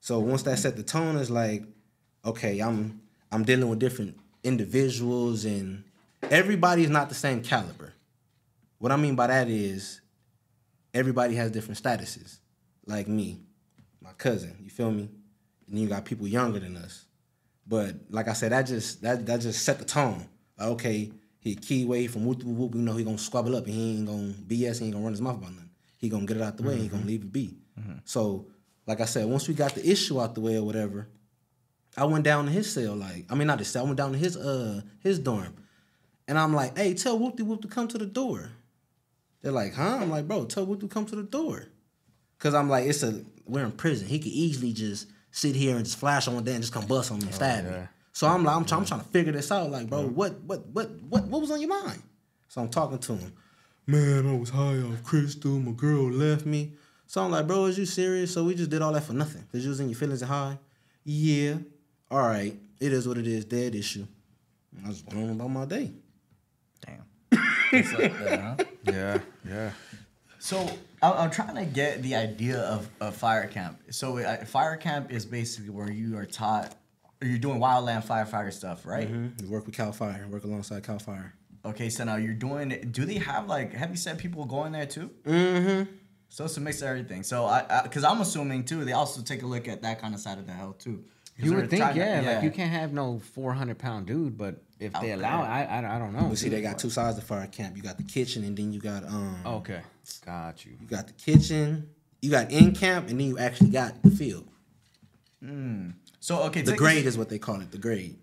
[0.00, 1.64] So once that set the tone, it's like,
[2.24, 5.84] okay, I'm I'm dealing with different individuals and
[6.22, 7.92] everybody is not the same caliber.
[8.78, 10.00] What I mean by that is
[10.94, 12.38] everybody has different statuses.
[12.86, 13.40] Like me,
[14.00, 15.10] my cousin, you feel me?
[15.68, 17.04] And you got people younger than us.
[17.66, 20.26] But like I said, that just that that just set the tone.
[20.58, 23.66] Like, okay, he key way from whoop whoop whoop, you know he gonna squabble up
[23.66, 25.70] and he ain't gonna BS, he ain't gonna run his mouth about nothing.
[25.98, 27.58] He gonna get it out the way, he gonna leave it be.
[28.04, 28.46] So,
[28.86, 31.08] like I said, once we got the issue out the way or whatever,
[31.96, 34.12] I went down to his cell, like I mean not his cell, I went down
[34.12, 35.54] to his uh his dorm.
[36.28, 38.50] And I'm like, hey, tell Whoop Whoop to come to the door.
[39.42, 39.98] They're like, huh?
[40.02, 41.64] I'm like, bro, tell Whoop to come to the door.
[42.38, 44.06] Cause I'm like, it's a we're in prison.
[44.06, 46.86] He could easily just sit here and just flash on one day and just come
[46.86, 47.70] bust on me and oh, stab me.
[47.70, 47.86] yeah.
[48.12, 49.70] So I'm like, I'm, try- I'm trying to figure this out.
[49.70, 52.02] Like, bro, what, what, what, what, what was on your mind?
[52.48, 53.32] So I'm talking to him.
[53.86, 55.58] Man, I was high off crystal.
[55.58, 56.72] My girl left me.
[57.06, 58.34] So I'm like, bro, is you serious?
[58.34, 59.44] So we just did all that for nothing.
[59.50, 60.58] Cause you was in your feelings and high.
[61.04, 61.54] Yeah.
[62.10, 62.54] All right.
[62.80, 63.44] It is what it is.
[63.44, 64.06] Dead issue.
[64.84, 65.92] I was on about my day.
[67.30, 67.42] Damn.
[67.72, 68.56] It's like huh?
[68.84, 69.70] Yeah, yeah.
[70.38, 70.58] So
[71.02, 73.78] I'm, I'm trying to get the idea of, of fire camp.
[73.90, 76.74] So uh, fire camp is basically where you are taught,
[77.20, 79.08] you're doing wildland firefighter stuff, right?
[79.08, 80.26] You work with Cal Fire.
[80.30, 81.34] Work alongside Cal Fire.
[81.64, 82.68] Okay, so now you're doing.
[82.92, 83.74] Do they have like?
[83.74, 85.10] Have you sent people going there too?
[85.26, 85.90] Mm-hmm.
[86.30, 87.22] So it's a mix of everything.
[87.24, 90.20] So I, because I'm assuming too, they also take a look at that kind of
[90.20, 91.04] side of the hell too.
[91.36, 94.38] You would think, trying to- yeah, like you can't have no four hundred pound dude,
[94.38, 96.28] but if they Out allow, it, I, I I don't know.
[96.28, 97.76] But see, they got two sides to fire camp.
[97.76, 99.36] You got the kitchen, and then you got um.
[99.44, 99.80] Okay,
[100.24, 100.72] got you.
[100.80, 101.88] You got the kitchen.
[102.20, 104.46] You got in camp, and then you actually got the field.
[106.20, 107.70] So okay, The grade Us, is what they call it.
[107.70, 108.18] The grade.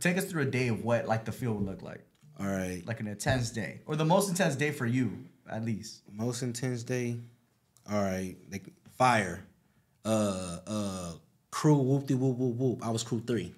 [0.00, 2.04] take us through a day of what like the field would look like,
[2.38, 2.82] All right.
[2.86, 6.02] like an intense day, or the most intense day for you at least.
[6.12, 7.16] Most intense day.
[7.90, 8.36] All right.
[8.50, 8.64] Like
[8.96, 9.44] fire.
[10.04, 11.12] Uh uh
[11.50, 12.86] crew whoop de whoop whoop whoop.
[12.86, 13.52] I was crew three.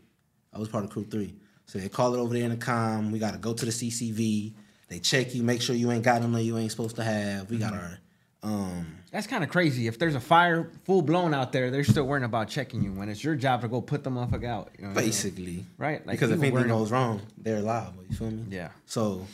[0.53, 1.35] I was part of crew three.
[1.67, 3.11] So they call it over there in the com.
[3.11, 4.53] We gotta go to the CCV.
[4.89, 7.51] They check you, make sure you ain't got them that you ain't supposed to have.
[7.51, 7.99] We got our
[8.43, 9.87] um That's kind of crazy.
[9.87, 13.09] If there's a fire full blown out there, they're still worrying about checking you when
[13.09, 14.71] it's your job to go put the motherfucker out.
[14.79, 15.11] You know what I mean?
[15.11, 15.65] basically.
[15.79, 18.05] Right, like because if people anything goes wrong, they're liable.
[18.09, 18.45] You feel me?
[18.51, 18.69] Yeah.
[18.87, 19.27] So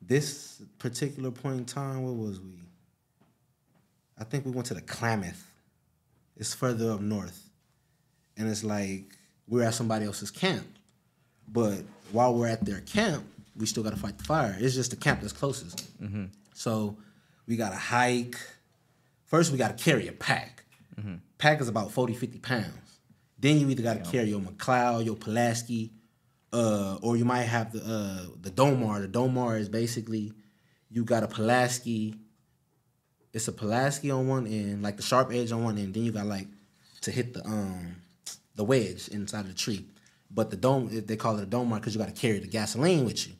[0.00, 2.58] this particular point in time, where was we?
[4.18, 5.44] I think we went to the Klamath.
[6.36, 7.48] It's further up north.
[8.36, 9.04] And it's like
[9.48, 10.66] we're at somebody else's camp.
[11.52, 13.24] But while we're at their camp,
[13.56, 14.56] we still gotta fight the fire.
[14.58, 15.90] It's just the camp that's closest.
[16.54, 16.96] So
[17.46, 18.36] we gotta hike
[19.32, 20.64] first we got to carry a pack.
[21.38, 23.00] Pack is about 40, 50 pounds.
[23.38, 25.90] Then you either got to carry your McLeod, your Pulaski,
[26.52, 29.00] uh, or you might have the uh, the Dolmar.
[29.00, 30.32] The Dolmar is basically
[30.90, 32.14] you got a Pulaski.
[33.32, 35.94] It's a Pulaski on one end, like the sharp edge on one end.
[35.94, 36.46] Then you got like
[37.00, 37.96] to hit the um
[38.54, 39.86] the wedge inside of the tree.
[40.34, 43.04] But the dome, they call it a Dolmar because you got to carry the gasoline
[43.04, 43.34] with you,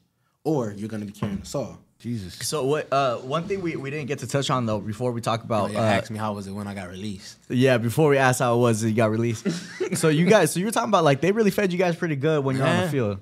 [0.45, 1.77] or you're gonna be carrying the saw.
[1.99, 2.35] Jesus.
[2.47, 2.93] So what?
[2.93, 5.71] Uh, one thing we, we didn't get to touch on though before we talk about
[5.71, 7.39] Oh, yeah, uh, ask me how was it when I got released.
[7.49, 9.47] Yeah, before we asked how it was you got released.
[9.97, 12.17] so you guys, so you were talking about like they really fed you guys pretty
[12.17, 13.21] good when you're on the field.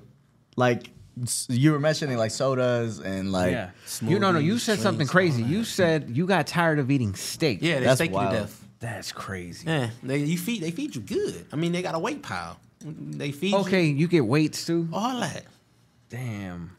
[0.57, 0.89] Like
[1.47, 3.69] you were mentioning like sodas and like yeah.
[4.01, 4.39] You no no.
[4.39, 5.43] You smoothies, said something crazy.
[5.43, 7.59] You said you got tired of eating steak.
[7.61, 8.65] Yeah, they That's steak you to death.
[8.79, 9.67] That's crazy.
[9.67, 11.45] Yeah, they you feed they feed you good.
[11.53, 12.59] I mean, they got a weight pile.
[12.85, 14.87] They feed Okay, you you get weights too.
[14.91, 15.43] all that.
[16.09, 16.75] Damn.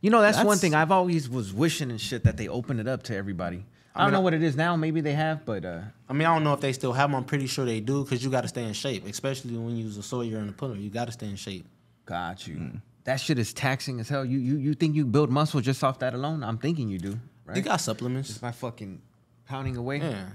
[0.00, 2.86] You know that's, one thing I've always was wishing and shit that they opened it
[2.86, 3.64] up to everybody.
[3.94, 4.76] I, don't mean, know what it is now.
[4.76, 7.16] Maybe they have, but uh, I mean, I don't know if they still have them.
[7.16, 9.84] I'm pretty sure they do because you got to stay in shape, especially when you
[9.84, 10.74] use a Sawyer and a puller.
[10.74, 11.64] You got to stay in shape.
[12.04, 12.56] got you.
[12.56, 12.82] Mm.
[13.04, 14.24] That shit is taxing as hell.
[14.24, 16.42] You you you think you build muscle just off that alone?
[16.42, 17.18] I'm thinking you do.
[17.46, 17.56] Right?
[17.56, 18.28] You got supplements.
[18.28, 19.00] just by fucking
[19.46, 19.98] pounding away.
[19.98, 20.26] Yeah.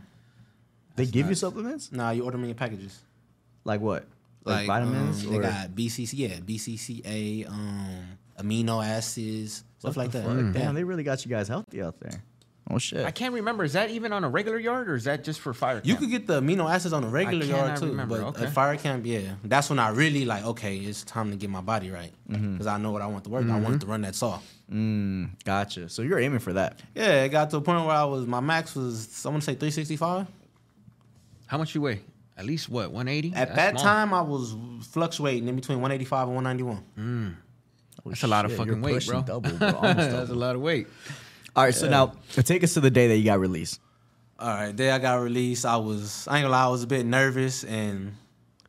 [0.95, 1.91] they give you supplements.
[1.91, 3.01] Nah, you order them in your packages.
[3.65, 4.05] Like what?
[4.45, 10.23] Like, vitamins um, or they got BCC, yeah, BCCA, um, amino acids, stuff like that.
[10.25, 10.51] Fuck, Yeah.
[10.53, 12.23] Damn, they really got you guys healthy out there.
[12.71, 13.03] Oh shit.
[13.03, 13.63] I can't remember.
[13.63, 15.81] Is that even on a regular yard or is that just for fire?
[15.83, 18.43] You could get the amino acids on a regular cannot yard too, remember, but okay.
[18.45, 20.45] at fire camp, yeah, that's when I really like.
[20.45, 22.53] Okay, it's time to get my body right Mm-hmm.
[22.53, 23.49] because I know what I want to work.
[23.49, 24.39] I wanted to run that saw.
[24.71, 25.89] Mm, gotcha.
[25.89, 26.79] So you're aiming for that.
[26.93, 29.45] Yeah, it got to a point where I was my max was I want to
[29.47, 30.27] say 365.
[31.47, 32.01] How much you weigh?
[32.39, 32.91] At least what?
[32.91, 33.35] 180.
[33.35, 33.83] At That's that small.
[33.83, 34.55] time, I was
[34.91, 37.37] fluctuating in between 185 and 191.
[38.05, 39.21] Oh, that's a lot of fucking weight, bro.
[39.23, 39.67] Double, bro.
[39.75, 40.87] Almost That's a lot of weight.
[41.55, 43.81] All right, so now take us to the day that you got released.
[44.39, 46.87] All right, day I got released, I was I ain't gonna lie, I was a
[46.87, 48.15] bit nervous, and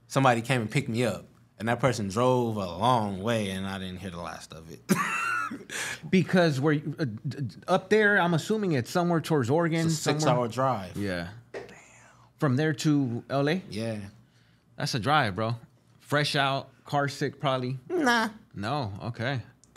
[0.09, 1.27] somebody came and picked me up,
[1.61, 4.81] and that person drove a long way, and I didn't hear the last of it.
[6.11, 8.21] Because we're uh, d- d- up there.
[8.21, 9.81] I'm assuming it's somewhere towards Oregon.
[9.87, 10.97] it's a six somewhere- hour drive.
[10.97, 11.29] Yeah.
[12.41, 13.99] From there to LA, Yeah.
[14.77, 15.55] that's a drive, bro.
[16.01, 17.79] Fresh out, car sick, probably.
[17.89, 18.31] Nah.
[18.55, 19.41] No, okay.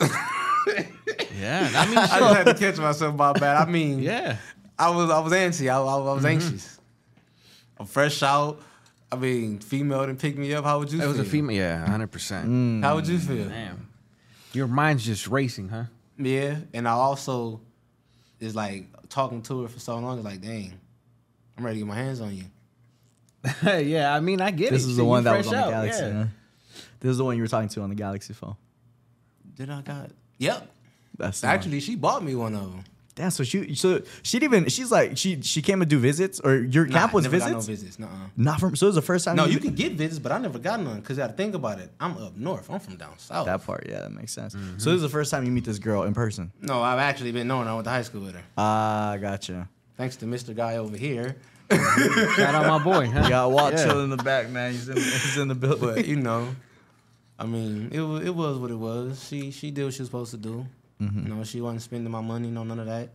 [1.38, 3.68] yeah, I mean, I just had to catch myself by bad.
[3.68, 4.36] I mean, yeah.
[4.78, 5.68] I was I was antsy.
[5.70, 6.26] I, I, I was Mm-hmm.
[6.26, 6.80] anxious.
[7.78, 8.60] I'm fresh out.
[9.12, 10.64] I mean, female didn't pick me up.
[10.64, 11.10] How would you feel?
[11.10, 11.18] It feel?
[11.20, 11.56] was a female.
[11.56, 12.82] Yeah, hundred percent.
[12.84, 13.48] How would you feel?
[13.48, 13.88] Damn.
[14.52, 15.84] Your mind's just racing, huh?
[16.18, 17.60] Yeah, and I also
[18.40, 20.16] is like talking to her for so long.
[20.18, 20.72] It's like, dang,
[21.58, 22.44] I'm ready to get my hands on you.
[23.64, 24.70] yeah, I mean, I get it.
[24.72, 26.04] This is the one that was fresh on the out, Galaxy.
[26.04, 26.12] yeah.
[26.12, 26.24] huh?
[27.00, 28.56] This is the one you were talking to on the Galaxy phone.
[29.54, 30.10] Did I got?
[30.38, 30.70] Yep.
[31.18, 31.54] That's the one.
[31.54, 32.84] Actually, she bought me one of them.
[33.14, 36.40] Damn, so she so she didn't even she's like she she came to do visits
[36.40, 37.68] or your camp was never got visits?
[37.68, 37.98] no visits.
[38.00, 38.28] Nuh-uh.
[38.36, 40.32] Not from so it was the first time No, you you can get visits, but
[40.32, 41.00] I never got none.
[41.00, 41.90] Cause you got to think about it.
[42.00, 42.68] I'm up north.
[42.68, 43.46] I'm from down south.
[43.46, 44.56] that part, yeah, that makes sense.
[44.56, 44.78] Mm-hmm.
[44.78, 46.50] So this is the first time you meet this girl in person.
[46.60, 47.68] no, I've actually been knowing.
[47.68, 48.42] I went to high school with her.
[48.58, 49.68] Ah, gotcha.
[49.96, 50.56] Thanks to Mr.
[50.56, 51.36] Guy over here.
[51.70, 53.06] Shout out my boy.
[53.10, 53.22] Huh?
[53.24, 53.84] You got Walt Yeah.
[53.84, 54.72] chilling in the back, man.
[54.72, 55.94] He's in he's in the building.
[55.94, 56.54] But you know,
[57.38, 59.24] I mean, it was it was what it was.
[59.28, 60.66] She she did what she was supposed to do.
[61.00, 61.26] Mm-hmm.
[61.28, 62.48] You know, she wasn't spending my money.
[62.48, 63.10] No, none of that.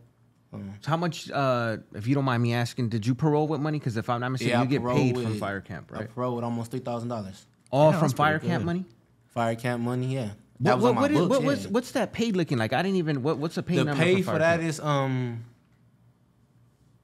[0.52, 3.60] Um, So how much, uh, if you don't mind me asking, did you parole with
[3.60, 3.78] money?
[3.78, 5.98] Because if I'm not mistaken, I you get paroled paid from with- fire camp, I
[6.00, 6.14] right?
[6.14, 7.46] paroled with almost three thousand dollars.
[7.70, 8.66] All Yeah, from fire camp good.
[8.66, 8.84] money.
[9.28, 10.30] Fire camp money, yeah.
[10.62, 11.46] That What, was on my what, what is, books, what, yeah.
[11.46, 12.72] what's, what's that pay looking like?
[12.72, 13.22] I didn't even.
[13.22, 14.68] What, what's the pay the number pay for, for that camp?
[14.68, 15.44] is um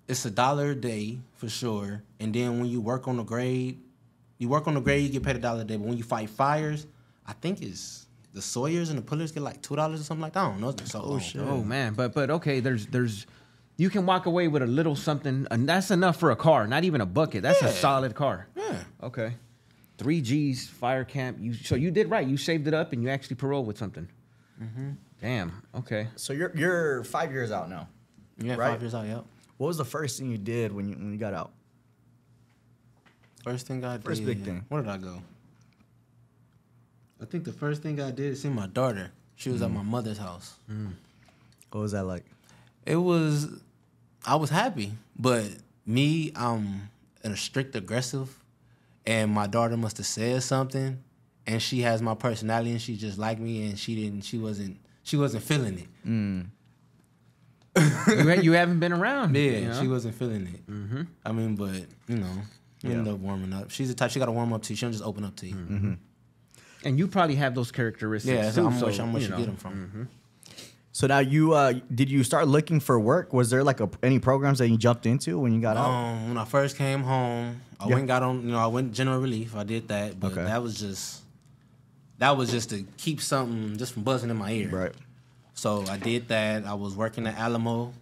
[0.08, 3.80] it's a dollar a day for sure and then when you work on the grade
[4.38, 6.02] you work on the grade you get paid a dollar a day but when you
[6.04, 6.86] fight fires
[7.26, 10.32] i think it's the sawyers and the pullers get like two dollars or something like
[10.34, 11.48] that i don't know it's been so long.
[11.48, 13.26] Oh man, but but okay, there's there's.
[13.78, 16.66] You can walk away with a little something, and that's enough for a car.
[16.66, 17.42] Not even a bucket.
[17.42, 18.48] That's a solid car.
[18.56, 19.34] yeah Okay.
[19.98, 21.38] Three G's, fire camp.
[21.40, 22.26] You so you did right.
[22.26, 24.06] You saved it up, and you actually paroled with something.
[24.62, 24.90] Mm-hmm.
[25.22, 25.62] Damn.
[25.74, 26.08] Okay.
[26.16, 27.88] So you're you're five years out now.
[28.38, 28.72] yeah Right.
[28.72, 29.24] five years out yep
[29.56, 31.52] What was the first thing you did when you when you got out?
[33.44, 34.64] first thing i First did big thing.
[34.68, 35.22] where did i go
[37.22, 39.82] i think the first thing i did is see my daughter she was at my
[39.82, 39.86] mm.
[39.86, 40.90] mother's house mm.
[41.70, 42.24] What was that like?
[42.86, 43.48] it was
[44.24, 45.44] I was happy, but
[45.84, 46.88] me, I'm
[47.22, 48.36] a strict aggressive,
[49.06, 51.02] and my daughter must have said something,
[51.46, 54.78] and she has my personality, and she just like me, and she didn't, she wasn't,
[55.02, 56.08] she wasn't feeling it.
[56.08, 56.46] Mm.
[58.08, 59.34] You you haven't been around.
[59.36, 59.80] Yeah, you know?
[59.80, 60.70] she wasn't feeling it.
[60.70, 61.02] Mm-hmm.
[61.24, 61.74] I mean, but
[62.08, 62.32] you know,
[62.82, 62.96] you Yeah.
[62.98, 63.70] end up warming up.
[63.70, 64.72] She's the type she got to warm up to.
[64.72, 64.76] you.
[64.76, 65.96] She don't just open up to you.
[66.84, 68.52] and you probably have those characteristics Yeah, too.
[68.52, 69.38] so I'm so, where, I'm where you she know.
[69.38, 70.08] get them from.
[70.92, 73.32] So now you uh, did you start looking for work?
[73.34, 75.90] Was there like a, any programs that you jumped into when you got out?
[75.90, 77.88] Um, when I first came home, I Yeah.
[77.90, 78.42] went and got on.
[78.42, 79.54] You know, I went general relief.
[79.54, 80.44] I did that, but Okay.
[80.44, 81.20] that was just
[82.18, 84.70] that was just to keep something just from buzzing in my ear.
[84.70, 84.92] Right.
[85.56, 86.66] So I did that.
[86.66, 87.92] I was working at Alamo,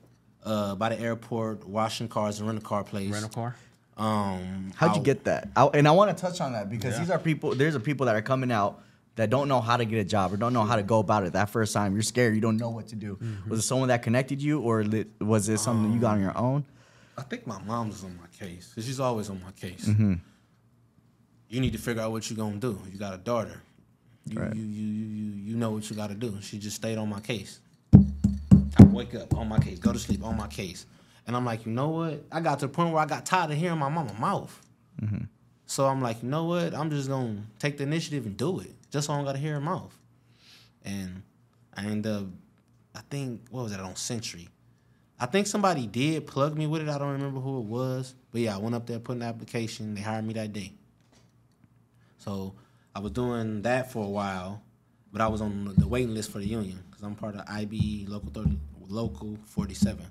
[0.45, 3.11] uh, by the airport, washing cars and rental car place.
[3.11, 3.57] Rental car.
[3.97, 5.49] Um, How'd you get that?
[5.55, 7.55] I, and I want to touch on that because these are people.
[7.55, 8.83] There's a people that are coming out
[9.15, 11.25] that don't know how to get a job or don't know how to go about
[11.25, 11.35] it.
[11.35, 12.35] That first time, you're scared.
[12.35, 13.15] You don't know what to do.
[13.23, 13.49] Mm-hmm.
[13.49, 14.85] Was it someone that connected you, or
[15.21, 16.65] was it something you got on your own?
[17.17, 18.75] I think my mom's on my case.
[18.75, 19.87] She's always on my case.
[19.87, 20.15] Mm-hmm.
[21.49, 22.81] You need to figure out what you're gonna do.
[22.93, 23.63] You got a daughter.
[24.29, 24.55] You Right.
[24.55, 26.39] you, you you you know what you got to do.
[26.41, 27.61] She just stayed on my case.
[27.93, 30.87] I wake up on my case, go to sleep on my case,
[31.27, 32.25] and I'm like, you know what?
[32.33, 34.61] I got to the point where I got tired of hearing my mama mouth.
[35.03, 35.25] Mm-hmm.
[35.67, 36.75] So I'm like, you know what?
[36.75, 39.55] I'm just gonna take the initiative and do it, just so I don't gotta hear
[39.55, 39.97] her mouth.
[40.85, 41.23] And
[41.77, 42.25] I end up,
[42.95, 44.49] I think, what was that on Century?
[45.19, 46.89] I think somebody did plug me with it.
[46.89, 49.95] I don't remember who it was, but yeah, I went up there, put an application.
[49.95, 50.73] They hired me that day.
[52.19, 52.55] So
[52.95, 54.63] I was doing that for a while,
[55.13, 58.07] but I was on the waiting list for the union because I'm part of IB
[58.09, 60.05] local 30, local 47.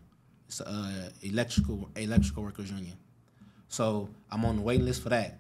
[0.48, 2.98] It's a uh, electrical electrical workers union.
[3.70, 5.40] So I'm on the waiting list for that.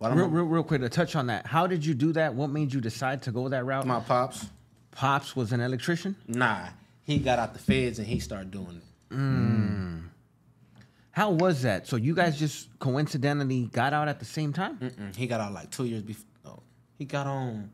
[0.00, 1.46] Real, real, real quick to touch on that.
[1.46, 2.34] How did you do that?
[2.34, 3.86] What made you decide to go that route?
[3.86, 4.46] my pops,
[4.90, 6.16] Pops was an electrician.
[6.26, 6.66] nah,
[7.04, 8.80] he got out the feds and he started doing
[9.10, 9.14] it.
[9.14, 10.02] Mm.
[11.12, 11.86] How was that?
[11.86, 14.78] So you guys just coincidentally got out at the same time?
[14.78, 15.14] Mm-mm.
[15.14, 16.24] He got out like two years before.
[17.02, 17.68] He got on.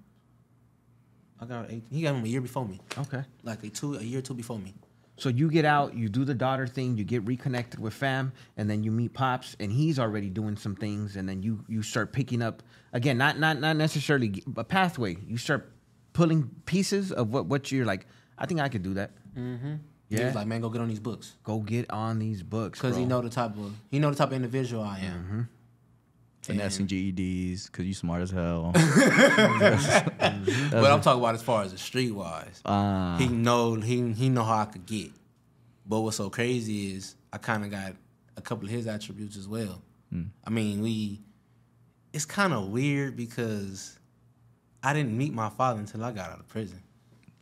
[1.39, 3.23] I got eight, he got him a year before me, Okay.
[3.43, 4.73] like a two a year or two before me.
[5.19, 8.71] So you get out, you do the daughter thing, you get reconnected with fam, and
[8.71, 12.15] then you meet pops, and he's already doing some things, and then you you start
[12.15, 12.63] picking up
[12.95, 15.19] again, not not not necessarily a pathway.
[15.27, 15.71] You start
[16.15, 18.07] pulling pieces of what what you're like.
[18.39, 19.11] I think I could do that.
[19.37, 19.75] Mm-hmm.
[20.09, 20.25] He Yeah.
[20.29, 21.35] was like, man, go get on these books.
[21.45, 24.29] Go get on these books, Cause he know the type of he know the type
[24.29, 25.51] of individual I am.
[26.49, 28.73] Finessing GEDs because you smart as hell.
[28.75, 32.61] But I'm talking about as far as the street wise.
[32.65, 33.17] Ah.
[33.19, 35.11] he know he he know how I could get.
[35.87, 37.95] But what's so crazy is I kind of got
[38.37, 39.83] a couple of his attributes as well.
[40.45, 41.21] I mean, we.
[42.15, 43.99] It's kind of weird because
[44.83, 46.83] I didn't meet my father until I got out of prison.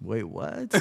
[0.00, 0.70] Wait, what?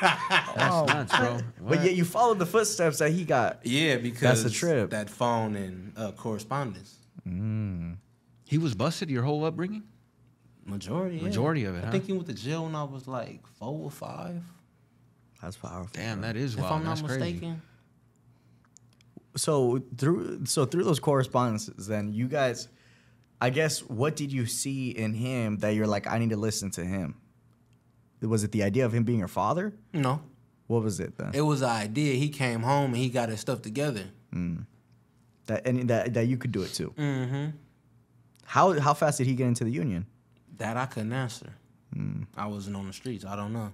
[0.00, 1.38] That's nuts, bro.
[1.60, 3.60] but yet you followed the footsteps that he got.
[3.64, 4.90] Yeah, because that's a trip.
[4.90, 6.96] That phone and uh, correspondence.
[7.26, 7.96] Mm.
[8.46, 9.82] he was busted your whole upbringing.
[10.66, 11.16] Majority.
[11.16, 11.22] yeah.
[11.24, 11.92] Majority of it, I huh?
[11.92, 14.42] think he went to jail when I was like four or five.
[15.42, 15.90] That's powerful.
[15.92, 16.66] Damn, that is wild.
[16.66, 16.72] if.
[16.72, 17.32] I'm not That's crazy.
[17.32, 17.62] mistaken.
[19.36, 22.68] So through so through those correspondences, then you guys,
[23.40, 26.70] I guess, what did you see in him that you're like, I need to listen
[26.72, 27.16] to him?
[28.22, 29.74] Was it the idea of him being your father?
[29.92, 30.20] No,
[30.66, 31.32] What was it then?
[31.34, 32.14] it was the idea.
[32.14, 34.04] He came home and he got his stuff together.
[34.32, 34.66] Mm.
[35.46, 36.92] That and that that you could do it too.
[36.96, 37.50] Mm-hmm.
[38.44, 40.06] How how fast did he get into the union?
[40.58, 41.52] That I couldn't answer.
[42.36, 43.24] I wasn't on the streets.
[43.24, 43.72] I don't know.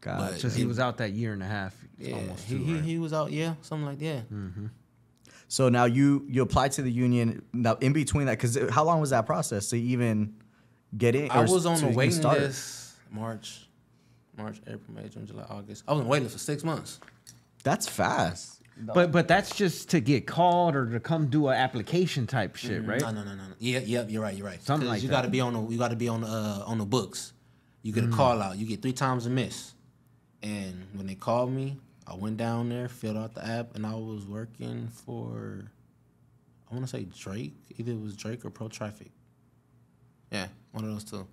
[0.00, 1.74] God, But- Just he was out that year and a half.
[1.98, 2.82] Yeah, almost he, two, he, right?
[2.84, 3.32] he was out.
[3.32, 4.24] Yeah, something like that.
[5.48, 7.42] so now you you applied to the union.
[7.52, 10.34] Now in between that, because how long was that process to even
[10.96, 11.30] get in?
[11.30, 12.38] I was on the even waiting start?
[12.40, 13.66] list March,
[14.36, 15.84] March, April, May, June, July, August.
[15.86, 16.98] I was on the waiting list for six months.
[17.62, 18.53] That's fast.
[18.76, 22.84] But but that's just to get called or to come do an application type shit,
[22.84, 23.00] right?
[23.00, 23.36] No, no, no, no.
[23.36, 23.54] no.
[23.58, 24.36] Yeah, yep, you're right.
[24.36, 24.60] You're right.
[24.62, 26.26] Something 'Cause like you got to be on the you got to be on the
[26.26, 27.32] uh, on the books.
[27.82, 28.56] You get a call out.
[28.58, 29.74] You get three times a miss.
[30.42, 33.94] And when they called me, I went down there, filled out the app, and I
[33.94, 35.70] was working for
[36.70, 37.54] I want to say Drake.
[37.78, 39.10] Either it was Drake or Pro Traffic.
[40.32, 41.26] Yeah, one of those two.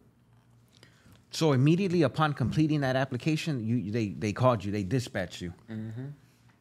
[1.32, 5.54] So immediately upon completing that application, you they they called you, they dispatched you.
[5.72, 6.06] Mm-hmm.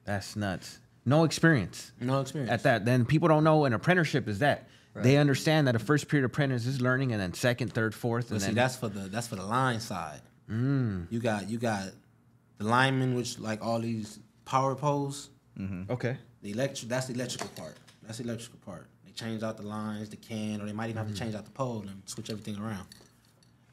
[0.04, 0.78] That's nuts.
[1.06, 2.84] No experience No experience at that.
[2.84, 4.68] Then people don't know an apprenticeship is that.
[4.94, 8.34] They understand that a first period apprentice is learning, and then second, third, fourth, But
[8.34, 10.20] and see, then that's for the that's for the line side.
[10.50, 11.06] Mm.
[11.10, 11.84] You got you got
[12.58, 15.30] the linemen, which like all these power poles.
[15.58, 15.92] Mm-hmm.
[15.92, 16.16] okay.
[16.42, 17.76] The electric that's the electrical part.
[18.02, 18.88] That's the electrical part.
[19.06, 21.18] They change out the lines, the can, or they might even have to mm.
[21.18, 22.86] change out the pole and switch everything around.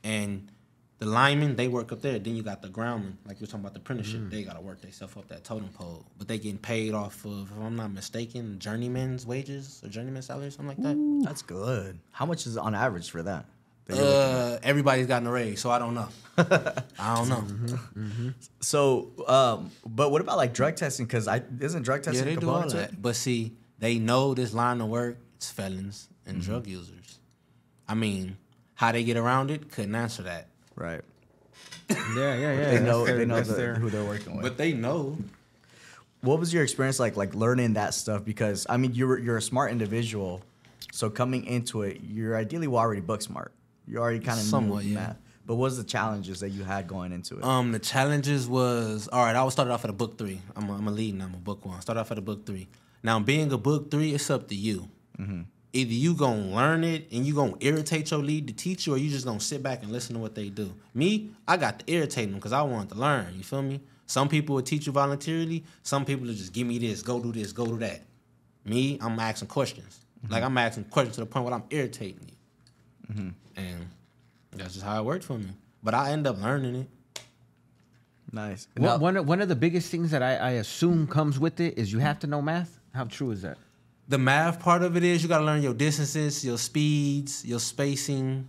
[0.04, 0.52] And
[0.99, 2.18] the linemen, they work up there.
[2.19, 4.30] Then you got the groundmen, like you're talking about the apprenticeship.
[4.30, 6.06] They gotta work themselves up that totem pole.
[6.18, 10.49] But they getting paid off of, if I'm not mistaken, journeyman's wages or journeyman salary,
[10.52, 11.24] something like that.
[11.28, 11.99] That's good.
[12.11, 13.45] How much is on average for that?
[13.90, 16.10] Uh, everybody's gotten a raise, so I don't know.
[16.38, 18.34] I don't know.
[18.60, 21.06] So, um, but what about like drug testing?
[21.06, 23.02] Because I isn't drug testing Yeah, they a do all that.
[23.02, 25.19] But see, they know this line of work.
[25.36, 26.36] It's felons Mm-hmm.
[26.36, 27.19] and drug users.
[27.88, 28.36] I mean,
[28.74, 29.72] how they get around it?
[29.72, 30.48] Couldn't answer that.
[30.78, 31.02] Right.
[31.90, 32.72] Yeah, yeah, yeah.
[32.72, 34.44] they know they know the, their- who they're working with.
[34.44, 35.18] But they know.
[36.22, 39.41] what was your experience like like learning that stuff because i mean you're you're a
[39.41, 40.41] smart individual
[40.91, 43.52] so coming into it you're ideally well already book smart
[43.88, 44.99] you already kind of Somewhat, knew yeah.
[44.99, 48.48] math but what was the challenges that you had going into it Um, the challenges
[48.49, 49.36] was all right.
[49.36, 50.41] I was started off at a book three.
[50.58, 51.80] I'm a, I'm a lead and I'm a book one.
[51.82, 52.68] Started off at a book three.
[53.04, 54.90] Now being a book three, it's up to you.
[55.73, 58.98] Either you gonna learn it and you gonna irritate your lead to teach you, or
[58.98, 60.73] you just gonna sit back and listen to what they do.
[60.94, 63.34] Me, I got to irritate them because I want to learn.
[63.35, 63.81] You feel me?
[64.06, 65.64] Some people will teach you voluntarily.
[65.84, 68.02] Some people will just give me this, go do this, go do that.
[68.65, 69.99] Me, I'm asking questions.
[70.23, 70.34] Mm-hmm.
[70.34, 73.14] Like I'm asking questions to the point where I'm irritating you.
[73.14, 73.30] Mm-hmm.
[73.57, 73.88] And
[74.53, 75.49] that's just how it worked for me.
[75.84, 77.22] But I end up learning it.
[78.31, 81.38] nice One, Now- one, of- one of the biggest things that I, I assume comes
[81.39, 82.80] with it is you have to know math.
[82.94, 83.57] How true is that?
[84.09, 87.59] The math part of it is you got to learn your distances, your speeds, your
[87.59, 88.47] spacing.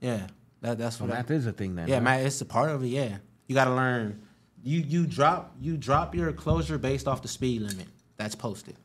[0.00, 0.26] Yeah,
[0.60, 1.10] that, that's what.
[1.10, 1.88] I- math is a thing then.
[1.88, 2.00] yeah, huh?
[2.02, 2.26] math.
[2.26, 2.88] It's a part of it.
[2.88, 3.16] Yeah,
[3.46, 4.20] you got to learn.
[4.62, 7.86] You you drop you drop your closure based off the speed limit
[8.16, 8.76] that's posted.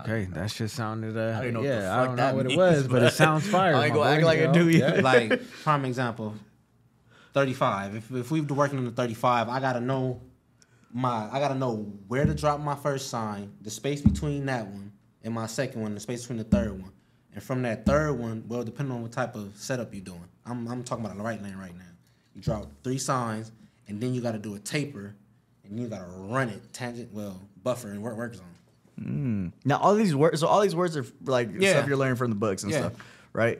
[0.00, 1.16] Okay, that shit sounded.
[1.16, 3.12] Uh, I don't know what yeah, I don't know what it was, but but it
[3.12, 3.74] sounds fire.
[3.74, 4.52] I ain't gonna act boy, like you I know?
[4.54, 5.00] do Yeah.
[5.02, 6.34] like prime example,
[7.34, 7.94] thirty five.
[7.94, 10.22] If if we were working on the thirty five, I gotta know
[10.94, 11.76] my I gotta know
[12.08, 14.92] where to drop my first sign, the space between that one
[15.22, 16.92] and my second one, the space between the third one,
[17.34, 20.66] and from that third one, well, depending on what type of setup you're doing, I'm
[20.68, 21.84] I'm talking about the right lane right now.
[22.34, 23.52] You drop three signs,
[23.88, 25.14] and then you gotta do a taper,
[25.64, 29.52] and you gotta run it tangent, well, buffer and work work zone.
[29.64, 31.70] now all these words so all these words are like Yeah.
[31.70, 32.78] stuff you're learning from the books and Yeah.
[32.78, 32.92] stuff
[33.32, 33.58] right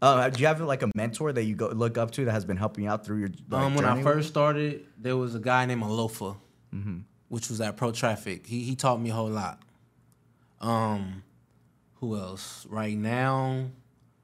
[0.00, 2.44] uh, do you have like a mentor that you go look up to that has
[2.44, 5.38] been helping you out through your like, um, when I first started, there was a
[5.38, 6.36] guy named Alofa,
[7.28, 8.46] which was at Pro Traffic.
[8.46, 9.60] He he taught me a whole lot.
[10.60, 11.22] Um,
[11.96, 12.66] who else?
[12.68, 13.70] Right now,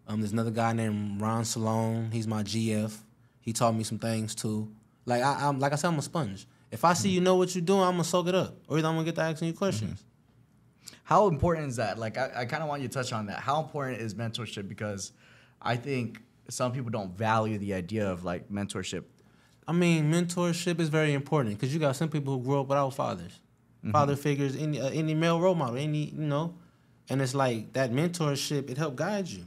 [0.07, 2.11] um, there's another guy named Ron Salone.
[2.13, 2.97] He's my GF.
[3.41, 4.71] He taught me some things too.
[5.07, 6.47] Like I, I'm like I said, I'm a sponge.
[6.71, 8.89] If I see you know what you're doing, I'm gonna soak it up, or either
[8.89, 10.05] I'm gonna get to asking you questions.
[11.09, 11.99] How important is that?
[11.99, 13.41] Like, I, I kind of want you to touch on that.
[13.41, 14.69] How important is mentorship?
[14.69, 15.13] Because
[15.63, 16.21] I think
[16.51, 19.05] some people don't value the idea of like mentorship.
[19.69, 22.89] I mean, mentorship is very important because you got some people who grew up without
[22.95, 23.39] fathers,
[23.93, 26.55] father figures, any uh, any male role model, any you know,
[27.11, 28.71] and it's like that mentorship.
[28.71, 29.45] It helped guide you.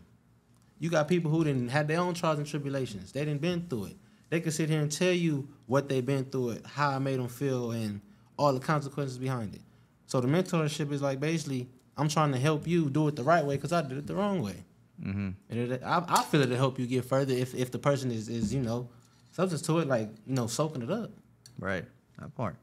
[0.78, 3.12] You got people who didn't had their own trials and tribulations.
[3.12, 3.98] They didn't been through it.
[4.30, 7.18] They could sit here and tell you what they've been through it, how it made
[7.18, 8.00] them feel, and
[8.38, 9.62] all the consequences behind it.
[10.06, 11.68] So the mentorship is like basically,
[11.98, 14.16] I'm trying to help you do it the right way because I did it the
[14.16, 14.66] wrong way.
[15.04, 15.30] Mm-hmm.
[15.50, 18.30] And it, I, I feel it'll help you get further if, if the person is,
[18.30, 18.88] is you know
[19.32, 21.12] substance to it, like you know soaking it up.
[21.60, 21.86] Right.
[22.20, 22.56] That part.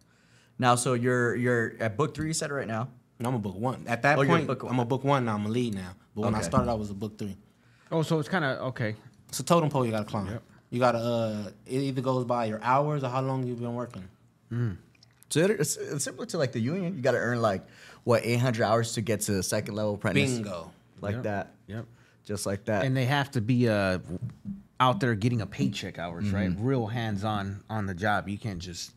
[0.58, 2.28] Now, so you're you're at book three.
[2.28, 2.88] You said right now.
[3.20, 3.84] No, I'm a book one.
[3.88, 4.72] At that Oh, you're point, book one.
[4.72, 5.34] I'm a book one now.
[5.34, 5.90] I'm a lead now.
[6.14, 6.46] But when I Okay.
[6.46, 7.36] started, I was a book three.
[7.90, 8.94] Oh, so it's kind of okay.
[9.28, 10.26] It's a totem pole you gotta climb.
[10.28, 10.42] Yep.
[10.70, 10.98] You gotta.
[10.98, 14.08] Uh, it either goes by your hours or how long you've been working.
[15.30, 16.96] So it- it's, it's similar to like the union.
[16.96, 17.66] You got to earn like
[18.04, 20.32] what 800 hours to get to the second level apprentice.
[20.34, 20.70] Bingo.
[21.00, 21.22] Like Yep.
[21.24, 21.52] that.
[21.66, 21.84] Yep.
[22.24, 22.84] Just like that.
[22.84, 23.98] And they have to be uh,
[24.80, 26.50] out there getting a paycheck hours, right?
[26.50, 26.64] Mm-hmm.
[26.64, 28.28] Real hands on on the job.
[28.28, 28.92] You can't just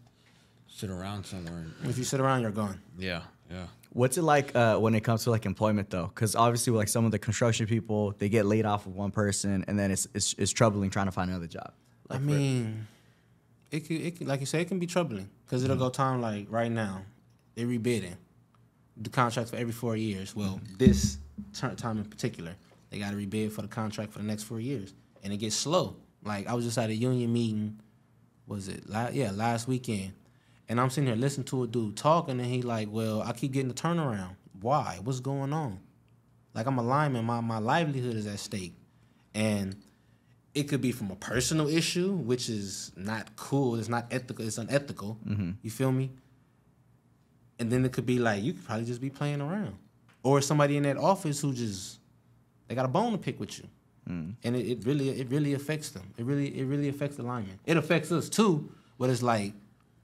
[0.67, 1.65] sit around somewhere.
[1.81, 2.81] And, If you sit around, you're gone.
[2.97, 3.67] yeah, yeah.
[3.93, 6.07] What's it like uh, when it comes to like employment though?
[6.07, 9.65] Because obviously, like some of the construction people, they get laid off of one person,
[9.67, 11.73] and then it's it's, it's troubling trying to find another job.
[12.09, 12.87] I Like, for- mean,
[13.69, 15.85] it can, it can, like you say, it can be troubling because it'll mm-hmm.
[15.85, 17.01] go time like right now,
[17.55, 18.15] they're rebidding
[18.97, 20.35] the contract for every four years.
[20.35, 20.77] Well, mm-hmm.
[20.77, 21.17] this
[21.53, 22.55] ter- time in particular,
[22.89, 24.93] they got to rebid for the contract for the next four years,
[25.23, 25.97] and it gets slow.
[26.23, 27.79] Like I was just at a union meeting,
[28.47, 28.89] was it?
[28.89, 30.13] La- yeah, last weekend,
[30.69, 33.51] and I'm sitting here listening to a dude talking, and he like, well, I keep
[33.53, 34.35] getting the turnaround.
[34.59, 34.99] Why?
[35.03, 35.79] What's going on?
[36.53, 38.75] Like I'm a lineman, my my livelihood is at stake,
[39.33, 39.75] and
[40.53, 43.75] it could be from a personal issue, which is not cool.
[43.77, 44.45] It's not ethical.
[44.45, 45.17] It's unethical.
[45.27, 45.51] Mm-hmm.
[45.61, 46.11] You feel me?
[47.57, 49.77] And then it could be like you could probably just be playing around,
[50.23, 51.99] or somebody in that office who just
[52.67, 53.65] they got a bone to pick with you,
[54.07, 56.13] and it, it really it really affects them.
[56.17, 57.59] It really it really affects the lineman.
[57.65, 59.53] It affects us too, but it's like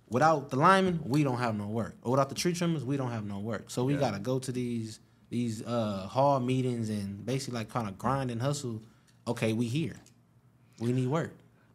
[0.10, 3.11] without the lineman, we don't have no work, or without the tree trimmers, we don't
[3.11, 3.69] have no work.
[3.69, 4.99] So we gotta go to these
[5.30, 8.82] these uh hall meetings and basically like kind of grind and hustle.
[9.28, 9.95] Okay, we here.
[10.80, 11.34] We need work.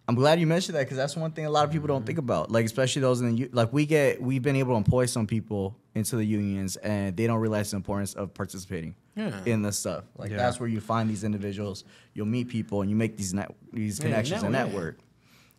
[0.08, 2.18] I'm glad you mentioned that because that's one thing a lot of people don't think
[2.18, 2.50] about.
[2.50, 5.76] Like especially those in the like we get we've been able to employ some people
[5.94, 9.40] into the unions and they don't realize the importance of participating Yeah.
[9.44, 10.04] in this stuff.
[10.16, 10.38] Like Yeah.
[10.38, 11.84] that's where you find these individuals.
[12.14, 14.98] You'll meet people and you make these net, these Yeah, connections and network,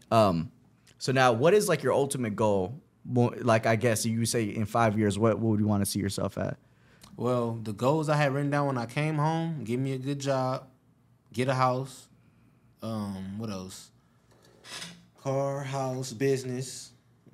[0.10, 0.20] network.
[0.20, 0.52] Um,
[0.98, 2.82] so now what is like your ultimate goal?
[3.14, 6.00] Like I guess you say in five years, what, what would you want to see
[6.00, 6.58] yourself at?
[7.18, 10.20] Well, the goals I had written down when I came home: give me a good
[10.20, 10.68] job,
[11.32, 12.08] get a house.
[12.82, 13.92] Um, what else?
[15.22, 16.92] car, house, business.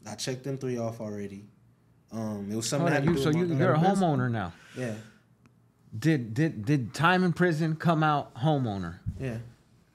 [0.08, 1.46] I checked them three off already.
[2.12, 3.60] Um, it was something Hold I on, had to you, do so with you, my-
[3.60, 4.00] you're a business.
[4.00, 4.54] homeowner now.
[4.78, 4.94] Yeah,
[5.98, 9.00] Did did did time in prison come out homeowner?
[9.20, 9.38] yeah.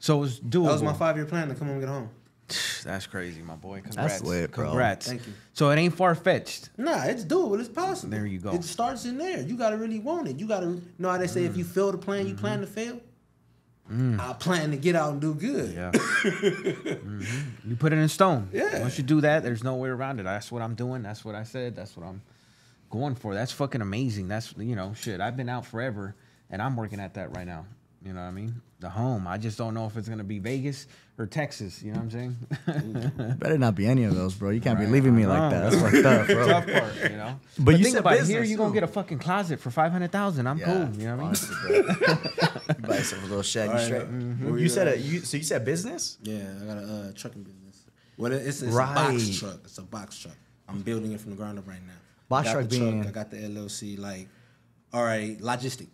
[0.00, 0.66] So it was doable.
[0.66, 2.10] That was my five year plan to come home and get home.
[2.84, 3.80] That's crazy, my boy.
[3.80, 4.22] Congrats.
[4.22, 4.66] lit, bro.
[4.66, 5.06] Congrats.
[5.08, 5.32] Thank you.
[5.54, 6.68] So it ain't far fetched.
[6.76, 7.58] Nah, it's doable.
[7.58, 8.10] It's possible.
[8.10, 8.52] There you go.
[8.52, 9.40] It starts in there.
[9.40, 10.38] You gotta really want it.
[10.38, 11.46] You gotta you know how they say Mm.
[11.50, 13.00] if you fail to plan, you plan to fail.
[13.90, 15.74] I plan to get out and do good.
[15.74, 15.90] Yeah.
[16.54, 17.26] Mhm.
[17.66, 18.48] You put it in stone.
[18.52, 18.80] Yeah.
[18.80, 20.24] Once you do that, there's no way around it.
[20.24, 21.02] That's what I'm doing.
[21.02, 21.76] That's what I said.
[21.76, 22.22] That's what I'm
[22.94, 23.34] going for.
[23.34, 24.28] That's fucking amazing.
[24.28, 25.20] That's you know, shit.
[25.20, 26.14] I've been out forever
[26.50, 27.66] and I'm working at that right now.
[28.04, 28.60] You know what I mean?
[28.80, 29.26] The home.
[29.26, 30.86] I just don't know if it's gonna be Vegas
[31.18, 31.82] or Texas.
[31.82, 33.36] You know what I'm saying?
[33.38, 34.50] Better not be any of those, bro.
[34.50, 35.50] You can't be leaving me I like know.
[35.50, 35.70] that.
[35.70, 36.46] That's fucked up, bro.
[36.46, 37.40] Tough part, you know.
[37.58, 39.70] But you think said about it, here, business, you gonna get a fucking closet for
[39.70, 40.46] five hundred thousand.
[40.46, 40.88] I'm cool.
[40.98, 41.26] You know what I mean?
[41.28, 41.78] Honestly, bro.
[42.78, 43.64] you buy yourself a little shed.
[43.66, 44.10] You Alright, straight.
[44.10, 44.60] mhm.
[44.60, 44.98] You said it.
[45.00, 46.18] You so you said business?
[46.22, 47.84] Yeah, I got a uh, trucking business.
[48.18, 49.60] Well, it- it's, it's a box truck.
[49.64, 50.36] It's a box truck.
[50.68, 51.92] I'm building it from the ground up right now.
[52.28, 53.98] Box I got truck the being- I got the LLC.
[53.98, 54.28] Like,
[54.92, 55.88] all right, logistic.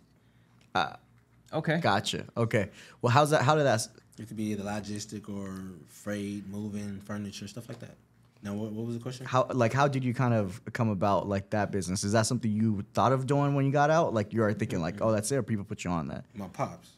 [1.53, 1.79] Okay.
[1.81, 2.25] Gotcha.
[2.37, 2.69] Okay.
[3.01, 3.41] Well, how's that?
[3.41, 3.85] How did that?
[4.17, 5.53] It could be either logistic or
[5.87, 7.95] freight, moving, furniture, stuff like that.
[8.43, 9.25] Now, what, what was the question?
[9.25, 12.03] How like how did you kind of come about like that business?
[12.03, 14.13] Is that something you thought of doing when you got out?
[14.13, 15.35] Like you are thinking like, oh, that's it.
[15.35, 16.25] Or people put you on that?
[16.33, 16.89] My pops.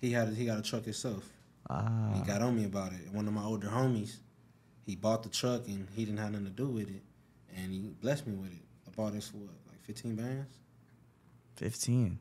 [0.00, 1.28] He had a, he got a truck himself.
[1.70, 2.10] Ah.
[2.14, 3.12] He got on me about it.
[3.12, 4.16] One of my older homies,
[4.84, 7.02] he bought the truck and he didn't have nothing to do with it,
[7.56, 8.62] and he blessed me with it.
[8.86, 10.58] I bought this for what, like 15 bands.
[11.56, 12.18] Fifteen.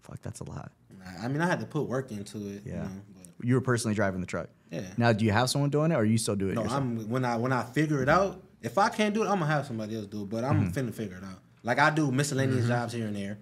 [0.00, 0.72] Fuck, that's a lot.
[1.20, 2.62] I- mean, I had to put work into it.
[2.64, 2.74] Yeah.
[2.74, 2.90] You know,
[3.42, 4.48] You were personally driving the truck.
[4.70, 4.82] Yeah.
[4.96, 6.54] Now, do you have someone doing it, or you still do it?
[6.54, 6.80] no, yourself?
[6.80, 8.42] I'm when I when I figure it out.
[8.62, 10.30] If I can't do it, I'm gonna have somebody else do it.
[10.30, 10.88] But I'm mm-hmm.
[10.88, 11.38] finna figure it out.
[11.62, 12.68] Like I do miscellaneous mm-hmm.
[12.68, 13.38] jobs here and there.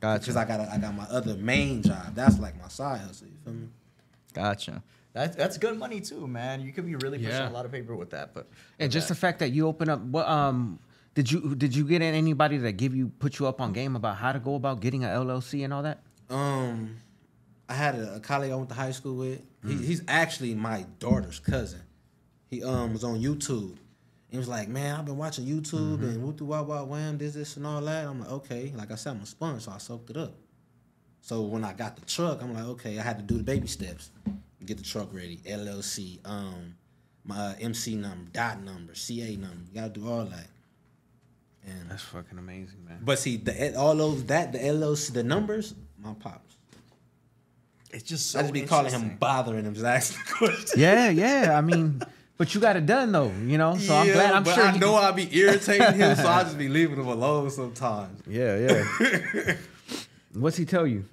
[0.00, 0.20] Gotcha.
[0.20, 2.14] Because I got I got my other main job.
[2.14, 3.26] That's like my side hustle.
[3.26, 3.68] You feel me?
[4.32, 4.82] Gotcha.
[5.18, 6.60] That's that's good money too, man.
[6.60, 7.48] You could be really pushing Yeah.
[7.48, 10.00] a lot of paper with that, but And just the fact that you open up,
[10.00, 10.78] what um,
[11.14, 13.96] did you did you get in anybody that give you put you up on game
[13.96, 16.02] about how to go about getting a LLC and all that?
[16.30, 16.96] Um,
[17.68, 19.42] I had a, a colleague I went to high school with.
[19.66, 21.82] He, he's actually my daughter's cousin.
[22.48, 23.76] He um was on YouTube.
[24.30, 27.56] He was like, "Man, I've been watching YouTube and woo wah wah wham, this this
[27.56, 30.10] and all that." I'm like, "Okay." Like I said, I'm a sponge, so I soaked
[30.10, 30.34] it up.
[31.22, 33.66] So when I got the truck, I'm like, "Okay." I had to do the baby
[33.66, 34.10] steps,
[34.66, 36.74] get the truck ready, LLC, um,
[37.24, 39.56] my MC number, dot number, CA number.
[39.72, 40.46] You gotta do all that.
[41.66, 43.00] And That's fucking amazing, man.
[43.02, 46.56] but see, the all those that the LLC, the numbers, my pops.
[47.90, 50.72] it's just so I just be calling him bothering him, just asking questions.
[50.76, 51.58] Yeah, yeah.
[51.58, 52.00] I mean,
[52.38, 53.76] but you got it done though, you know.
[53.76, 54.32] So I'm glad.
[54.32, 54.64] I'm but sure.
[54.64, 58.22] I you- know I'll be irritating him, so I just be leaving him alone sometimes.
[58.26, 59.54] Yeah, yeah.
[60.34, 61.04] What's he tell you?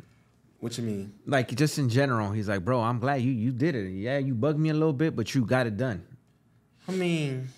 [0.65, 1.13] What you mean?
[1.27, 3.89] Like just in general, he's like, bro, I'm glad you you did it.
[3.91, 6.01] Yeah, you bugged me a little bit, but you got it done,
[6.87, 7.49] I mean,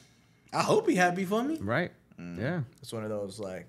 [0.52, 1.56] I hope he happy for me.
[1.62, 1.92] right?
[2.20, 2.38] Mm.
[2.38, 2.62] Yeah.
[2.82, 3.66] It's one of those like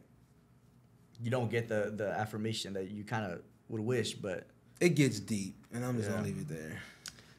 [1.22, 4.48] you don't get the the affirmation that you kind of would wish, but
[4.80, 6.80] It gets deep, and I'm just gonna leave it there.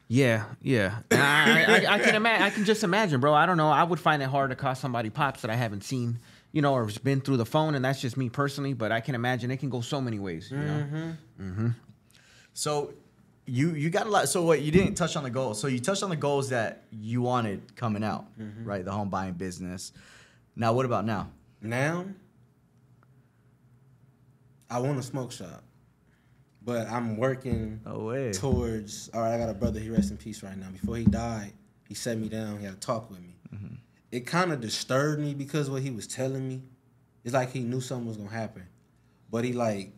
[0.08, 0.98] Yeah, yeah.
[1.12, 2.42] I, I, I can imagine.
[2.42, 3.32] I can just imagine, bro.
[3.34, 3.70] I don't know.
[3.70, 6.18] I would find it hard to call somebody pops that I haven't seen,
[6.52, 8.72] you know, or has been through the phone, and that's just me personally.
[8.74, 10.50] But I can imagine it can go so many ways.
[10.50, 11.14] You know.
[12.60, 12.92] So
[13.46, 14.28] you you got a lot.
[14.28, 15.58] So what you didn't touch on the goals.
[15.58, 18.66] So you touched on the goals that you wanted coming out, mm-hmm.
[18.66, 18.84] right?
[18.84, 19.92] The home buying business.
[20.54, 21.30] Now what about now?
[21.62, 22.04] Now,
[24.68, 25.62] I want a smoke shop,
[26.62, 29.08] but I'm working No towards.
[29.14, 29.80] All right, I got a brother.
[29.80, 30.68] He rests in peace right now.
[30.70, 31.54] Before he died,
[31.88, 32.58] he set me down.
[32.58, 33.36] He had a talk with me.
[33.54, 33.74] Mm-hmm.
[34.12, 36.60] It kind of disturbed me because what he was telling me,
[37.24, 38.66] it's like he knew something was gonna happen,
[39.30, 39.94] but he like,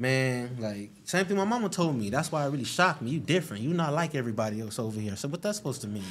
[0.00, 2.10] man, like same thing my mama told me.
[2.10, 3.10] That's why it really shocked me.
[3.10, 3.62] You different.
[3.62, 5.14] You not like everybody else over here.
[5.14, 6.02] So what that's supposed to mean?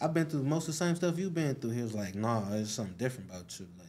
[0.00, 1.70] I've been through most of the same stuff you've been through.
[1.70, 3.66] He was like, nah, there's something different about you.
[3.78, 3.88] Like,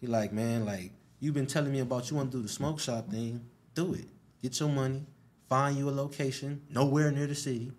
[0.00, 0.90] he like, man, like
[1.20, 3.44] you've been telling me about you want to do the smoke shop thing.
[3.74, 4.08] Do it.
[4.42, 5.04] Get your money.
[5.48, 7.72] Find you a location nowhere near the city,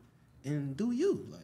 [0.44, 1.42] and do you like.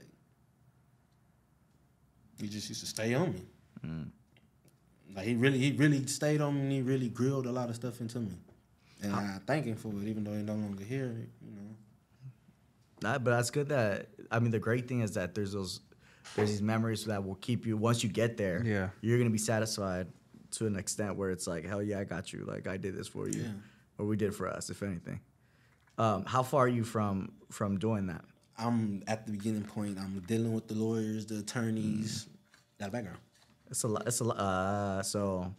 [2.41, 3.41] He just used to stay on me.
[3.85, 4.09] Mm.
[5.15, 6.61] Like he really, he really stayed on me.
[6.61, 8.33] and He really grilled a lot of stuff into me,
[9.05, 11.15] and I thank him for it, even though he's no longer here.
[11.45, 11.75] You know.
[13.01, 13.69] That, but that's good.
[13.69, 15.81] That I mean, the great thing is that there's those
[16.35, 18.61] there's these memories that will keep you once you get there.
[18.65, 18.89] Yeah.
[19.01, 20.07] you're gonna be satisfied
[20.51, 22.45] to an extent where it's like, hell yeah, I got you.
[22.45, 23.51] Like I did this for you, Yeah.
[23.97, 25.19] or we did for us, if anything.
[25.97, 28.23] Um, how far are you from from doing that?
[28.57, 29.97] I'm at the beginning point.
[29.99, 32.27] I'm dealing with the lawyers, the attorneys.
[32.79, 33.17] Got a background.
[33.69, 34.03] It's a lot.
[34.07, 34.37] It's a lot.
[34.37, 35.53] Uh, so,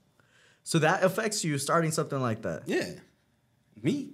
[0.63, 2.63] so that affects you starting something like that.
[2.67, 2.91] Yeah,
[3.83, 4.11] me.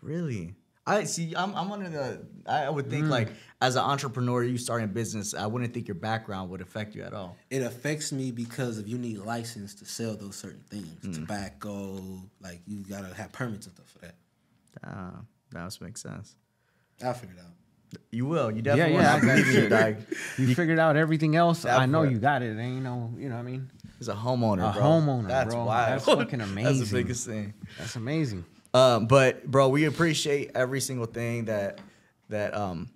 [0.00, 0.54] Really?
[0.86, 1.32] I see.
[1.36, 2.90] I'm I'm under the I, I would Mm.
[2.90, 3.28] think like
[3.60, 7.02] as an entrepreneur, you starting a business, I wouldn't think your background would affect you
[7.02, 7.36] at all.
[7.50, 11.14] It affects me because if you need license to sell those certain things, Mm.
[11.14, 14.14] tobacco, like you gotta have permits and stuff for that.
[14.82, 15.20] Ah,
[15.52, 16.34] that must make sense.
[17.04, 18.00] I'll figure it out.
[18.10, 18.50] You will.
[18.50, 19.20] You definitely yeah, I will.
[19.20, 19.68] believe you, you.
[19.68, 19.96] dog.
[20.38, 21.62] You figured out everything else.
[21.62, 22.10] That I know part.
[22.10, 22.58] you got it.
[22.58, 23.70] Ain't no, you know what I mean?
[23.98, 24.82] He's a homeowner, A bro.
[24.82, 25.64] homeowner, That's bro.
[25.66, 25.92] wild.
[26.00, 26.64] That's fucking amazing.
[26.64, 26.96] That's amazing.
[26.96, 27.54] the biggest thing.
[27.78, 28.44] That's amazing.
[28.74, 31.78] Um, but bro, we appreciate every single thing that
[32.28, 32.90] that um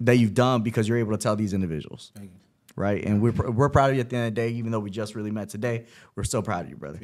[0.00, 2.30] that you've done because you're able to tell these individuals, Thank
[2.76, 3.02] right?
[3.02, 4.80] And we're pr- we're proud of you at the end of the day, even though
[4.80, 5.86] we just really met today.
[6.14, 7.00] We're so proud of you, brother.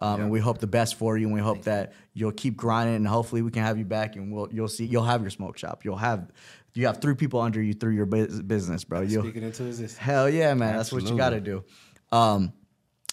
[0.00, 2.96] Um, and we hope the best for you, and we hope that you'll keep grinding,
[2.96, 5.56] and hopefully we can have you back, and we'll you'll see you'll have your smoke
[5.56, 5.84] shop.
[5.84, 6.28] You'll have
[6.74, 9.02] you have three people under you through your business, bro.
[9.02, 9.96] You'll, Speaking into existence.
[9.96, 10.76] Hell yeah, man.
[10.76, 11.62] That's what you got to do.
[12.10, 12.52] Um,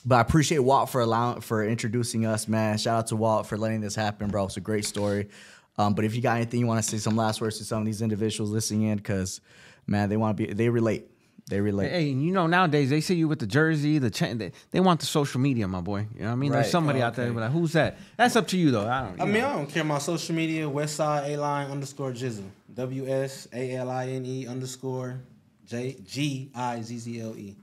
[0.06, 2.78] but I appreciate Walt for allowing for introducing us, man.
[2.78, 4.46] Shout out to Walt for letting this happen, bro.
[4.46, 5.30] It's a great story.
[5.78, 7.80] Um, but if you got anything you want to say, some last words to some
[7.80, 9.40] of these individuals listening in, because
[9.88, 11.06] man, they want to be, they relate,
[11.50, 11.90] they relate.
[11.92, 14.38] Hey, and you know nowadays they see you with the jersey, the chain.
[14.38, 16.08] They, they want the social media, my boy.
[16.16, 16.52] You know what I mean?
[16.52, 16.60] Right.
[16.62, 17.34] There's somebody Oh, out there okay.
[17.34, 17.98] but like, who's that?
[18.18, 18.88] That's up to you though.
[18.90, 19.22] I don't.
[19.22, 19.50] I you mean, know.
[19.50, 19.84] I don't care.
[19.86, 22.46] My social media, Westside A line underscore Gizzle.
[22.76, 25.20] W S A L I N E underscore
[25.66, 27.56] J G I Z Z L E.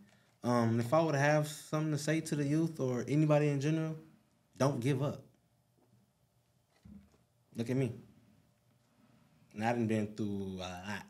[0.47, 3.97] Um, if I would have something to say to the youth or anybody in general,
[4.57, 5.23] don't give up.
[7.57, 7.93] Look at me.
[9.55, 11.03] And I done been through a lot.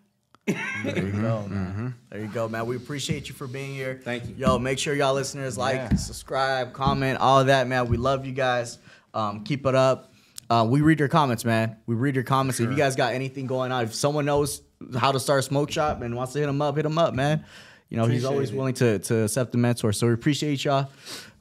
[0.84, 1.94] There you go, man.
[2.08, 2.64] There you go, man.
[2.66, 4.00] We appreciate you for being here.
[4.02, 4.34] Thank you.
[4.36, 5.96] Yo, make sure y'all listeners like, Yeah.
[5.96, 7.88] subscribe, comment, all of that, man.
[7.88, 8.78] We love you guys.
[9.12, 10.12] Um, keep it up.
[10.48, 11.76] Uh, we read your comments, man.
[11.86, 12.60] We read your comments.
[12.60, 14.62] If you guys got anything going on, if someone knows
[14.96, 17.12] how to start a smoke shop and wants to hit them up, hit them up,
[17.12, 17.44] man.
[17.88, 18.56] You know, he's always it.
[18.56, 19.92] willing to to accept the mentor.
[19.92, 20.90] So we appreciate y'all.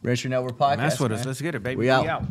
[0.03, 0.77] Reentry Network Podcast.
[0.77, 1.19] That's what it is.
[1.21, 1.27] man.
[1.27, 1.77] Let's get it, baby.
[1.77, 2.23] We out.